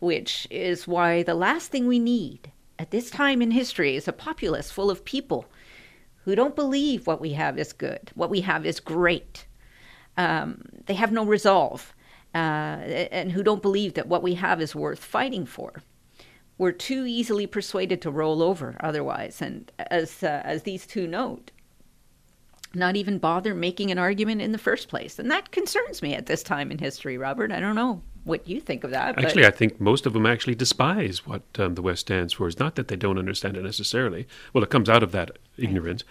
which 0.00 0.46
is 0.50 0.88
why 0.88 1.22
the 1.22 1.34
last 1.34 1.70
thing 1.70 1.86
we 1.86 1.98
need 1.98 2.50
at 2.78 2.90
this 2.90 3.10
time 3.10 3.40
in 3.40 3.50
history 3.50 3.94
is 3.94 4.08
a 4.08 4.12
populace 4.12 4.70
full 4.70 4.90
of 4.90 5.04
people 5.04 5.46
who 6.24 6.34
don't 6.34 6.56
believe 6.56 7.06
what 7.06 7.20
we 7.20 7.32
have 7.32 7.58
is 7.58 7.72
good, 7.72 8.10
what 8.14 8.30
we 8.30 8.40
have 8.40 8.66
is 8.66 8.80
great. 8.80 9.46
Um, 10.16 10.62
they 10.86 10.94
have 10.94 11.12
no 11.12 11.24
resolve, 11.24 11.94
uh, 12.34 12.38
and 12.38 13.32
who 13.32 13.42
don't 13.42 13.62
believe 13.62 13.94
that 13.94 14.08
what 14.08 14.22
we 14.22 14.34
have 14.34 14.60
is 14.60 14.74
worth 14.74 15.02
fighting 15.02 15.46
for. 15.46 15.82
We're 16.60 16.72
too 16.72 17.06
easily 17.06 17.46
persuaded 17.46 18.02
to 18.02 18.10
roll 18.10 18.42
over 18.42 18.76
otherwise, 18.80 19.40
and 19.40 19.72
as 19.78 20.22
uh, 20.22 20.42
as 20.44 20.64
these 20.64 20.86
two 20.86 21.06
note, 21.06 21.52
not 22.74 22.96
even 22.96 23.16
bother 23.16 23.54
making 23.54 23.90
an 23.90 23.96
argument 23.96 24.42
in 24.42 24.52
the 24.52 24.58
first 24.58 24.90
place. 24.90 25.18
And 25.18 25.30
that 25.30 25.52
concerns 25.52 26.02
me 26.02 26.12
at 26.12 26.26
this 26.26 26.42
time 26.42 26.70
in 26.70 26.76
history, 26.76 27.16
Robert. 27.16 27.50
I 27.50 27.60
don't 27.60 27.76
know 27.76 28.02
what 28.24 28.46
you 28.46 28.60
think 28.60 28.84
of 28.84 28.90
that. 28.90 29.18
Actually, 29.18 29.46
I 29.46 29.52
think 29.52 29.80
most 29.80 30.04
of 30.04 30.12
them 30.12 30.26
actually 30.26 30.54
despise 30.54 31.26
what 31.26 31.44
um, 31.58 31.76
the 31.76 31.82
West 31.82 32.02
stands 32.02 32.34
for. 32.34 32.46
It's 32.46 32.58
not 32.58 32.74
that 32.74 32.88
they 32.88 32.96
don't 32.96 33.16
understand 33.16 33.56
it 33.56 33.64
necessarily. 33.64 34.28
Well, 34.52 34.62
it 34.62 34.68
comes 34.68 34.90
out 34.90 35.02
of 35.02 35.12
that 35.12 35.38
ignorance. 35.56 36.04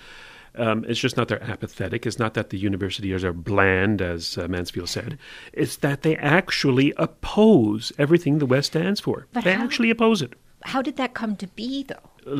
Um, 0.55 0.85
it's 0.87 0.99
just 0.99 1.17
not 1.17 1.27
they're 1.27 1.43
apathetic. 1.43 2.05
It's 2.05 2.19
not 2.19 2.33
that 2.33 2.49
the 2.49 2.57
universities 2.57 3.23
are 3.23 3.33
bland, 3.33 4.01
as 4.01 4.37
uh, 4.37 4.47
Mansfield 4.47 4.89
said. 4.89 5.17
It's 5.53 5.77
that 5.77 6.01
they 6.01 6.15
actually 6.17 6.93
oppose 6.97 7.91
everything 7.97 8.39
the 8.39 8.45
West 8.45 8.67
stands 8.67 8.99
for. 8.99 9.27
But 9.33 9.43
they 9.43 9.53
how- 9.53 9.63
actually 9.63 9.89
oppose 9.89 10.21
it. 10.21 10.33
How 10.63 10.81
did 10.81 10.97
that 10.97 11.13
come 11.13 11.35
to 11.37 11.47
be, 11.47 11.83
though? 11.83 11.95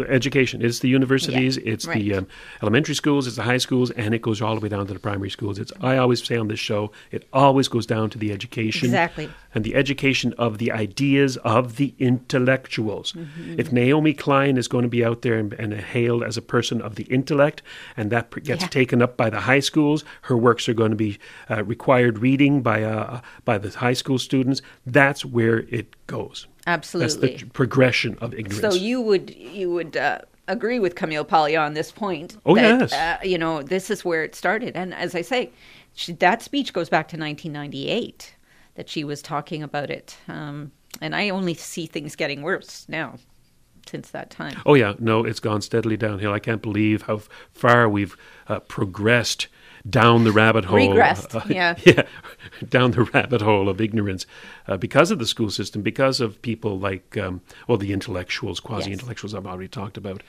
Education. 0.10 0.62
It's 0.64 0.80
the 0.80 0.90
universities, 0.90 1.58
Yeah, 1.58 1.72
it's 1.74 1.88
the 1.88 2.14
um, 2.16 2.28
elementary 2.62 2.94
schools, 2.94 3.26
it's 3.26 3.38
the 3.38 3.44
high 3.44 3.58
schools, 3.58 3.90
and 3.92 4.14
it 4.14 4.22
goes 4.22 4.40
all 4.42 4.54
the 4.54 4.62
way 4.62 4.70
down 4.70 4.86
to 4.86 4.94
the 4.94 5.00
primary 5.00 5.30
schools. 5.32 5.58
It's 5.58 5.72
I 5.82 5.98
always 5.98 6.24
say 6.24 6.36
on 6.38 6.48
this 6.48 6.60
show, 6.60 6.92
it 7.12 7.28
always 7.34 7.68
goes 7.70 7.86
down 7.88 8.10
to 8.12 8.18
the 8.20 8.32
education 8.32 8.86
Exactly. 8.88 9.30
and 9.56 9.64
the 9.64 9.74
education 9.76 10.34
of 10.38 10.58
the 10.60 10.72
ideas 10.72 11.38
of 11.38 11.78
the 11.78 11.96
intellectuals. 11.98 13.14
Mhm. 13.14 13.58
If 13.58 13.72
Naomi 13.72 14.14
Klein 14.14 14.58
is 14.58 14.68
going 14.68 14.84
to 14.84 14.90
be 14.90 15.04
out 15.04 15.22
there 15.24 15.38
and, 15.40 15.54
and 15.54 15.74
hailed 15.74 16.24
as 16.24 16.38
a 16.38 16.42
person 16.42 16.82
of 16.82 16.96
the 16.96 17.04
intellect, 17.06 17.62
and 17.98 18.12
that 18.12 18.30
pr- 18.32 18.42
gets 18.42 18.64
Yeah. 18.64 18.68
taken 18.68 19.02
up 19.02 19.18
by 19.18 19.30
the 19.30 19.40
high 19.42 19.60
schools, 19.62 20.04
her 20.24 20.38
works 20.38 20.70
are 20.70 20.74
going 20.74 20.92
to 20.92 20.98
be 20.98 21.18
uh, 21.50 21.64
required 21.64 22.20
reading 22.20 22.62
by 22.62 22.84
uh, 22.84 23.22
by 23.46 23.58
the 23.58 23.70
high 23.70 23.94
school 23.94 24.20
students. 24.20 24.62
That's 24.86 25.26
where 25.26 25.60
it 25.70 25.96
goes. 26.06 26.48
That's 26.78 26.92
the 26.92 27.04
Absolutely. 27.04 27.50
progression 27.50 28.18
of 28.22 28.34
ignorance. 28.34 28.60
So 28.60 28.74
you 28.74 29.02
would 29.02 29.36
you 29.36 29.72
would 29.72 29.98
uh, 29.98 30.20
agree 30.48 30.80
with 30.80 30.96
Camille 30.96 31.26
Paglia 31.26 31.60
on 31.60 31.74
this 31.74 31.92
point? 31.92 32.38
Oh, 32.46 32.56
that, 32.56 32.80
yes. 32.80 32.94
Uh, 32.94 33.18
you 33.24 33.38
know, 33.38 33.62
this 33.64 33.90
is 33.90 34.06
where 34.06 34.24
it 34.24 34.36
started, 34.36 34.76
and 34.76 34.94
as 34.94 35.16
I 35.16 35.22
say, 35.22 35.52
she, 35.94 36.14
that 36.14 36.42
speech 36.42 36.74
goes 36.74 36.90
back 36.90 37.08
to 37.10 37.18
1998. 37.18 38.36
That 38.76 38.88
she 38.88 39.04
was 39.04 39.22
talking 39.22 39.62
about 39.62 39.90
it, 39.90 40.18
um, 40.30 40.72
and 41.02 41.14
I 41.14 41.30
only 41.30 41.54
see 41.54 41.86
things 41.86 42.16
getting 42.16 42.44
worse 42.44 42.86
now 42.88 43.16
since 43.88 44.12
that 44.12 44.30
time. 44.30 44.56
Oh 44.66 44.76
yeah, 44.76 44.94
no, 45.00 45.26
it's 45.26 45.40
gone 45.40 45.62
steadily 45.62 45.98
downhill. 45.98 46.32
I 46.34 46.40
can't 46.40 46.62
believe 46.62 47.02
how 47.04 47.22
far 47.52 47.90
we've 47.90 48.16
uh, 48.48 48.60
progressed 48.62 49.48
down 49.88 50.24
the 50.24 50.32
rabbit 50.32 50.66
hole. 50.66 50.78
Regressed, 50.80 51.36
uh, 51.36 51.42
yeah. 51.50 51.76
yeah, 51.86 52.04
down 52.70 52.92
the 52.92 53.04
rabbit 53.04 53.42
hole 53.42 53.70
of 53.70 53.80
ignorance 53.80 54.26
uh, 54.68 54.78
because 54.78 55.12
of 55.12 55.20
the 55.20 55.26
school 55.26 55.50
system, 55.50 55.82
because 55.82 56.20
of 56.20 56.42
people 56.42 56.80
like, 56.80 57.18
um, 57.18 57.42
well, 57.68 57.78
the 57.78 57.94
intellectuals, 57.94 58.60
quasi-intellectuals 58.60 59.34
I've 59.34 59.46
already 59.48 59.68
talked 59.68 59.98
about, 59.98 60.24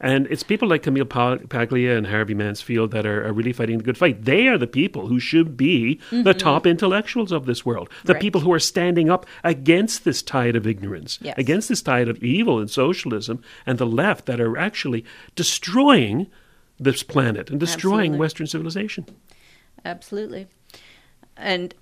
and 0.00 0.26
it's 0.28 0.42
people 0.42 0.68
like 0.68 0.82
Camille 0.82 1.04
Paglia 1.04 1.96
and 1.96 2.06
Harvey 2.06 2.34
Mansfield 2.34 2.90
that 2.92 3.06
are, 3.06 3.26
are 3.26 3.32
really 3.32 3.52
fighting 3.52 3.78
the 3.78 3.84
good 3.84 3.98
fight. 3.98 4.24
They 4.24 4.48
are 4.48 4.58
the 4.58 4.66
people 4.66 5.06
who 5.08 5.20
should 5.20 5.56
be 5.56 6.00
the 6.10 6.34
Mhm. 6.34 6.38
top 6.38 6.66
intellectuals 6.66 7.32
of 7.32 7.46
this 7.46 7.64
world, 7.64 7.88
the 8.04 8.14
Right. 8.14 8.22
people 8.22 8.40
who 8.40 8.52
are 8.52 8.58
standing 8.58 9.10
up 9.10 9.26
against 9.42 10.04
this 10.04 10.22
tide 10.22 10.56
of 10.56 10.66
ignorance, 10.66 11.18
Yes. 11.22 11.34
against 11.38 11.68
this 11.68 11.82
tide 11.82 12.08
of 12.08 12.22
evil 12.22 12.58
and 12.58 12.70
socialism 12.70 13.42
and 13.66 13.78
the 13.78 13.86
left 13.86 14.26
that 14.26 14.40
are 14.40 14.56
actually 14.58 15.04
destroying 15.36 16.26
this 16.78 17.02
planet 17.02 17.50
and 17.50 17.60
destroying 17.60 17.98
Absolutely. 18.12 18.18
Western 18.18 18.46
civilization. 18.46 19.06
Absolutely, 19.84 20.46
and 21.36 21.74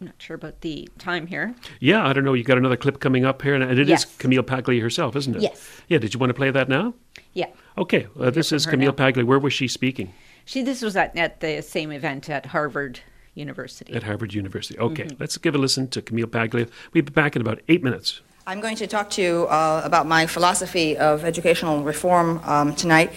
I'm 0.00 0.06
not 0.08 0.16
sure 0.18 0.36
about 0.36 0.60
the 0.60 0.88
time 0.98 1.26
here. 1.26 1.54
Yeah, 1.80 2.06
I 2.06 2.12
don't 2.12 2.24
know. 2.24 2.34
You 2.34 2.44
got 2.44 2.58
another 2.58 2.76
clip 2.76 3.00
coming 3.00 3.24
up 3.24 3.40
here, 3.42 3.54
and 3.54 3.64
it 3.64 3.78
is 3.78 3.88
Yes. 3.88 4.04
Camille 4.18 4.42
Paglia 4.42 4.82
herself, 4.82 5.16
isn't 5.16 5.36
it? 5.36 5.42
Yes. 5.42 5.80
Yeah. 5.88 5.98
Did 5.98 6.12
you 6.12 6.20
want 6.20 6.30
to 6.30 6.34
play 6.34 6.50
that 6.50 6.68
now? 6.68 6.94
Yeah. 7.32 7.46
Okay. 7.78 8.06
Uh, 8.18 8.30
this 8.30 8.52
is 8.52 8.66
Camille 8.66 8.88
now. 8.90 8.92
Paglia. 8.96 9.24
Where 9.24 9.38
was 9.38 9.52
she 9.54 9.68
speaking? 9.68 10.12
She 10.44 10.62
this 10.62 10.82
was 10.82 10.96
at, 10.96 11.16
at 11.16 11.40
the 11.40 11.62
same 11.62 11.90
event 11.92 12.28
at 12.28 12.46
Harvard 12.46 13.00
University. 13.34 13.92
At 13.94 14.02
Harvard 14.02 14.34
University. 14.34 14.78
Okay. 14.78 15.04
Mhm. 15.04 15.20
Let's 15.20 15.38
give 15.38 15.54
a 15.54 15.58
listen 15.58 15.88
to 15.88 16.02
Camille 16.02 16.26
Paglia. 16.26 16.66
We'll 16.92 17.02
be 17.04 17.10
back 17.10 17.34
in 17.36 17.42
about 17.42 17.60
eight 17.68 17.82
minutes. 17.82 18.20
I'm 18.48 18.60
going 18.60 18.76
to 18.76 18.86
talk 18.86 19.10
to 19.10 19.22
you 19.22 19.46
uh, 19.48 19.82
about 19.84 20.06
my 20.06 20.24
philosophy 20.26 20.96
of 20.96 21.24
educational 21.24 21.82
reform 21.82 22.40
um, 22.44 22.76
tonight. 22.76 23.10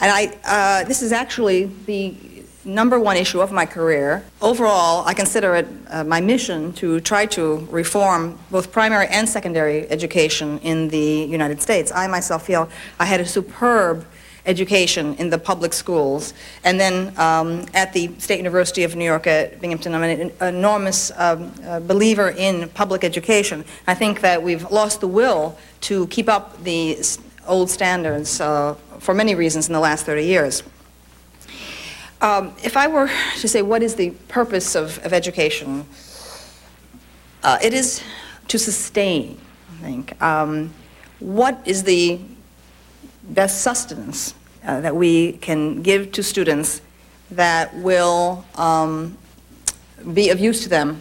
And 0.00 0.10
I, 0.10 0.38
uh, 0.42 0.88
this 0.88 1.02
is 1.02 1.12
actually 1.12 1.66
the 1.84 2.14
number 2.64 2.98
one 2.98 3.18
issue 3.18 3.42
of 3.42 3.52
my 3.52 3.66
career. 3.66 4.24
Overall, 4.40 5.06
I 5.06 5.12
consider 5.12 5.54
it 5.56 5.68
uh, 5.90 6.04
my 6.04 6.22
mission 6.22 6.72
to 6.80 6.98
try 7.00 7.26
to 7.26 7.56
reform 7.70 8.38
both 8.50 8.72
primary 8.72 9.06
and 9.08 9.28
secondary 9.28 9.86
education 9.90 10.58
in 10.60 10.88
the 10.88 11.26
United 11.28 11.60
States. 11.60 11.92
I 11.92 12.06
myself 12.06 12.46
feel 12.46 12.66
I 12.98 13.04
had 13.04 13.20
a 13.20 13.26
superb 13.26 14.06
education 14.46 15.14
in 15.16 15.30
the 15.30 15.38
public 15.38 15.72
schools. 15.72 16.34
And 16.64 16.80
then 16.80 17.18
um, 17.18 17.66
at 17.74 17.92
the 17.92 18.10
State 18.18 18.38
University 18.38 18.84
of 18.84 18.96
New 18.96 19.04
York 19.04 19.26
at 19.26 19.60
Binghamton, 19.60 19.94
I'm 19.94 20.02
an 20.02 20.32
enormous 20.40 21.10
um, 21.16 21.52
uh, 21.64 21.80
believer 21.80 22.30
in 22.30 22.68
public 22.70 23.04
education. 23.04 23.64
I 23.86 23.94
think 23.94 24.20
that 24.20 24.42
we've 24.42 24.70
lost 24.70 25.00
the 25.00 25.08
will 25.08 25.58
to 25.82 26.06
keep 26.08 26.28
up 26.28 26.62
the 26.64 26.98
old 27.46 27.70
standards 27.70 28.40
uh, 28.40 28.74
for 28.98 29.14
many 29.14 29.34
reasons 29.34 29.68
in 29.68 29.72
the 29.72 29.80
last 29.80 30.06
30 30.06 30.24
years. 30.24 30.62
Um, 32.20 32.54
if 32.62 32.76
I 32.76 32.86
were 32.86 33.10
to 33.40 33.48
say 33.48 33.62
what 33.62 33.82
is 33.82 33.94
the 33.94 34.10
purpose 34.28 34.74
of, 34.74 34.98
of 35.06 35.12
education, 35.14 35.86
uh, 37.42 37.58
it 37.62 37.72
is 37.72 38.02
to 38.48 38.58
sustain, 38.58 39.40
I 39.78 39.82
think. 39.82 40.22
Um, 40.22 40.74
what 41.18 41.60
is 41.64 41.84
the 41.84 42.20
best 43.34 43.62
sustenance 43.62 44.34
uh, 44.64 44.80
that 44.80 44.94
we 44.94 45.32
can 45.32 45.82
give 45.82 46.12
to 46.12 46.22
students 46.22 46.82
that 47.30 47.74
will 47.76 48.44
um, 48.56 49.16
be 50.12 50.30
of 50.30 50.40
use 50.40 50.62
to 50.64 50.68
them 50.68 51.00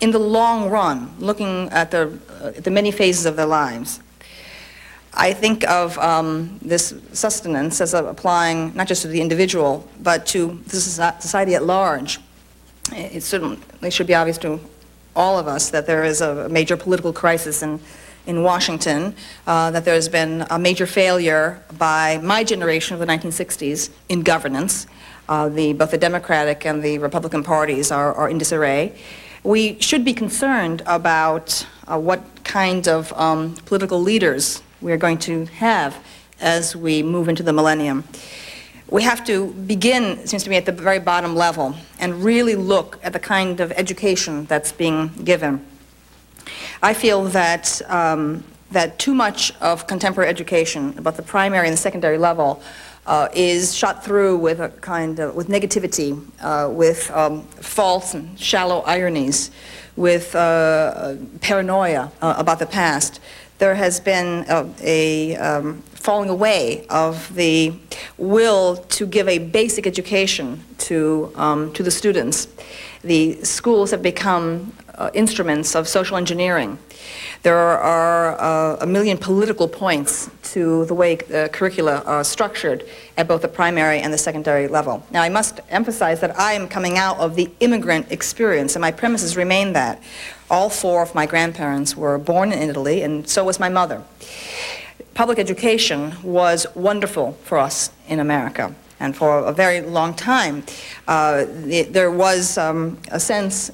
in 0.00 0.10
the 0.10 0.18
long 0.18 0.68
run, 0.68 1.14
looking 1.18 1.68
at 1.70 1.90
the, 1.90 2.18
uh, 2.42 2.50
the 2.60 2.70
many 2.70 2.90
phases 2.90 3.24
of 3.24 3.36
their 3.36 3.46
lives. 3.46 4.00
I 5.14 5.32
think 5.32 5.68
of 5.68 5.98
um, 5.98 6.58
this 6.62 6.94
sustenance 7.12 7.80
as 7.80 7.94
applying 7.94 8.74
not 8.74 8.88
just 8.88 9.02
to 9.02 9.08
the 9.08 9.20
individual, 9.20 9.86
but 10.00 10.26
to 10.28 10.60
the 10.66 10.80
society 10.80 11.54
at 11.54 11.64
large. 11.64 12.18
It 12.92 13.22
certainly 13.22 13.90
should 13.90 14.06
be 14.06 14.14
obvious 14.14 14.38
to 14.38 14.58
all 15.14 15.38
of 15.38 15.46
us 15.46 15.70
that 15.70 15.86
there 15.86 16.04
is 16.04 16.20
a 16.20 16.48
major 16.48 16.76
political 16.76 17.12
crisis 17.12 17.62
in, 17.62 17.78
in 18.26 18.42
Washington, 18.42 19.14
uh, 19.46 19.70
that 19.70 19.84
there's 19.84 20.08
been 20.08 20.46
a 20.50 20.58
major 20.58 20.86
failure 20.86 21.62
by 21.78 22.18
my 22.18 22.44
generation 22.44 22.94
of 22.94 23.00
the 23.00 23.06
1960s 23.06 23.90
in 24.08 24.22
governance. 24.22 24.86
Uh, 25.28 25.48
the, 25.48 25.72
both 25.72 25.90
the 25.90 25.98
Democratic 25.98 26.66
and 26.66 26.82
the 26.82 26.98
Republican 26.98 27.42
parties 27.42 27.90
are, 27.90 28.12
are 28.14 28.28
in 28.28 28.38
disarray. 28.38 28.94
We 29.44 29.80
should 29.80 30.04
be 30.04 30.14
concerned 30.14 30.82
about 30.86 31.66
uh, 31.86 31.98
what 31.98 32.22
kind 32.44 32.86
of 32.86 33.12
um, 33.14 33.54
political 33.66 34.00
leaders 34.00 34.62
we 34.80 34.92
are 34.92 34.96
going 34.96 35.18
to 35.18 35.46
have 35.46 35.96
as 36.40 36.76
we 36.76 37.02
move 37.02 37.28
into 37.28 37.42
the 37.42 37.52
millennium. 37.52 38.04
We 38.88 39.04
have 39.04 39.24
to 39.24 39.52
begin, 39.54 40.18
it 40.18 40.28
seems 40.28 40.44
to 40.44 40.50
me, 40.50 40.56
at 40.56 40.66
the 40.66 40.72
very 40.72 40.98
bottom 40.98 41.34
level 41.34 41.74
and 41.98 42.22
really 42.22 42.56
look 42.56 42.98
at 43.02 43.12
the 43.12 43.18
kind 43.18 43.58
of 43.60 43.72
education 43.72 44.44
that's 44.44 44.70
being 44.70 45.08
given. 45.24 45.64
I 46.84 46.94
feel 46.94 47.24
that, 47.26 47.80
um, 47.88 48.42
that 48.72 48.98
too 48.98 49.14
much 49.14 49.52
of 49.60 49.86
contemporary 49.86 50.28
education, 50.28 50.94
about 50.98 51.16
the 51.16 51.22
primary 51.22 51.68
and 51.68 51.74
the 51.74 51.80
secondary 51.80 52.18
level, 52.18 52.60
uh, 53.06 53.28
is 53.34 53.72
shot 53.72 54.04
through 54.04 54.36
with 54.38 54.60
a 54.60 54.68
kind 54.80 55.20
of 55.20 55.36
with 55.36 55.46
negativity, 55.46 56.20
uh, 56.40 56.68
with 56.68 57.08
um, 57.12 57.42
false 57.60 58.14
and 58.14 58.38
shallow 58.38 58.80
ironies, 58.80 59.52
with 59.94 60.34
uh, 60.34 61.14
paranoia 61.40 62.10
uh, 62.20 62.34
about 62.36 62.58
the 62.58 62.66
past. 62.66 63.20
There 63.58 63.76
has 63.76 64.00
been 64.00 64.44
a, 64.48 64.68
a 64.80 65.36
um, 65.36 65.82
falling 65.94 66.30
away 66.30 66.84
of 66.90 67.32
the 67.36 67.74
will 68.18 68.76
to 68.76 69.06
give 69.06 69.28
a 69.28 69.38
basic 69.38 69.86
education 69.86 70.64
to 70.78 71.32
um, 71.36 71.72
to 71.74 71.84
the 71.84 71.92
students. 71.92 72.48
The 73.04 73.42
schools 73.44 73.92
have 73.92 74.02
become 74.02 74.72
uh, 74.94 75.10
instruments 75.14 75.74
of 75.74 75.88
social 75.88 76.16
engineering. 76.16 76.78
There 77.42 77.56
are 77.56 78.40
uh, 78.40 78.76
a 78.80 78.86
million 78.86 79.18
political 79.18 79.66
points 79.66 80.30
to 80.52 80.84
the 80.84 80.94
way 80.94 81.18
uh, 81.18 81.48
curricula 81.48 82.02
are 82.06 82.22
structured 82.22 82.84
at 83.16 83.26
both 83.26 83.42
the 83.42 83.48
primary 83.48 83.98
and 84.00 84.12
the 84.12 84.18
secondary 84.18 84.68
level. 84.68 85.04
Now, 85.10 85.22
I 85.22 85.28
must 85.28 85.60
emphasize 85.70 86.20
that 86.20 86.38
I 86.38 86.52
am 86.52 86.68
coming 86.68 86.98
out 86.98 87.18
of 87.18 87.34
the 87.34 87.50
immigrant 87.60 88.12
experience, 88.12 88.76
and 88.76 88.80
my 88.80 88.92
premises 88.92 89.36
remain 89.36 89.72
that. 89.72 90.00
All 90.50 90.70
four 90.70 91.02
of 91.02 91.14
my 91.14 91.26
grandparents 91.26 91.96
were 91.96 92.18
born 92.18 92.52
in 92.52 92.70
Italy, 92.70 93.02
and 93.02 93.28
so 93.28 93.44
was 93.44 93.58
my 93.58 93.68
mother. 93.68 94.02
Public 95.14 95.38
education 95.38 96.14
was 96.22 96.66
wonderful 96.74 97.32
for 97.44 97.58
us 97.58 97.90
in 98.06 98.20
America. 98.20 98.74
And 99.00 99.16
for 99.16 99.40
a 99.40 99.52
very 99.52 99.80
long 99.80 100.14
time, 100.14 100.62
uh, 101.08 101.44
the, 101.44 101.82
there 101.82 102.10
was 102.10 102.56
um, 102.56 102.98
a 103.10 103.18
sense 103.18 103.72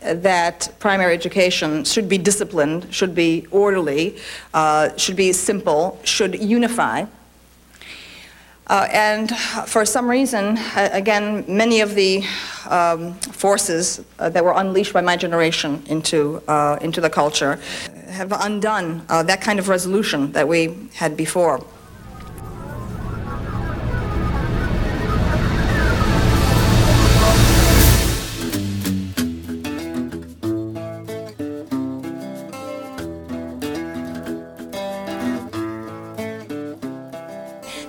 that 0.00 0.68
primary 0.78 1.14
education 1.14 1.84
should 1.84 2.08
be 2.08 2.18
disciplined, 2.18 2.92
should 2.92 3.14
be 3.14 3.46
orderly, 3.50 4.16
uh, 4.54 4.96
should 4.96 5.16
be 5.16 5.32
simple, 5.32 6.00
should 6.04 6.40
unify. 6.40 7.04
Uh, 8.68 8.86
and 8.92 9.34
for 9.66 9.86
some 9.86 10.10
reason, 10.10 10.58
uh, 10.58 10.90
again, 10.92 11.42
many 11.48 11.80
of 11.80 11.94
the 11.94 12.22
um, 12.68 13.14
forces 13.14 14.04
uh, 14.18 14.28
that 14.28 14.44
were 14.44 14.52
unleashed 14.56 14.92
by 14.92 15.00
my 15.00 15.16
generation 15.16 15.82
into, 15.86 16.42
uh, 16.48 16.76
into 16.82 17.00
the 17.00 17.08
culture 17.08 17.58
have 18.08 18.30
undone 18.32 19.02
uh, 19.08 19.22
that 19.22 19.40
kind 19.40 19.58
of 19.58 19.68
resolution 19.68 20.32
that 20.32 20.46
we 20.46 20.76
had 20.94 21.16
before. 21.16 21.64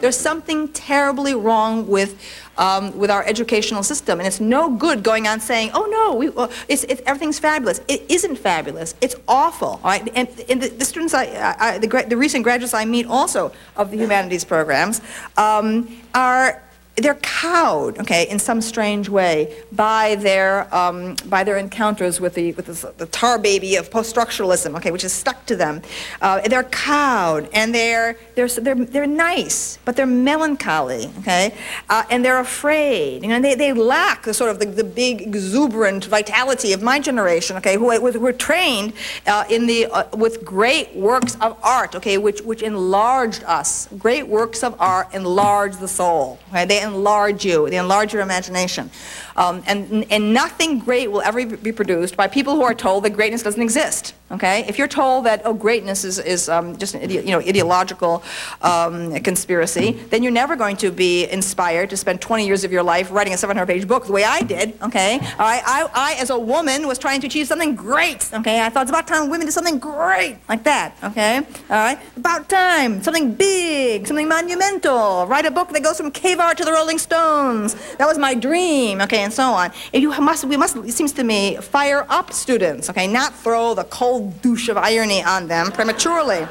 There's 0.09 0.17
something 0.17 0.69
terribly 0.69 1.35
wrong 1.35 1.85
with, 1.85 2.19
um, 2.57 2.97
with 2.97 3.11
our 3.11 3.23
educational 3.25 3.83
system, 3.83 4.19
and 4.19 4.25
it's 4.25 4.39
no 4.39 4.75
good 4.75 5.03
going 5.03 5.27
on 5.27 5.39
saying, 5.39 5.69
"Oh 5.75 5.85
no, 5.85 6.15
we, 6.15 6.29
well, 6.29 6.49
it's, 6.67 6.83
it's, 6.85 6.99
everything's 7.05 7.37
fabulous." 7.37 7.79
It 7.87 8.09
isn't 8.09 8.37
fabulous. 8.37 8.95
It's 9.01 9.15
awful. 9.27 9.79
Right, 9.83 10.09
and, 10.15 10.27
and 10.49 10.63
the, 10.63 10.69
the 10.69 10.83
students, 10.83 11.13
I, 11.13 11.55
I, 11.59 11.77
the, 11.77 12.05
the 12.09 12.17
recent 12.17 12.43
graduates 12.43 12.73
I 12.73 12.85
meet 12.85 13.05
also 13.05 13.51
of 13.75 13.91
the 13.91 13.97
humanities 13.97 14.43
programs 14.43 14.99
um, 15.37 15.95
are 16.15 16.63
they're 16.99 17.15
cowed, 17.15 17.99
okay, 17.99 18.27
in 18.29 18.39
some 18.39 18.61
strange 18.61 19.09
way 19.09 19.55
by 19.71 20.15
their 20.15 20.73
um, 20.73 21.15
by 21.25 21.43
their 21.43 21.57
encounters 21.57 22.19
with 22.19 22.33
the 22.33 22.53
with 22.53 22.65
the, 22.65 23.05
tar 23.07 23.39
baby 23.39 23.75
of 23.75 23.89
post-structuralism, 23.89 24.75
okay, 24.77 24.91
which 24.91 25.03
is 25.03 25.11
stuck 25.11 25.45
to 25.45 25.55
them. 25.55 25.81
Uh, 26.21 26.41
they're 26.47 26.63
cowed 26.63 27.49
and 27.53 27.73
they're 27.73 28.17
they're 28.35 28.47
they're 28.47 28.75
they're 28.75 29.07
nice, 29.07 29.79
but 29.85 29.95
they're 29.95 30.05
melancholy, 30.05 31.09
okay, 31.19 31.53
uh, 31.89 32.03
and 32.09 32.23
they're 32.23 32.39
afraid. 32.39 33.23
You 33.23 33.29
know, 33.29 33.41
they, 33.41 33.55
they 33.55 33.73
lack 33.73 34.23
the 34.23 34.33
sort 34.33 34.51
of 34.51 34.59
the, 34.59 34.65
the 34.65 34.83
big 34.83 35.21
exuberant 35.21 36.05
vitality 36.05 36.73
of 36.73 36.81
my 36.81 36.99
generation, 36.99 37.57
okay, 37.57 37.75
who, 37.75 37.91
who 37.91 38.19
were 38.19 38.33
trained 38.33 38.93
uh, 39.27 39.45
in 39.49 39.67
the 39.67 39.87
uh, 39.87 40.05
with 40.15 40.45
great 40.45 40.95
works 40.95 41.35
of 41.41 41.57
art, 41.63 41.95
okay, 41.95 42.17
which 42.17 42.41
which 42.41 42.61
enlarged 42.61 43.43
us. 43.45 43.87
Great 43.97 44.27
works 44.27 44.63
of 44.63 44.75
art 44.79 45.13
enlarge 45.13 45.77
the 45.77 45.87
soul. 45.87 46.39
Okay, 46.49 46.65
they 46.65 46.81
enlarge 46.93 47.45
you, 47.45 47.69
they 47.69 47.77
enlarge 47.77 48.13
your 48.13 48.21
imagination. 48.21 48.89
Um, 49.35 49.63
and, 49.67 50.05
and 50.11 50.33
nothing 50.33 50.79
great 50.79 51.11
will 51.11 51.21
ever 51.21 51.45
be 51.45 51.71
produced 51.71 52.15
by 52.17 52.27
people 52.27 52.55
who 52.55 52.63
are 52.63 52.73
told 52.73 53.03
that 53.03 53.11
greatness 53.11 53.43
doesn't 53.43 53.61
exist. 53.61 54.13
Okay? 54.31 54.65
If 54.67 54.77
you're 54.77 54.87
told 54.87 55.25
that, 55.25 55.41
oh, 55.45 55.53
greatness 55.53 56.03
is, 56.03 56.19
is 56.19 56.49
um, 56.49 56.77
just 56.77 56.95
an 56.95 57.09
you 57.09 57.31
know, 57.31 57.39
ideological 57.39 58.23
um, 58.61 59.15
conspiracy, 59.21 59.91
then 60.09 60.23
you're 60.23 60.31
never 60.31 60.55
going 60.55 60.77
to 60.77 60.91
be 60.91 61.27
inspired 61.29 61.89
to 61.89 61.97
spend 61.97 62.21
20 62.21 62.45
years 62.45 62.63
of 62.63 62.71
your 62.71 62.83
life 62.83 63.11
writing 63.11 63.33
a 63.33 63.37
700-page 63.37 63.87
book 63.87 64.05
the 64.05 64.11
way 64.11 64.23
I 64.23 64.41
did. 64.41 64.79
Okay? 64.83 65.19
I, 65.39 65.61
I, 65.65 65.89
I, 65.93 66.13
as 66.21 66.29
a 66.29 66.37
woman, 66.37 66.87
was 66.87 66.97
trying 66.97 67.21
to 67.21 67.27
achieve 67.27 67.47
something 67.47 67.75
great. 67.75 68.29
Okay? 68.33 68.61
I 68.61 68.69
thought 68.69 68.83
it's 68.83 68.91
about 68.91 69.07
time 69.07 69.29
women 69.29 69.45
did 69.45 69.53
something 69.53 69.79
great 69.79 70.37
like 70.47 70.63
that. 70.63 70.95
Okay? 71.03 71.37
All 71.37 71.43
right? 71.69 71.99
About 72.15 72.49
time. 72.49 73.01
Something 73.01 73.33
big. 73.33 74.07
Something 74.07 74.27
monumental. 74.27 75.25
Write 75.27 75.45
a 75.45 75.51
book 75.51 75.69
that 75.69 75.83
goes 75.83 75.97
from 75.97 76.11
cave 76.11 76.39
art 76.39 76.57
to 76.57 76.65
the 76.65 76.71
Rolling 76.71 76.97
Stones. 76.97 77.75
That 77.97 78.07
was 78.07 78.17
my 78.17 78.35
dream. 78.35 79.01
Okay? 79.01 79.19
And 79.19 79.33
so 79.33 79.43
on. 79.43 79.71
And 79.93 80.03
you 80.03 80.09
must, 80.21 80.45
we 80.45 80.57
must, 80.57 80.75
it 80.77 80.93
seems 80.93 81.13
to 81.13 81.23
me, 81.23 81.55
fire 81.57 82.05
up 82.09 82.31
students. 82.31 82.89
Okay? 82.89 83.07
Not 83.07 83.33
throw 83.33 83.73
the 83.73 83.85
cold 83.85 84.18
douche 84.19 84.69
of 84.69 84.77
irony 84.77 85.23
on 85.23 85.47
them 85.47 85.71
prematurely. 85.71 86.47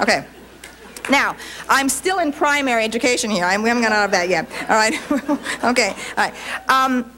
Okay. 0.00 0.26
Now, 1.10 1.36
I'm 1.68 1.88
still 1.88 2.18
in 2.18 2.32
primary 2.32 2.84
education 2.84 3.30
here. 3.30 3.44
I'm, 3.44 3.62
we 3.62 3.68
haven't 3.68 3.84
got 3.84 3.92
out 3.92 4.06
of 4.06 4.10
that 4.10 4.28
yet. 4.28 4.46
All 4.68 4.76
right. 4.76 4.94
okay. 5.64 5.90
All 5.90 5.96
right. 6.16 6.34
Um, 6.68 7.12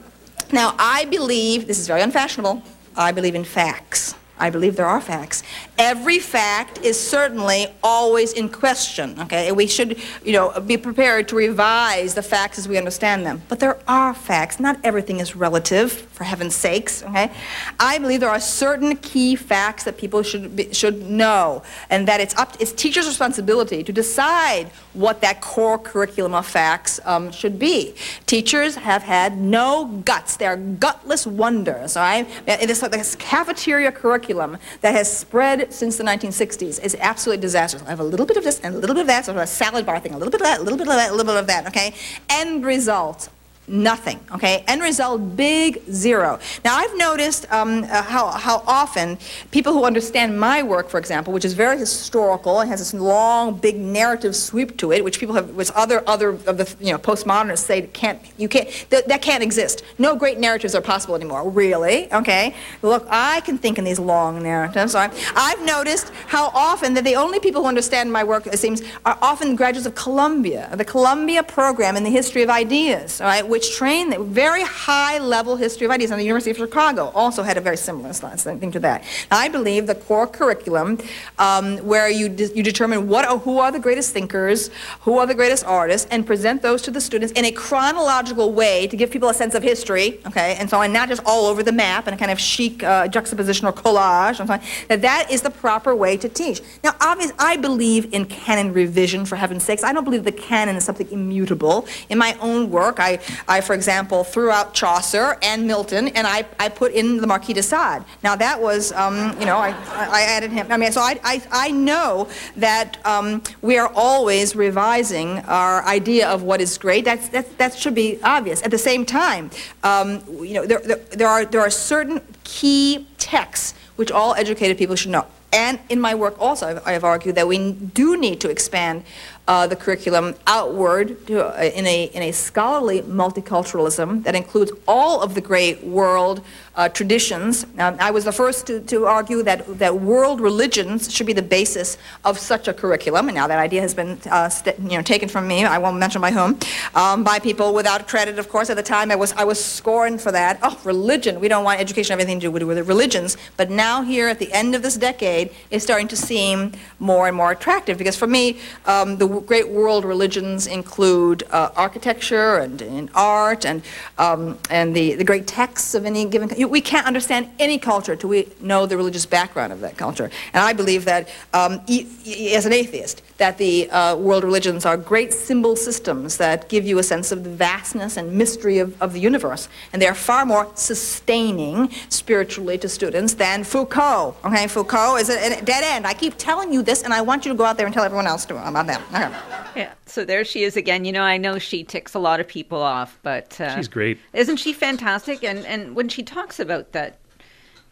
now, 0.51 0.75
I 0.79 1.05
believe, 1.05 1.67
this 1.67 1.79
is 1.79 1.87
very 1.87 2.01
unfashionable, 2.01 2.63
I 2.95 3.11
believe 3.11 3.35
in 3.35 3.43
facts. 3.43 4.15
I 4.39 4.49
believe 4.49 4.75
there 4.75 4.85
are 4.85 5.01
facts. 5.01 5.43
Every 5.79 6.19
fact 6.19 6.79
is 6.79 6.99
certainly 6.99 7.67
always 7.81 8.33
in 8.33 8.49
question, 8.49 9.17
okay? 9.17 9.53
We 9.53 9.65
should, 9.65 9.97
you 10.25 10.33
know, 10.33 10.59
be 10.59 10.75
prepared 10.75 11.29
to 11.29 11.37
revise 11.37 12.15
the 12.15 12.21
facts 12.21 12.59
as 12.59 12.67
we 12.67 12.77
understand 12.77 13.25
them. 13.25 13.41
But 13.47 13.61
there 13.61 13.79
are 13.87 14.13
facts. 14.13 14.59
Not 14.59 14.77
everything 14.83 15.21
is 15.21 15.37
relative, 15.37 15.93
for 15.93 16.25
heaven's 16.25 16.53
sakes, 16.53 17.01
okay? 17.03 17.31
I 17.79 17.97
believe 17.97 18.19
there 18.19 18.29
are 18.29 18.41
certain 18.41 18.97
key 18.97 19.37
facts 19.37 19.85
that 19.85 19.97
people 19.97 20.21
should 20.21 20.53
be, 20.53 20.73
should 20.73 21.09
know, 21.09 21.63
and 21.89 22.05
that 22.09 22.19
it's 22.19 22.35
up 22.35 22.57
it's 22.59 22.73
teachers' 22.73 23.07
responsibility 23.07 23.81
to 23.81 23.93
decide 23.93 24.67
what 24.91 25.21
that 25.21 25.39
core 25.39 25.79
curriculum 25.79 26.33
of 26.33 26.45
facts 26.45 26.99
um, 27.05 27.31
should 27.31 27.57
be. 27.57 27.95
Teachers 28.25 28.75
have 28.75 29.03
had 29.03 29.37
no 29.37 29.85
guts. 30.03 30.35
They're 30.35 30.57
gutless 30.57 31.25
wonders, 31.25 31.95
all 31.95 32.03
right? 32.03 32.27
It 32.45 32.69
is 32.69 32.81
like 32.81 32.91
this 32.91 33.15
cafeteria 33.15 33.93
curriculum 33.93 34.57
that 34.81 34.93
has 34.93 35.09
spread 35.17 35.68
since 35.71 35.97
the 35.97 36.03
1960s 36.03 36.83
is 36.83 36.95
absolutely 36.99 37.41
disastrous. 37.41 37.83
I 37.83 37.89
have 37.89 37.99
a 37.99 38.03
little 38.03 38.25
bit 38.25 38.37
of 38.37 38.43
this 38.43 38.59
and 38.61 38.75
a 38.75 38.77
little 38.77 38.95
bit 38.95 39.01
of 39.01 39.07
that, 39.07 39.25
sort 39.25 39.37
of 39.37 39.43
a 39.43 39.47
salad 39.47 39.85
bar 39.85 39.99
thing, 39.99 40.13
a 40.13 40.17
little 40.17 40.31
bit 40.31 40.41
of 40.41 40.47
that, 40.47 40.59
a 40.59 40.63
little 40.63 40.77
bit 40.77 40.87
of 40.87 40.93
that, 40.93 41.09
a 41.09 41.15
little 41.15 41.31
bit 41.31 41.39
of 41.39 41.47
that, 41.47 41.67
okay? 41.67 41.93
End 42.29 42.65
result, 42.65 43.29
nothing, 43.69 44.19
okay? 44.33 44.63
End 44.67 44.81
result, 44.81 45.35
big 45.35 45.81
zero. 45.91 46.39
Now, 46.65 46.75
I've 46.75 46.95
noticed 46.97 47.51
um, 47.51 47.83
uh, 47.83 48.01
how, 48.01 48.27
how 48.31 48.63
often 48.65 49.17
people 49.51 49.73
who 49.73 49.85
understand 49.85 50.39
my 50.39 50.63
work, 50.63 50.89
for 50.89 50.97
example, 50.97 51.31
which 51.31 51.45
is 51.45 51.53
very 51.53 51.77
historical 51.77 52.59
and 52.59 52.69
has 52.69 52.79
this 52.79 52.93
long, 52.93 53.57
big 53.57 53.77
narrative 53.77 54.35
sweep 54.35 54.77
to 54.77 54.91
it, 54.91 55.03
which 55.03 55.19
people 55.19 55.35
have, 55.35 55.51
which 55.51 55.71
other, 55.75 56.03
other 56.07 56.29
of 56.29 56.57
the, 56.57 56.75
you 56.79 56.91
know, 56.91 56.97
postmodernists 56.97 57.59
say 57.59 57.83
can't, 57.83 58.19
you 58.37 58.49
can't, 58.49 58.69
that, 58.89 59.21
can't 59.21 59.43
exist. 59.43 59.83
No 59.97 60.15
great 60.15 60.39
narratives 60.39 60.73
are 60.75 60.81
possible 60.81 61.15
anymore, 61.15 61.49
really, 61.49 62.11
okay? 62.13 62.55
Look, 62.81 63.05
I 63.09 63.41
can 63.41 63.57
think 63.57 63.77
in 63.77 63.83
these 63.83 63.99
long 63.99 64.41
narratives. 64.41 64.95
I, 64.95 65.11
I've 65.35 65.63
noticed 65.65 66.11
how 66.27 66.47
often 66.53 66.93
that 66.95 67.03
the 67.03 67.15
only 67.15 67.39
people 67.39 67.61
who 67.61 67.67
understand 67.67 68.11
my 68.11 68.23
work, 68.23 68.47
it 68.47 68.57
seems, 68.57 68.81
are 69.05 69.17
often 69.21 69.55
graduates 69.55 69.85
of 69.85 69.95
Columbia, 69.95 70.69
the 70.73 70.85
Columbia 70.85 71.43
program 71.43 71.95
in 71.95 72.03
the 72.03 72.09
history 72.09 72.41
of 72.41 72.49
ideas, 72.49 73.21
all 73.21 73.27
right, 73.27 73.47
which 73.47 73.58
train 73.59 74.09
the 74.09 74.19
very 74.19 74.63
high 74.63 75.19
level 75.19 75.55
history 75.55 75.85
of 75.85 75.91
ideas. 75.91 76.11
And 76.11 76.19
the 76.19 76.25
University 76.25 76.51
of 76.51 76.57
Chicago 76.57 77.11
also 77.13 77.43
had 77.43 77.57
a 77.57 77.61
very 77.61 77.77
similar 77.77 78.13
thing 78.13 78.71
to 78.71 78.79
that. 78.79 79.03
Now, 79.29 79.37
I 79.37 79.49
believe 79.49 79.87
the 79.87 79.95
core 79.95 80.27
curriculum, 80.27 80.97
um, 81.37 81.77
where 81.79 82.09
you, 82.09 82.29
de- 82.29 82.53
you 82.55 82.63
determine 82.63 83.07
what 83.07 83.25
are, 83.25 83.37
who 83.37 83.59
are 83.59 83.71
the 83.71 83.79
greatest 83.79 84.13
thinkers, 84.13 84.69
who 85.01 85.17
are 85.17 85.25
the 85.25 85.35
greatest 85.35 85.65
artists, 85.65 86.07
and 86.11 86.25
present 86.25 86.61
those 86.61 86.81
to 86.83 86.91
the 86.91 87.01
students 87.01 87.33
in 87.33 87.45
a 87.45 87.51
chronological 87.51 88.51
way 88.53 88.87
to 88.87 88.95
give 88.95 89.11
people 89.11 89.29
a 89.29 89.33
sense 89.33 89.55
of 89.55 89.63
history, 89.63 90.19
okay, 90.25 90.55
and 90.59 90.69
so 90.69 90.81
on, 90.81 90.91
not 90.91 91.09
just 91.09 91.21
all 91.25 91.45
over 91.45 91.63
the 91.63 91.71
map 91.71 92.07
in 92.07 92.13
a 92.13 92.17
kind 92.17 92.31
of 92.31 92.39
chic 92.39 92.83
uh, 92.83 93.07
juxtaposition 93.07 93.67
or 93.67 93.73
collage, 93.73 94.39
and 94.39 94.47
so 94.47 94.53
on, 94.53 94.61
that 94.87 95.01
that 95.01 95.29
is 95.29 95.41
the 95.41 95.49
proper 95.49 95.95
way 95.95 96.17
to 96.17 96.29
teach. 96.29 96.61
Now, 96.83 96.95
obviously, 97.01 97.35
I 97.39 97.57
believe 97.57 98.13
in 98.13 98.25
canon 98.25 98.73
revision, 98.73 99.25
for 99.25 99.35
heaven's 99.35 99.63
sakes. 99.63 99.83
I 99.83 99.93
don't 99.93 100.03
believe 100.03 100.23
the 100.23 100.31
canon 100.31 100.75
is 100.75 100.83
something 100.83 101.09
immutable. 101.11 101.87
In 102.09 102.17
my 102.17 102.37
own 102.41 102.69
work, 102.69 102.99
I, 102.99 103.19
I 103.49 103.61
for 103.61 103.73
example, 103.73 104.23
threw 104.23 104.51
out 104.51 104.73
Chaucer 104.73 105.37
and 105.41 105.65
Milton, 105.65 106.09
and 106.09 106.27
I, 106.27 106.45
I 106.59 106.69
put 106.69 106.91
in 106.93 107.17
the 107.17 107.27
Marquis 107.27 107.53
de 107.53 107.63
Sade. 107.63 108.03
Now, 108.23 108.35
that 108.35 108.61
was, 108.61 108.91
um, 108.91 109.37
you 109.39 109.45
know, 109.45 109.57
I, 109.57 109.69
I 109.89 110.21
added 110.21 110.51
him. 110.51 110.67
I 110.69 110.77
mean, 110.77 110.91
so 110.91 111.01
I, 111.01 111.19
I, 111.23 111.41
I 111.51 111.71
know 111.71 112.29
that 112.57 113.03
um, 113.05 113.41
we 113.61 113.77
are 113.77 113.91
always 113.95 114.55
revising 114.55 115.39
our 115.39 115.83
idea 115.85 116.29
of 116.29 116.43
what 116.43 116.61
is 116.61 116.77
great. 116.77 117.05
That's, 117.05 117.29
that, 117.29 117.57
that 117.57 117.75
should 117.75 117.95
be 117.95 118.19
obvious. 118.23 118.61
At 118.61 118.71
the 118.71 118.77
same 118.77 119.05
time, 119.05 119.49
um, 119.83 120.21
you 120.29 120.53
know, 120.53 120.65
there, 120.65 120.79
there, 120.79 120.97
there, 120.97 121.27
are, 121.27 121.43
there 121.43 121.61
are 121.61 121.71
certain 121.71 122.21
key 122.43 123.07
texts 123.17 123.73
which 123.95 124.11
all 124.11 124.35
educated 124.35 124.77
people 124.77 124.95
should 124.95 125.11
know. 125.11 125.25
And 125.51 125.79
in 125.89 125.99
my 125.99 126.13
work 126.13 126.39
also, 126.39 126.81
I've, 126.85 127.03
argued 127.03 127.35
that 127.35 127.47
we 127.47 127.71
do 127.71 128.15
need 128.17 128.39
to 128.41 128.49
expand 128.49 129.03
uh, 129.49 129.65
the 129.65 129.75
curriculum 129.75 130.35
outward 130.45 131.25
to, 131.25 131.43
uh, 131.43 131.59
in, 131.63 131.85
a, 131.87 132.03
in 132.13 132.21
a 132.21 132.31
scholarly 132.31 133.01
multiculturalism 133.01 134.23
that 134.23 134.35
includes 134.35 134.71
all 134.87 135.21
of 135.21 135.33
the 135.33 135.41
great 135.41 135.83
world 135.83 136.41
uh, 136.75 136.87
traditions. 136.87 137.65
Um, 137.79 137.97
I 137.99 138.11
was 138.11 138.23
the 138.25 138.31
first 138.31 138.67
to, 138.67 138.79
to 138.81 139.07
argue 139.07 139.41
that, 139.43 139.79
that 139.79 139.93
world 139.93 140.39
religions 140.39 141.11
should 141.11 141.25
be 141.25 141.33
the 141.33 141.41
basis 141.41 141.97
of 142.23 142.37
such 142.37 142.67
a 142.67 142.73
curriculum, 142.73 143.27
and 143.27 143.35
now 143.35 143.47
that 143.47 143.59
idea 143.59 143.81
has 143.81 143.93
been 143.93 144.19
uh, 144.29 144.49
st- 144.49 144.79
you 144.79 144.95
know, 144.97 145.01
taken 145.01 145.27
from 145.27 145.47
me, 145.47 145.65
I 145.65 145.79
won't 145.79 145.97
mention 145.97 146.21
by 146.21 146.31
whom, 146.31 146.59
um, 146.93 147.23
by 147.23 147.39
people 147.39 147.73
without 147.73 148.07
credit, 148.07 148.37
of 148.37 148.49
course. 148.49 148.69
At 148.69 148.77
the 148.77 148.83
time, 148.83 149.11
I 149.11 149.15
was, 149.15 149.33
I 149.33 149.43
was 149.43 149.63
scorned 149.63 150.21
for 150.21 150.31
that. 150.31 150.59
Oh, 150.61 150.79
religion, 150.83 151.39
we 151.39 151.47
don't 151.47 151.63
want 151.63 151.79
education 151.81 152.13
everything 152.13 152.39
to 152.39 152.47
do 152.47 152.51
with, 152.51 152.87
religions. 152.87 153.35
But 153.57 153.71
now 153.71 154.03
here 154.03 154.29
at 154.29 154.37
the 154.37 154.53
end 154.53 154.75
of 154.75 154.83
this 154.83 154.95
decade, 154.95 155.49
it's 155.71 155.83
starting 155.83 156.07
to 156.09 156.15
seem 156.15 156.73
more 156.99 157.27
and 157.27 157.35
more 157.35 157.51
attractive, 157.51 157.97
because 157.97 158.15
for 158.15 158.27
me, 158.27 158.59
um, 158.85 159.17
the 159.17 159.38
great 159.41 159.69
world 159.69 160.05
religions 160.05 160.67
include 160.67 161.43
uh, 161.51 161.69
architecture 161.75 162.57
and, 162.57 162.81
and 162.81 163.09
art 163.15 163.65
and, 163.65 163.81
um, 164.17 164.57
and 164.69 164.95
the, 164.95 165.15
the 165.15 165.23
great 165.23 165.47
texts 165.47 165.95
of 165.95 166.05
any 166.05 166.25
given. 166.25 166.49
We 166.69 166.81
can't 166.81 167.07
understand 167.07 167.49
any 167.59 167.77
culture 167.77 168.15
till 168.15 168.29
we 168.29 168.47
know 168.61 168.85
the 168.85 168.97
religious 168.97 169.25
background 169.25 169.73
of 169.73 169.79
that 169.81 169.97
culture. 169.97 170.29
And 170.53 170.63
I 170.63 170.73
believe 170.73 171.05
that, 171.05 171.29
um, 171.53 171.81
e- 171.87 172.07
e- 172.25 172.53
as 172.55 172.65
an 172.65 172.73
atheist, 172.73 173.21
that 173.37 173.57
the 173.57 173.89
uh, 173.89 174.15
world 174.15 174.43
religions 174.43 174.85
are 174.85 174.97
great 174.97 175.33
symbol 175.33 175.75
systems 175.75 176.37
that 176.37 176.69
give 176.69 176.85
you 176.85 176.99
a 176.99 177.03
sense 177.03 177.31
of 177.31 177.43
the 177.43 177.49
vastness 177.49 178.17
and 178.17 178.33
mystery 178.33 178.79
of, 178.79 179.01
of 179.01 179.13
the 179.13 179.19
universe. 179.19 179.69
And 179.93 180.01
they 180.01 180.07
are 180.07 180.15
far 180.15 180.45
more 180.45 180.69
sustaining 180.75 181.89
spiritually 182.09 182.77
to 182.79 182.89
students 182.89 183.33
than 183.35 183.63
Foucault. 183.63 184.35
Okay, 184.43 184.67
Foucault 184.67 185.17
is 185.17 185.29
a, 185.29 185.59
a 185.59 185.61
dead 185.61 185.83
end. 185.83 186.05
I 186.05 186.13
keep 186.13 186.35
telling 186.37 186.73
you 186.73 186.81
this, 186.81 187.03
and 187.03 187.13
I 187.13 187.21
want 187.21 187.45
you 187.45 187.51
to 187.51 187.57
go 187.57 187.63
out 187.63 187.77
there 187.77 187.85
and 187.85 187.93
tell 187.93 188.03
everyone 188.03 188.27
else 188.27 188.45
about 188.45 188.87
that. 188.87 189.01
Okay. 189.13 189.28
Yeah. 189.75 189.93
So 190.05 190.25
there 190.25 190.43
she 190.43 190.63
is 190.63 190.75
again. 190.75 191.05
You 191.05 191.11
know, 191.11 191.21
I 191.23 191.37
know 191.37 191.59
she 191.59 191.83
ticks 191.83 192.13
a 192.13 192.19
lot 192.19 192.39
of 192.39 192.47
people 192.47 192.81
off, 192.81 193.19
but 193.23 193.59
uh, 193.61 193.75
She's 193.75 193.87
great. 193.87 194.17
Isn't 194.33 194.57
she 194.57 194.73
fantastic? 194.73 195.43
And 195.43 195.65
and 195.65 195.95
when 195.95 196.09
she 196.09 196.23
talks 196.23 196.59
about 196.59 196.91
that, 196.93 197.19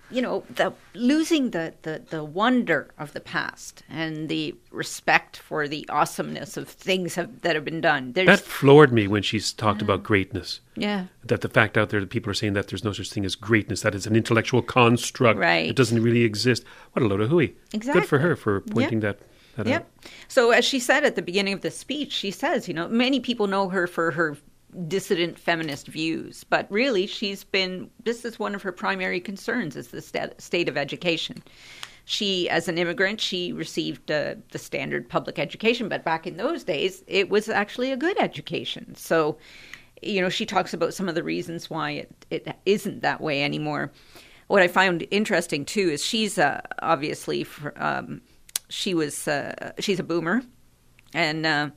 you 0.10 0.22
know, 0.22 0.44
the 0.50 0.74
losing 0.96 1.52
the 1.52 1.74
the 1.84 2.02
the 2.10 2.24
wonder 2.24 2.90
of 2.98 3.14
the 3.14 3.20
past 3.20 3.84
and 3.90 4.30
the 4.30 4.56
respect 4.72 5.38
for 5.38 5.68
the 5.68 5.88
awesomeness 5.90 6.56
of 6.58 6.68
things 6.70 7.16
have, 7.16 7.42
that 7.42 7.56
have 7.56 7.66
been 7.66 7.82
done. 7.82 8.14
There's 8.14 8.28
That 8.28 8.40
floored 8.40 8.92
me 8.94 9.08
when 9.08 9.22
she's 9.22 9.52
talked 9.54 9.82
about 9.82 10.04
greatness. 10.04 10.62
Yeah. 10.76 11.06
That 11.26 11.42
the 11.42 11.50
fact 11.50 11.78
out 11.78 11.90
there 11.90 12.00
that 12.00 12.10
people 12.10 12.32
are 12.32 12.36
saying 12.36 12.54
that 12.54 12.68
there's 12.70 12.84
no 12.86 12.94
such 12.94 13.12
thing 13.12 13.26
as 13.26 13.36
greatness, 13.36 13.82
that 13.82 13.96
it's 13.96 14.06
an 14.08 14.16
intellectual 14.16 14.62
construct. 14.62 15.40
Right. 15.40 15.70
It 15.70 15.76
doesn't 15.76 16.02
really 16.02 16.24
exist. 16.24 16.64
What 16.94 17.04
a 17.04 17.08
load 17.08 17.22
of 17.22 17.30
hooey. 17.30 17.56
exactly 17.74 18.02
Good 18.02 18.10
for 18.10 18.20
her 18.20 18.36
for 18.36 18.62
pointing 18.62 19.02
Yeah. 19.02 19.14
that, 19.14 19.20
that 19.58 19.68
Yep. 19.68 19.82
out. 19.82 20.12
So 20.28 20.52
as 20.52 20.66
she 20.66 20.80
said 20.80 21.04
at 21.04 21.16
the 21.16 21.22
beginning 21.22 21.54
of 21.54 21.62
the 21.62 21.72
speech, 21.72 22.12
she 22.12 22.32
says, 22.32 22.68
you 22.68 22.74
know, 22.74 22.88
many 22.88 23.20
people 23.20 23.48
know 23.48 23.70
her 23.70 23.88
for 23.88 24.12
her 24.12 24.38
dissident 24.88 25.40
feminist 25.40 25.88
views, 25.88 26.44
but 26.44 26.68
really 26.72 27.08
she's 27.08 27.44
been 27.44 27.90
this 28.04 28.26
is 28.26 28.40
one 28.40 28.54
of 28.56 28.62
her 28.62 28.72
primary 28.72 29.20
concerns 29.20 29.76
is 29.76 29.90
the 29.90 30.02
sta- 30.02 30.34
state 30.38 30.70
of 30.70 30.78
education. 30.78 31.44
She, 32.06 32.48
as 32.50 32.70
an 32.70 32.78
immigrant, 32.78 33.20
she 33.20 33.52
received 33.52 34.10
uh, 34.10 34.36
the 34.52 34.58
standard 34.58 35.10
public 35.10 35.38
education, 35.38 35.90
but 35.90 36.06
back 36.06 36.26
in 36.26 36.38
those 36.38 36.64
days, 36.64 37.04
it 37.06 37.30
was 37.30 37.50
actually 37.50 37.92
a 37.92 37.98
good 37.98 38.18
education. 38.18 38.96
So, 38.96 39.38
you 40.02 40.22
know, 40.22 40.30
she 40.30 40.46
talks 40.46 40.74
about 40.74 40.94
some 40.94 41.10
of 41.10 41.16
the 41.16 41.24
reasons 41.24 41.70
why 41.70 41.92
it, 41.92 42.26
it 42.30 42.48
isn't 42.66 43.02
that 43.02 43.20
way 43.20 43.44
anymore. 43.44 43.92
What 44.48 44.62
I 44.62 44.70
found 44.70 45.06
interesting 45.12 45.66
too 45.66 45.90
is 45.90 46.02
she's 46.02 46.38
uh, 46.38 46.62
obviously 46.82 47.44
fr- 47.44 47.70
um, 47.76 48.22
she 48.70 48.94
was 48.94 49.28
uh, 49.28 49.72
she's 49.80 50.00
a 50.00 50.04
boomer, 50.04 50.44
and 51.14 51.46
uh, 51.46 51.70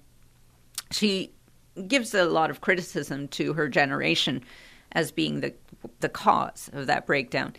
she 0.90 1.32
gives 1.86 2.14
a 2.14 2.24
lot 2.24 2.50
of 2.50 2.60
criticism 2.60 3.28
to 3.28 3.52
her 3.54 3.68
generation 3.68 4.42
as 4.92 5.10
being 5.12 5.40
the 5.40 5.54
the 6.00 6.08
cause 6.08 6.68
of 6.72 6.86
that 6.86 7.06
breakdown, 7.06 7.54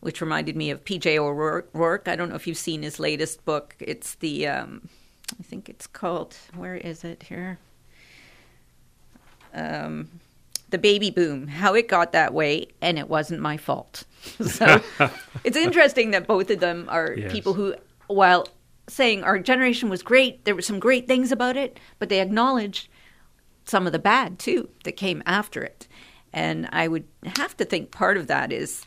which 0.00 0.20
reminded 0.20 0.56
me 0.56 0.70
of 0.70 0.84
P.J. 0.84 1.18
O'Rourke. 1.18 2.08
I 2.08 2.16
don't 2.16 2.28
know 2.28 2.36
if 2.36 2.46
you've 2.46 2.56
seen 2.56 2.82
his 2.82 2.98
latest 3.00 3.44
book. 3.44 3.74
It's 3.80 4.14
the 4.16 4.46
um, 4.46 4.88
I 5.38 5.42
think 5.42 5.68
it's 5.68 5.86
called 5.86 6.36
where 6.54 6.76
is 6.76 7.04
it 7.04 7.24
here? 7.24 7.58
Um, 9.54 10.08
the 10.70 10.78
baby 10.78 11.10
boom, 11.10 11.46
how 11.48 11.74
it 11.74 11.88
got 11.88 12.12
that 12.12 12.34
way, 12.34 12.68
and 12.82 12.98
it 12.98 13.08
wasn't 13.08 13.40
my 13.40 13.56
fault. 13.56 14.04
so 14.46 14.80
it's 15.44 15.56
interesting 15.56 16.10
that 16.10 16.26
both 16.26 16.50
of 16.50 16.60
them 16.60 16.86
are 16.88 17.14
Yes. 17.16 17.32
people 17.32 17.54
who, 17.54 17.74
while 18.08 18.46
saying 18.88 19.24
our 19.24 19.38
generation 19.38 19.88
was 19.88 20.02
great, 20.02 20.44
there 20.44 20.54
were 20.54 20.62
some 20.62 20.78
great 20.78 21.06
things 21.06 21.32
about 21.32 21.56
it, 21.56 21.80
but 21.98 22.08
they 22.08 22.20
acknowledged 22.20 22.88
some 23.64 23.86
of 23.86 23.92
the 23.92 23.98
bad 23.98 24.38
too 24.38 24.68
that 24.84 24.92
came 24.92 25.22
after 25.26 25.62
it. 25.62 25.88
And 26.32 26.68
I 26.72 26.88
would 26.88 27.04
have 27.36 27.56
to 27.56 27.64
think 27.64 27.90
part 27.90 28.16
of 28.16 28.26
that 28.28 28.52
is, 28.52 28.86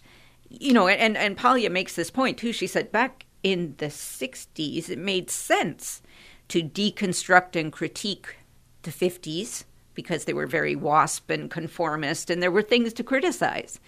you 0.50 0.72
know, 0.72 0.88
and, 0.88 1.18
and 1.18 1.36
Paglia 1.36 1.70
makes 1.70 1.96
this 1.96 2.12
point 2.12 2.38
too. 2.38 2.54
She 2.54 2.68
said 2.68 2.92
back 2.92 3.26
in 3.44 3.76
the 3.78 3.88
60s, 3.88 4.90
it 4.90 5.00
made 5.00 5.30
sense 5.30 6.02
to 6.50 6.62
deconstruct 6.62 7.60
and 7.60 7.72
critique 7.72 8.38
the 8.84 8.92
50s 8.92 9.66
because 9.94 10.26
they 10.26 10.34
were 10.34 10.48
very 10.48 10.76
WASP 10.76 11.30
and 11.30 11.52
conformist 11.52 12.30
and 12.30 12.42
there 12.42 12.52
were 12.52 12.62
things 12.62 12.94
to 12.94 13.04
criticize. 13.04 13.80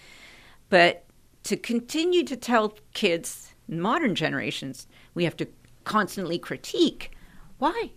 But 0.68 1.04
to 1.44 1.56
continue 1.56 2.24
to 2.24 2.36
tell 2.36 2.76
kids, 2.92 3.54
modern 3.68 4.14
generations, 4.14 4.86
we 5.14 5.24
have 5.24 5.36
to 5.38 5.46
constantly 5.84 6.38
critique, 6.38 7.10
why? 7.58 7.90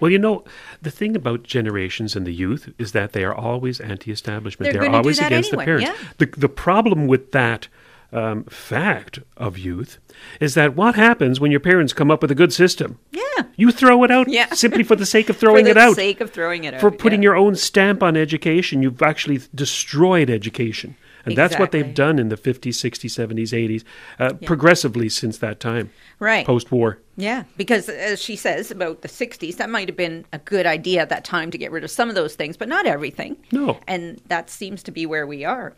Well, 0.00 0.10
you 0.10 0.18
know, 0.18 0.44
the 0.82 0.90
thing 0.90 1.14
about 1.14 1.44
generations 1.44 2.16
and 2.16 2.26
the 2.26 2.32
youth 2.34 2.68
is 2.78 2.92
that 2.92 3.12
they 3.12 3.22
are 3.24 3.34
always 3.34 3.80
anti-establishment. 3.80 4.72
They're 4.72 4.82
They're, 4.82 4.90
always 4.90 5.18
against 5.20 5.50
anyway, 5.52 5.64
the 5.64 5.66
parents. 5.66 5.88
yeah. 5.88 6.08
The 6.18 6.26
the 6.36 6.48
problem 6.48 7.06
with 7.06 7.30
that 7.32 7.68
um, 8.12 8.42
fact 8.44 9.20
of 9.36 9.56
youth 9.58 9.98
is 10.40 10.54
that 10.54 10.74
what 10.74 10.94
happens 10.96 11.38
when 11.38 11.50
your 11.52 11.60
parents 11.60 11.92
come 11.92 12.10
up 12.10 12.22
with 12.22 12.30
a 12.32 12.34
good 12.34 12.52
system? 12.52 12.98
Yeah. 13.12 13.22
You 13.56 13.70
throw 13.70 14.02
it 14.02 14.10
out 14.10 14.28
Yeah. 14.28 14.46
simply 14.54 14.82
for 14.82 14.96
the 14.96 15.06
sake 15.06 15.28
of 15.28 15.36
throwing 15.40 15.66
For 15.66 15.70
it 15.70 15.74
the 15.74 15.80
out. 15.80 15.94
sake 15.94 16.20
of 16.20 16.30
throwing 16.32 16.64
it 16.64 16.74
out. 16.74 16.80
For 16.80 16.90
putting 16.90 17.22
yeah. 17.22 17.28
your 17.28 17.36
own 17.36 17.54
stamp 17.54 18.02
on 18.02 18.16
education, 18.16 18.82
you've 18.82 19.02
actually 19.02 19.40
destroyed 19.54 20.28
education. 20.30 20.96
And 21.24 21.36
that's 21.36 21.58
what 21.58 21.72
they've 21.72 21.94
done 21.94 22.18
in 22.18 22.28
the 22.28 22.36
50s, 22.36 22.74
60s, 22.74 23.28
70s, 23.28 23.52
80s, 23.52 23.84
uh, 24.18 24.34
progressively 24.46 25.08
since 25.08 25.38
that 25.38 25.60
time. 25.60 25.90
Right. 26.18 26.46
Post 26.46 26.70
war. 26.72 26.98
Yeah, 27.16 27.44
because 27.56 27.88
as 27.88 28.22
she 28.22 28.36
says 28.36 28.70
about 28.70 29.02
the 29.02 29.08
60s, 29.08 29.56
that 29.56 29.68
might 29.68 29.88
have 29.88 29.96
been 29.96 30.24
a 30.32 30.38
good 30.38 30.66
idea 30.66 31.02
at 31.02 31.08
that 31.08 31.24
time 31.24 31.50
to 31.50 31.58
get 31.58 31.72
rid 31.72 31.84
of 31.84 31.90
some 31.90 32.08
of 32.08 32.14
those 32.14 32.36
things, 32.36 32.56
but 32.56 32.68
not 32.68 32.86
everything. 32.86 33.36
No. 33.50 33.78
And 33.86 34.20
that 34.26 34.50
seems 34.50 34.82
to 34.84 34.90
be 34.90 35.04
where 35.06 35.26
we 35.26 35.44
are. 35.44 35.74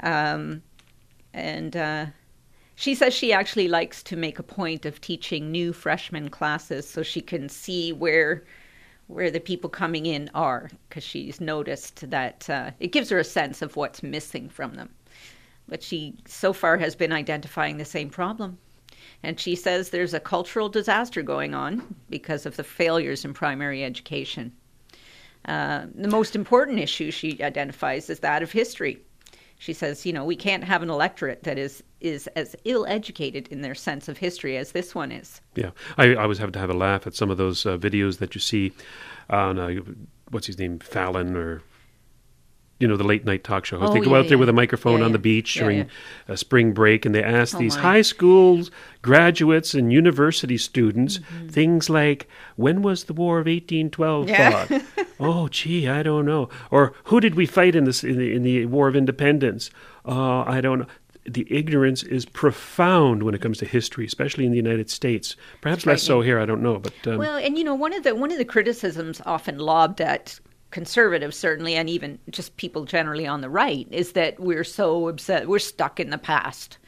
Um, 0.00 0.62
and 1.32 1.76
uh, 1.76 2.06
she 2.74 2.94
says 2.94 3.14
she 3.14 3.32
actually 3.32 3.68
likes 3.68 4.02
to 4.04 4.16
make 4.16 4.38
a 4.38 4.42
point 4.42 4.86
of 4.86 5.00
teaching 5.00 5.50
new 5.50 5.72
freshman 5.72 6.28
classes 6.28 6.88
so 6.88 7.02
she 7.02 7.20
can 7.20 7.48
see 7.48 7.92
where 7.92 8.44
where 9.08 9.30
the 9.30 9.40
people 9.40 9.68
coming 9.68 10.06
in 10.06 10.30
are 10.34 10.70
because 10.88 11.02
she's 11.02 11.40
noticed 11.40 12.08
that 12.10 12.48
uh, 12.48 12.70
it 12.78 12.92
gives 12.92 13.10
her 13.10 13.18
a 13.18 13.24
sense 13.24 13.62
of 13.62 13.74
what's 13.74 14.02
missing 14.02 14.48
from 14.48 14.74
them. 14.74 14.90
But 15.66 15.82
she 15.82 16.14
so 16.26 16.52
far 16.52 16.78
has 16.78 16.94
been 16.94 17.12
identifying 17.12 17.78
the 17.78 17.84
same 17.84 18.10
problem. 18.10 18.58
And 19.22 19.40
she 19.40 19.56
says 19.56 19.90
there's 19.90 20.14
a 20.14 20.20
cultural 20.20 20.68
disaster 20.68 21.22
going 21.22 21.54
on 21.54 21.94
because 22.08 22.46
of 22.46 22.56
the 22.56 22.64
failures 22.64 23.24
in 23.24 23.34
primary 23.34 23.82
education. 23.82 24.52
Uh, 25.46 25.86
the 25.94 26.08
most 26.08 26.36
important 26.36 26.78
issue 26.78 27.10
she 27.10 27.42
identifies 27.42 28.10
is 28.10 28.20
that 28.20 28.42
of 28.42 28.52
history. 28.52 28.98
She 29.60 29.72
says, 29.72 30.06
you 30.06 30.12
know, 30.12 30.24
we 30.24 30.36
can't 30.36 30.62
have 30.64 30.82
an 30.82 30.90
electorate 30.90 31.42
that 31.42 31.58
is 31.58 31.82
is 32.00 32.28
as 32.36 32.54
ill 32.64 32.86
educated 32.86 33.48
in 33.48 33.60
their 33.60 33.74
sense 33.74 34.06
of 34.08 34.18
history 34.18 34.56
as 34.56 34.70
this 34.70 34.94
one 34.94 35.10
is. 35.10 35.40
Yeah, 35.56 35.70
I, 35.96 36.12
I 36.14 36.22
always 36.22 36.38
have 36.38 36.52
to 36.52 36.58
have 36.60 36.70
a 36.70 36.74
laugh 36.74 37.06
at 37.08 37.14
some 37.14 37.28
of 37.30 37.38
those 37.38 37.66
uh, 37.66 37.76
videos 37.76 38.18
that 38.18 38.36
you 38.36 38.40
see 38.40 38.72
on 39.28 39.58
uh, 39.58 39.70
what's 40.30 40.46
his 40.46 40.58
name, 40.60 40.78
Fallon, 40.78 41.36
or 41.36 41.60
you 42.78 42.86
know 42.86 42.96
the 42.96 43.02
late 43.02 43.24
night 43.24 43.42
talk 43.42 43.64
show 43.64 43.80
host. 43.80 43.90
Oh, 43.90 43.94
they 43.94 44.00
go 44.00 44.12
yeah, 44.12 44.18
out 44.18 44.22
there 44.28 44.34
yeah. 44.36 44.40
with 44.40 44.48
a 44.48 44.52
microphone 44.52 45.00
Yeah, 45.00 45.06
on 45.06 45.12
the 45.12 45.18
beach 45.18 45.54
during 45.54 45.90
a 46.28 46.36
spring 46.36 46.72
break, 46.72 47.04
and 47.04 47.12
they 47.12 47.24
ask 47.24 47.56
Oh, 47.56 47.58
these 47.58 47.74
my. 47.74 47.82
high 47.82 48.02
school 48.02 48.62
graduates 49.02 49.74
and 49.74 49.92
university 49.92 50.56
students 50.56 51.18
Mm-hmm. 51.18 51.48
things 51.48 51.90
like, 51.90 52.28
"When 52.54 52.80
was 52.82 53.04
the 53.04 53.12
War 53.12 53.40
of 53.40 53.48
eighteen 53.48 53.90
twelve 53.90 54.30
fought?" 54.30 54.70
oh, 55.20 55.48
gee, 55.48 55.88
I 55.88 56.02
don't 56.02 56.26
know. 56.26 56.48
Or 56.70 56.92
who 57.04 57.20
did 57.20 57.34
we 57.34 57.46
fight 57.46 57.74
in 57.74 57.84
this 57.84 58.04
in 58.04 58.18
the, 58.18 58.34
in 58.34 58.42
the 58.42 58.66
War 58.66 58.88
of 58.88 58.96
Independence? 58.96 59.70
Uh, 60.04 60.42
I 60.42 60.60
don't 60.60 60.80
know. 60.80 60.86
The 61.24 61.46
ignorance 61.50 62.02
is 62.02 62.24
profound 62.24 63.22
when 63.22 63.34
it 63.34 63.42
comes 63.42 63.58
to 63.58 63.66
history, 63.66 64.06
especially 64.06 64.46
in 64.46 64.50
the 64.50 64.56
United 64.56 64.88
States. 64.88 65.36
Perhaps 65.60 65.84
less 65.84 66.02
so 66.02 66.22
here. 66.22 66.38
I 66.38 66.46
don't 66.46 66.62
know, 66.62 66.78
but 66.78 66.94
um, 67.06 67.18
well, 67.18 67.36
and 67.36 67.58
you 67.58 67.64
know, 67.64 67.74
one 67.74 67.92
of 67.92 68.02
the 68.02 68.14
one 68.14 68.32
of 68.32 68.38
the 68.38 68.46
criticisms 68.46 69.20
often 69.26 69.58
lobbed 69.58 70.00
at 70.00 70.40
conservatives, 70.70 71.36
certainly, 71.36 71.74
and 71.74 71.90
even 71.90 72.18
just 72.30 72.56
people 72.56 72.84
generally 72.84 73.26
on 73.26 73.42
the 73.42 73.50
right, 73.50 73.86
is 73.90 74.12
that 74.12 74.40
we're 74.40 74.64
so 74.64 75.08
upset, 75.08 75.48
we're 75.48 75.58
stuck 75.58 76.00
in 76.00 76.10
the 76.10 76.18
past, 76.18 76.78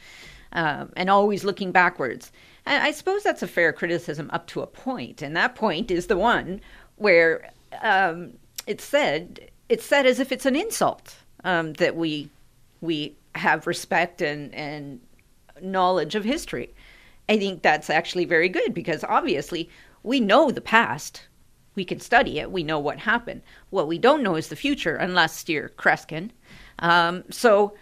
um, 0.53 0.91
and 0.97 1.11
always 1.11 1.45
looking 1.45 1.73
backwards. 1.73 2.33
And 2.65 2.83
I 2.83 2.93
suppose 2.93 3.23
that's 3.23 3.43
a 3.43 3.49
fair 3.49 3.73
criticism 3.73 4.31
up 4.33 4.47
to 4.49 4.63
a 4.63 4.67
point, 4.67 5.21
and 5.21 5.37
that 5.37 5.55
point 5.55 5.91
is 5.91 6.07
the 6.07 6.17
one 6.17 6.63
where 6.97 7.51
um, 7.83 8.35
it's 8.67 8.85
said 8.85 9.51
it's 9.69 9.85
said 9.85 10.07
as 10.07 10.21
if 10.21 10.33
it's 10.33 10.47
an 10.47 10.57
insult 10.57 11.17
um, 11.45 11.73
that 11.75 11.97
we 11.97 12.29
we 12.81 13.15
have 13.35 13.67
respect 13.67 14.21
and 14.21 14.55
and 14.55 15.01
knowledge 15.63 16.15
of 16.15 16.25
history. 16.25 16.75
I 17.29 17.39
think 17.39 17.63
that's 17.63 17.91
actually 17.91 18.25
very 18.25 18.49
good 18.49 18.75
because 18.75 19.05
obviously 19.05 19.69
we 20.03 20.21
know 20.21 20.51
the 20.51 20.61
past. 20.61 21.23
We 21.77 21.85
can 21.85 22.01
study 22.01 22.41
it. 22.41 22.51
We 22.51 22.65
know 22.65 22.81
what 22.81 22.99
happened. 22.99 23.43
What 23.71 23.87
we 23.87 23.99
don't 23.99 24.23
know 24.23 24.35
is 24.35 24.49
the 24.49 24.57
future, 24.57 24.97
unless 24.97 25.49
you're 25.49 25.69
Kreskin. 25.69 26.31
Um, 26.81 27.23
so 27.31 27.75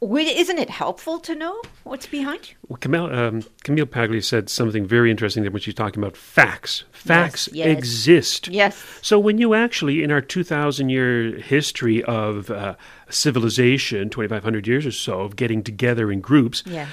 Isn't 0.00 0.58
it 0.58 0.70
helpful 0.70 1.18
to 1.20 1.34
know 1.34 1.60
what's 1.82 2.06
behind 2.06 2.50
you? 2.50 2.54
Well, 2.68 2.76
Camille, 2.76 3.12
um, 3.12 3.42
Camille 3.64 3.86
Paglia 3.86 4.22
said 4.22 4.48
something 4.48 4.86
very 4.86 5.10
interesting 5.10 5.42
there 5.42 5.50
when 5.50 5.60
she's 5.60 5.74
talking 5.74 6.00
about 6.02 6.16
facts. 6.16 6.84
Facts 6.92 7.48
yes. 7.52 7.66
exist. 7.76 8.48
Yes. 8.48 8.80
So 9.02 9.18
when 9.18 9.38
you 9.38 9.54
actually, 9.54 10.04
in 10.04 10.12
our 10.12 10.20
2,000 10.20 10.88
year 10.88 11.36
history 11.38 12.04
of 12.04 12.48
uh, 12.50 12.76
civilization, 13.10 14.08
2,500 14.10 14.66
years 14.66 14.86
or 14.86 14.92
so, 14.92 15.20
of 15.22 15.34
getting 15.36 15.62
together 15.64 16.12
in 16.12 16.20
groups, 16.20 16.62
Yeah. 16.66 16.86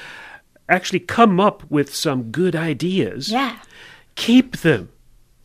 actually 0.68 1.00
come 1.02 1.40
up 1.40 1.64
with 1.70 1.94
some 1.94 2.32
good 2.32 2.56
ideas, 2.56 3.30
Yeah. 3.32 3.58
keep 4.16 4.58
them. 4.58 4.90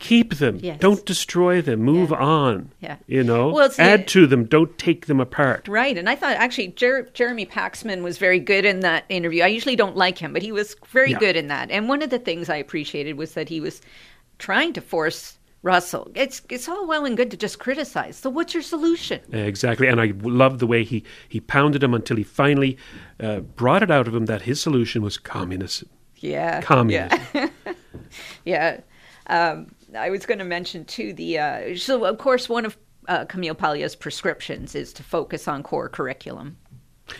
Keep 0.01 0.35
them. 0.35 0.59
Yes. 0.61 0.79
Don't 0.79 1.05
destroy 1.05 1.61
them. 1.61 1.79
Move 1.81 2.11
on. 2.11 2.71
Yeah. 2.81 2.97
You 3.07 3.23
know, 3.23 3.49
Well, 3.49 3.67
it's 3.67 3.77
the- 3.77 3.83
add 3.83 4.07
to 4.09 4.27
them. 4.27 4.43
Don't 4.45 4.77
take 4.77 5.05
them 5.05 5.19
apart. 5.19 5.67
Right, 5.67 5.97
and 5.97 6.09
I 6.09 6.15
thought 6.15 6.35
actually 6.35 6.69
Jer- 6.69 7.07
Jeremy 7.13 7.45
Paxman 7.45 8.01
was 8.01 8.17
very 8.17 8.39
good 8.39 8.65
in 8.65 8.79
that 8.81 9.05
interview. 9.09 9.43
I 9.43 9.47
usually 9.47 9.75
don't 9.75 9.95
like 9.95 10.17
him, 10.17 10.33
but 10.33 10.41
he 10.41 10.51
was 10.51 10.75
very 10.91 11.11
Yeah. 11.11 11.19
good 11.19 11.35
in 11.37 11.47
that. 11.47 11.71
And 11.71 11.87
one 11.87 12.01
of 12.01 12.09
the 12.09 12.19
things 12.19 12.49
I 12.49 12.55
appreciated 12.57 13.17
was 13.17 13.33
that 13.35 13.47
he 13.47 13.61
was 13.61 13.79
trying 14.39 14.73
to 14.73 14.81
force 14.81 15.37
Russell. 15.63 16.11
It's 16.15 16.41
it's 16.49 16.67
all 16.67 16.87
well 16.87 17.05
and 17.05 17.15
good 17.15 17.29
to 17.29 17.37
just 17.37 17.59
criticize. 17.59 18.17
So 18.17 18.31
what's 18.31 18.55
your 18.55 18.63
solution? 18.63 19.19
Exactly, 19.31 19.85
and 19.87 20.01
I 20.01 20.13
love 20.23 20.57
the 20.57 20.65
way 20.65 20.83
he 20.83 21.03
he 21.29 21.39
pounded 21.39 21.83
him 21.83 21.93
until 21.93 22.17
he 22.17 22.23
finally 22.23 22.77
uh, 23.19 23.41
brought 23.41 23.83
it 23.83 23.91
out 23.91 24.07
of 24.07 24.15
him 24.15 24.25
that 24.25 24.41
his 24.41 24.59
solution 24.59 25.03
was 25.03 25.19
communism. 25.19 25.87
Yeah, 26.17 26.61
Communism. 26.61 27.19
Yeah, 27.35 27.47
yeah. 28.45 28.79
Um, 29.27 29.67
I 29.95 30.09
was 30.09 30.25
going 30.25 30.39
to 30.39 30.45
mention 30.45 30.85
too 30.85 31.13
the 31.13 31.39
uh, 31.39 31.75
so 31.77 32.05
of 32.05 32.17
course 32.17 32.47
one 32.47 32.65
of 32.65 32.77
uh, 33.07 33.25
Camille 33.25 33.55
Paglia's 33.55 33.95
prescriptions 33.95 34.75
is 34.75 34.93
to 34.93 35.03
focus 35.03 35.47
on 35.47 35.63
core 35.63 35.89
curriculum. 35.89 36.57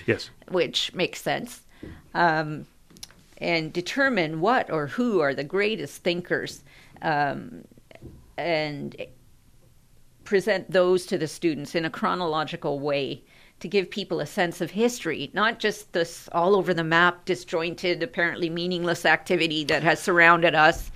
Yes. 0.06 0.30
which 0.50 0.94
makes 0.94 1.22
sense, 1.22 1.62
um, 2.14 2.66
and 3.38 3.74
determine 3.74 4.40
what 4.40 4.72
or 4.72 4.88
who 4.88 5.20
are 5.20 5.34
the 5.34 5.44
greatest 5.44 6.04
thinkers, 6.04 6.64
um, 7.02 7.66
and 8.38 8.96
present 10.24 10.72
those 10.72 11.06
to 11.08 11.18
the 11.18 11.28
students 11.28 11.76
in 11.76 11.86
a 11.86 11.90
chronological 11.90 12.80
way 12.80 13.24
to 13.60 13.68
give 13.68 13.92
people 13.92 14.20
a 14.20 14.26
sense 14.26 14.62
of 14.62 14.72
history, 14.72 15.30
not 15.34 15.60
just 15.60 15.94
this 15.94 16.28
all 16.32 16.56
over 16.56 16.74
the 16.74 16.84
map, 16.84 17.26
disjointed, 17.26 18.02
apparently 18.02 18.50
meaningless 18.50 19.06
activity 19.06 19.64
that 19.66 19.84
has 19.84 20.02
surrounded 20.02 20.56
us. 20.56 20.90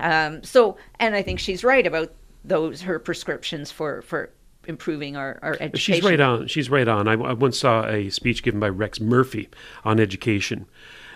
Um, 0.00 0.42
so, 0.42 0.76
and 0.98 1.14
I 1.14 1.22
think 1.22 1.38
she's 1.38 1.62
right 1.64 1.86
about 1.86 2.12
those 2.44 2.82
her 2.82 2.98
prescriptions 2.98 3.70
for 3.70 4.02
for 4.02 4.30
improving 4.66 5.16
our, 5.16 5.38
our 5.42 5.52
education. 5.60 5.94
She's 5.94 6.04
right 6.04 6.20
on. 6.20 6.46
She's 6.46 6.70
right 6.70 6.88
on. 6.88 7.08
I, 7.08 7.12
I 7.12 7.32
once 7.32 7.58
saw 7.58 7.86
a 7.86 8.10
speech 8.10 8.42
given 8.42 8.60
by 8.60 8.68
Rex 8.68 9.00
Murphy 9.00 9.48
on 9.84 9.98
education, 10.00 10.66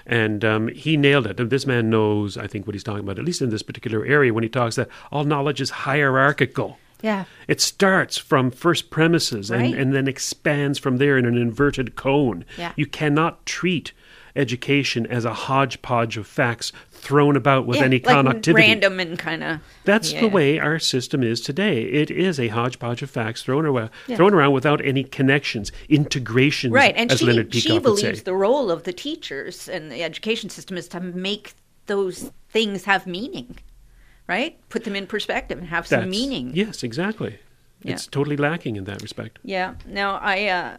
and 0.06 0.44
um, 0.44 0.68
he 0.68 0.96
nailed 0.96 1.26
it. 1.26 1.38
And 1.40 1.50
this 1.50 1.66
man 1.66 1.90
knows, 1.90 2.36
I 2.36 2.46
think, 2.46 2.66
what 2.66 2.74
he's 2.74 2.84
talking 2.84 3.00
about, 3.00 3.18
at 3.18 3.24
least 3.24 3.42
in 3.42 3.50
this 3.50 3.62
particular 3.62 4.04
area, 4.04 4.32
when 4.32 4.42
he 4.42 4.48
talks 4.48 4.76
that 4.76 4.88
all 5.12 5.24
knowledge 5.24 5.60
is 5.60 5.70
hierarchical. 5.70 6.78
Yeah. 7.02 7.24
It 7.48 7.60
starts 7.60 8.16
from 8.16 8.50
first 8.50 8.88
premises 8.88 9.50
and, 9.50 9.60
Right. 9.60 9.74
and 9.74 9.92
then 9.94 10.08
expands 10.08 10.78
from 10.78 10.96
there 10.96 11.18
in 11.18 11.26
an 11.26 11.36
inverted 11.36 11.96
cone. 11.96 12.46
Yeah. 12.56 12.72
You 12.76 12.86
cannot 12.86 13.44
treat 13.44 13.92
education 14.36 15.06
as 15.06 15.24
a 15.24 15.32
hodgepodge 15.32 16.16
of 16.16 16.26
facts 16.26 16.72
thrown 16.90 17.36
about 17.36 17.66
with 17.66 17.78
Yeah, 17.78 17.84
any 17.84 18.00
like 18.00 18.04
connectivity. 18.16 18.54
random 18.54 18.98
and 19.00 19.18
kind 19.18 19.44
of. 19.44 19.60
That's 19.84 20.12
the 20.12 20.26
way 20.28 20.58
our 20.58 20.78
system 20.78 21.22
is 21.22 21.40
today. 21.40 21.82
It 21.84 22.10
is 22.10 22.40
a 22.40 22.48
hodgepodge 22.48 23.02
of 23.02 23.10
facts 23.10 23.42
thrown 23.42 23.66
around, 23.66 23.90
Yeah. 24.06 24.16
thrown 24.16 24.34
around 24.34 24.52
without 24.52 24.84
any 24.84 25.04
connections, 25.04 25.70
integrations, 25.88 26.72
Right, 26.72 26.94
and 26.96 27.12
she, 27.12 27.24
Leonard 27.24 27.54
she 27.54 27.78
believes 27.78 28.22
the 28.22 28.34
role 28.34 28.70
of 28.70 28.84
the 28.84 28.92
teachers 28.92 29.68
and 29.68 29.90
the 29.92 30.02
education 30.02 30.50
system 30.50 30.76
is 30.76 30.88
to 30.88 31.00
make 31.00 31.52
those 31.86 32.30
things 32.48 32.84
have 32.84 33.06
meaning, 33.06 33.58
right? 34.26 34.56
Put 34.68 34.84
them 34.84 34.96
in 34.96 35.06
perspective 35.06 35.58
and 35.58 35.68
have 35.68 35.86
some 35.86 36.00
That's- 36.00 36.10
meaning. 36.10 36.52
Yes, 36.54 36.82
exactly. 36.82 37.38
Yeah. 37.82 37.92
It's 37.92 38.06
totally 38.06 38.38
lacking 38.38 38.76
in 38.76 38.84
that 38.84 39.02
respect. 39.02 39.38
Yeah. 39.44 39.74
Now 39.86 40.16
I 40.22 40.46
uh, 40.46 40.76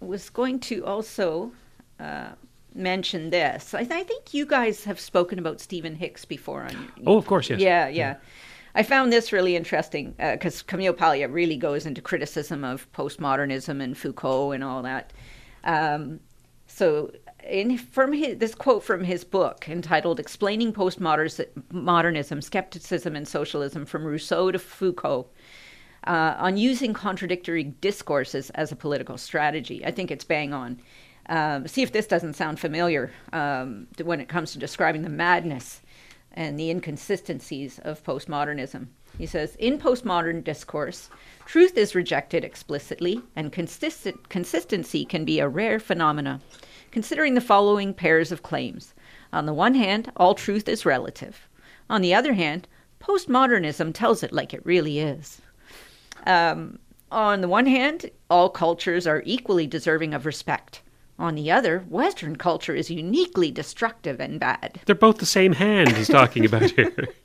was 0.00 0.28
going 0.28 0.58
to 0.60 0.84
also 0.84 1.52
uh, 2.00 2.30
mention 2.76 3.30
this. 3.30 3.74
I, 3.74 3.84
th- 3.84 3.92
I 3.92 4.04
think 4.04 4.34
you 4.34 4.46
guys 4.46 4.84
have 4.84 5.00
spoken 5.00 5.38
about 5.38 5.60
Stephen 5.60 5.94
Hicks 5.94 6.24
before 6.24 6.62
on 6.62 6.92
your. 6.96 7.08
Oh, 7.08 7.16
of 7.16 7.26
course, 7.26 7.50
yes. 7.50 7.60
Yeah, 7.60 7.88
yeah. 7.88 8.16
I 8.74 8.82
found 8.82 9.12
this 9.12 9.32
really 9.32 9.56
interesting 9.56 10.14
because 10.18 10.62
Camille 10.62 10.92
Paglia 10.92 11.28
really 11.28 11.56
goes 11.56 11.86
into 11.86 12.02
criticism 12.02 12.62
of 12.62 12.90
postmodernism 12.92 13.82
and 13.82 13.96
Foucault 13.96 14.52
and 14.52 14.62
all 14.62 14.82
that. 14.82 15.12
Um, 15.64 16.20
so, 16.66 17.10
in 17.48 17.78
from 17.78 18.12
his, 18.12 18.36
this 18.38 18.54
quote 18.54 18.84
from 18.84 19.02
his 19.02 19.24
book 19.24 19.66
entitled 19.68 20.20
"Explaining 20.20 20.74
Postmodernism, 20.74 22.44
Skepticism, 22.44 23.16
and 23.16 23.26
Socialism 23.26 23.86
from 23.86 24.04
Rousseau 24.04 24.50
to 24.50 24.58
Foucault." 24.58 25.28
uh, 26.06 26.36
on 26.38 26.56
using 26.56 26.92
contradictory 26.92 27.64
discourses 27.64 28.50
as 28.50 28.72
a 28.72 28.76
political 28.76 29.18
strategy. 29.18 29.84
I 29.84 29.90
think 29.90 30.10
it's 30.10 30.24
bang 30.24 30.52
on. 30.52 30.80
Um, 31.28 31.66
see 31.66 31.82
if 31.82 31.92
this 31.92 32.06
doesn't 32.06 32.34
sound 32.34 32.60
familiar 32.60 33.12
um, 33.32 33.88
when 34.02 34.20
it 34.20 34.28
comes 34.28 34.52
to 34.52 34.58
describing 34.58 35.02
the 35.02 35.08
madness 35.08 35.82
and 36.32 36.58
the 36.58 36.70
inconsistencies 36.70 37.78
of 37.80 38.04
postmodernism. 38.04 38.86
He 39.18 39.26
says 39.26 39.56
In 39.56 39.78
postmodern 39.78 40.44
discourse, 40.44 41.10
truth 41.46 41.76
is 41.76 41.94
rejected 41.94 42.44
explicitly, 42.44 43.22
and 43.34 43.50
consistent, 43.50 44.28
consistency 44.28 45.04
can 45.04 45.24
be 45.24 45.40
a 45.40 45.48
rare 45.48 45.80
phenomena. 45.80 46.40
Considering 46.90 47.34
the 47.34 47.40
following 47.40 47.92
pairs 47.94 48.30
of 48.30 48.42
claims 48.42 48.94
on 49.32 49.46
the 49.46 49.54
one 49.54 49.74
hand, 49.74 50.12
all 50.16 50.34
truth 50.34 50.68
is 50.68 50.86
relative. 50.86 51.48
On 51.90 52.02
the 52.02 52.14
other 52.14 52.34
hand, 52.34 52.68
postmodernism 53.00 53.92
tells 53.92 54.22
it 54.22 54.32
like 54.32 54.54
it 54.54 54.64
really 54.64 54.98
is. 55.00 55.40
Um, 56.26 56.78
on 57.10 57.40
the 57.40 57.48
one 57.48 57.66
hand, 57.66 58.10
all 58.30 58.50
cultures 58.50 59.06
are 59.06 59.22
equally 59.24 59.66
deserving 59.66 60.14
of 60.14 60.26
respect. 60.26 60.82
On 61.18 61.34
the 61.34 61.50
other, 61.50 61.80
Western 61.88 62.36
culture 62.36 62.74
is 62.74 62.90
uniquely 62.90 63.50
destructive 63.50 64.20
and 64.20 64.38
bad. 64.38 64.80
They're 64.84 64.94
both 64.94 65.18
the 65.18 65.26
same 65.26 65.52
hand 65.52 65.96
he's 65.96 66.08
talking 66.08 66.44
about 66.44 66.70
here. 66.70 66.92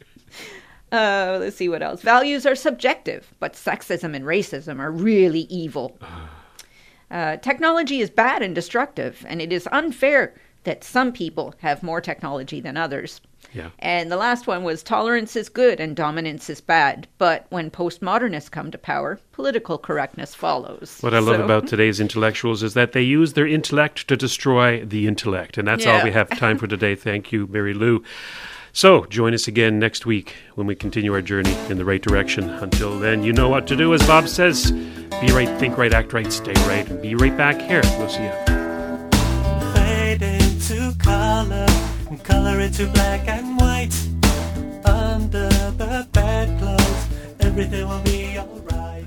Uh, 0.91 1.37
let's 1.39 1.55
see 1.55 1.69
what 1.69 1.81
else. 1.81 2.01
Values 2.01 2.45
are 2.45 2.53
subjective, 2.53 3.33
but 3.39 3.53
sexism 3.53 4.13
and 4.13 4.25
racism 4.25 4.77
are 4.77 4.91
really 4.91 5.41
evil. 5.43 5.97
Uh, 7.09 7.37
technology 7.37 8.01
is 8.01 8.09
bad 8.09 8.41
and 8.41 8.53
destructive, 8.53 9.25
and 9.29 9.41
it 9.41 9.53
is 9.53 9.69
unfair 9.71 10.35
that 10.63 10.83
some 10.83 11.11
people 11.11 11.55
have 11.59 11.83
more 11.83 12.01
technology 12.01 12.61
than 12.61 12.77
others. 12.77 13.21
Yeah. 13.53 13.69
And 13.79 14.11
the 14.11 14.17
last 14.17 14.47
one 14.47 14.63
was 14.63 14.83
tolerance 14.83 15.35
is 15.35 15.49
good 15.49 15.79
and 15.79 15.95
dominance 15.95 16.49
is 16.49 16.61
bad. 16.61 17.07
But 17.17 17.47
when 17.49 17.71
postmodernists 17.71 18.51
come 18.51 18.71
to 18.71 18.77
power, 18.77 19.19
political 19.31 19.77
correctness 19.77 20.35
follows. 20.35 20.99
What 21.01 21.13
I 21.13 21.19
love 21.19 21.37
So- 21.37 21.43
about 21.43 21.67
today's 21.67 21.99
intellectuals 21.99 22.63
is 22.63 22.75
that 22.75 22.91
they 22.93 23.01
use 23.01 23.33
their 23.33 23.47
intellect 23.47 24.07
to 24.07 24.15
destroy 24.15 24.85
the 24.85 25.07
intellect. 25.07 25.57
And 25.57 25.67
that's 25.67 25.85
all 25.85 26.03
we 26.03 26.11
have 26.11 26.29
time 26.29 26.57
for 26.57 26.67
today. 26.67 26.95
Thank 26.95 27.31
you, 27.31 27.47
Mary 27.47 27.73
Lou. 27.73 28.03
So 28.73 29.03
join 29.05 29.33
us 29.33 29.49
again 29.49 29.79
next 29.79 30.05
week 30.05 30.35
when 30.55 30.65
we 30.65 30.75
continue 30.75 31.13
our 31.13 31.21
journey 31.21 31.53
in 31.69 31.77
the 31.77 31.83
right 31.83 32.01
direction. 32.01 32.49
Until 32.49 32.97
then, 32.97 33.21
you 33.21 33.33
know 33.33 33.49
what 33.49 33.67
to 33.67 33.75
do, 33.75 33.93
as 33.93 34.05
Bob 34.07 34.29
says 34.29 34.71
be 34.71 35.31
right, 35.33 35.49
think 35.59 35.77
right, 35.77 35.93
act 35.93 36.13
right, 36.13 36.31
stay 36.31 36.53
right, 36.67 36.87
and 36.89 37.01
be 37.01 37.13
right 37.15 37.35
back 37.35 37.59
here. 37.61 37.81
We'll 37.99 38.07
see 38.09 38.23
you. 38.23 38.50
And 42.31 42.45
color 42.45 42.59
into 42.59 42.87
black 42.87 43.27
and 43.27 43.57
white. 43.59 43.93
Under 44.85 45.49
the 45.49 46.07
bedclothes, 46.11 47.07
everything 47.39 47.87
will 47.87 48.01
be 48.01 48.37
alright. 48.37 49.05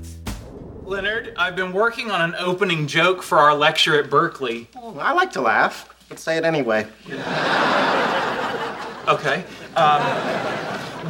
Leonard, 0.84 1.34
I've 1.36 1.56
been 1.56 1.72
working 1.72 2.10
on 2.10 2.20
an 2.20 2.34
opening 2.38 2.86
joke 2.86 3.22
for 3.22 3.38
our 3.38 3.54
lecture 3.54 3.98
at 3.98 4.10
Berkeley. 4.10 4.68
I 4.76 5.12
like 5.12 5.32
to 5.32 5.40
laugh. 5.40 5.88
Let's 6.10 6.22
say 6.22 6.36
it 6.36 6.44
anyway. 6.44 6.86
Okay. 9.06 9.44
Um, 9.76 10.00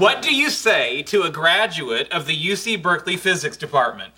what 0.00 0.20
do 0.20 0.34
you 0.34 0.50
say 0.50 1.02
to 1.04 1.22
a 1.22 1.30
graduate 1.30 2.10
of 2.10 2.26
the 2.26 2.36
UC 2.36 2.82
Berkeley 2.82 3.16
Physics 3.16 3.56
Department? 3.56 4.12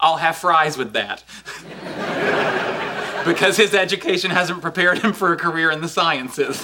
I'll 0.00 0.16
have 0.16 0.38
fries 0.38 0.78
with 0.78 0.94
that. 0.94 1.24
because 3.24 3.56
his 3.56 3.74
education 3.74 4.30
hasn't 4.30 4.62
prepared 4.62 4.98
him 4.98 5.12
for 5.12 5.32
a 5.32 5.36
career 5.36 5.70
in 5.70 5.80
the 5.80 5.88
sciences. 5.88 6.62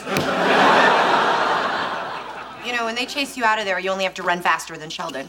You 2.65 2.73
know, 2.73 2.85
when 2.87 2.95
they 2.95 3.07
chase 3.07 3.37
you 3.37 3.45
out 3.45 3.59
of 3.59 3.65
there, 3.65 3.79
you 3.79 3.91
only 3.91 4.05
have 4.05 4.15
to 4.15 4.23
run 4.23 4.41
faster 4.41 4.77
than 4.77 4.89
Sheldon. 4.91 5.29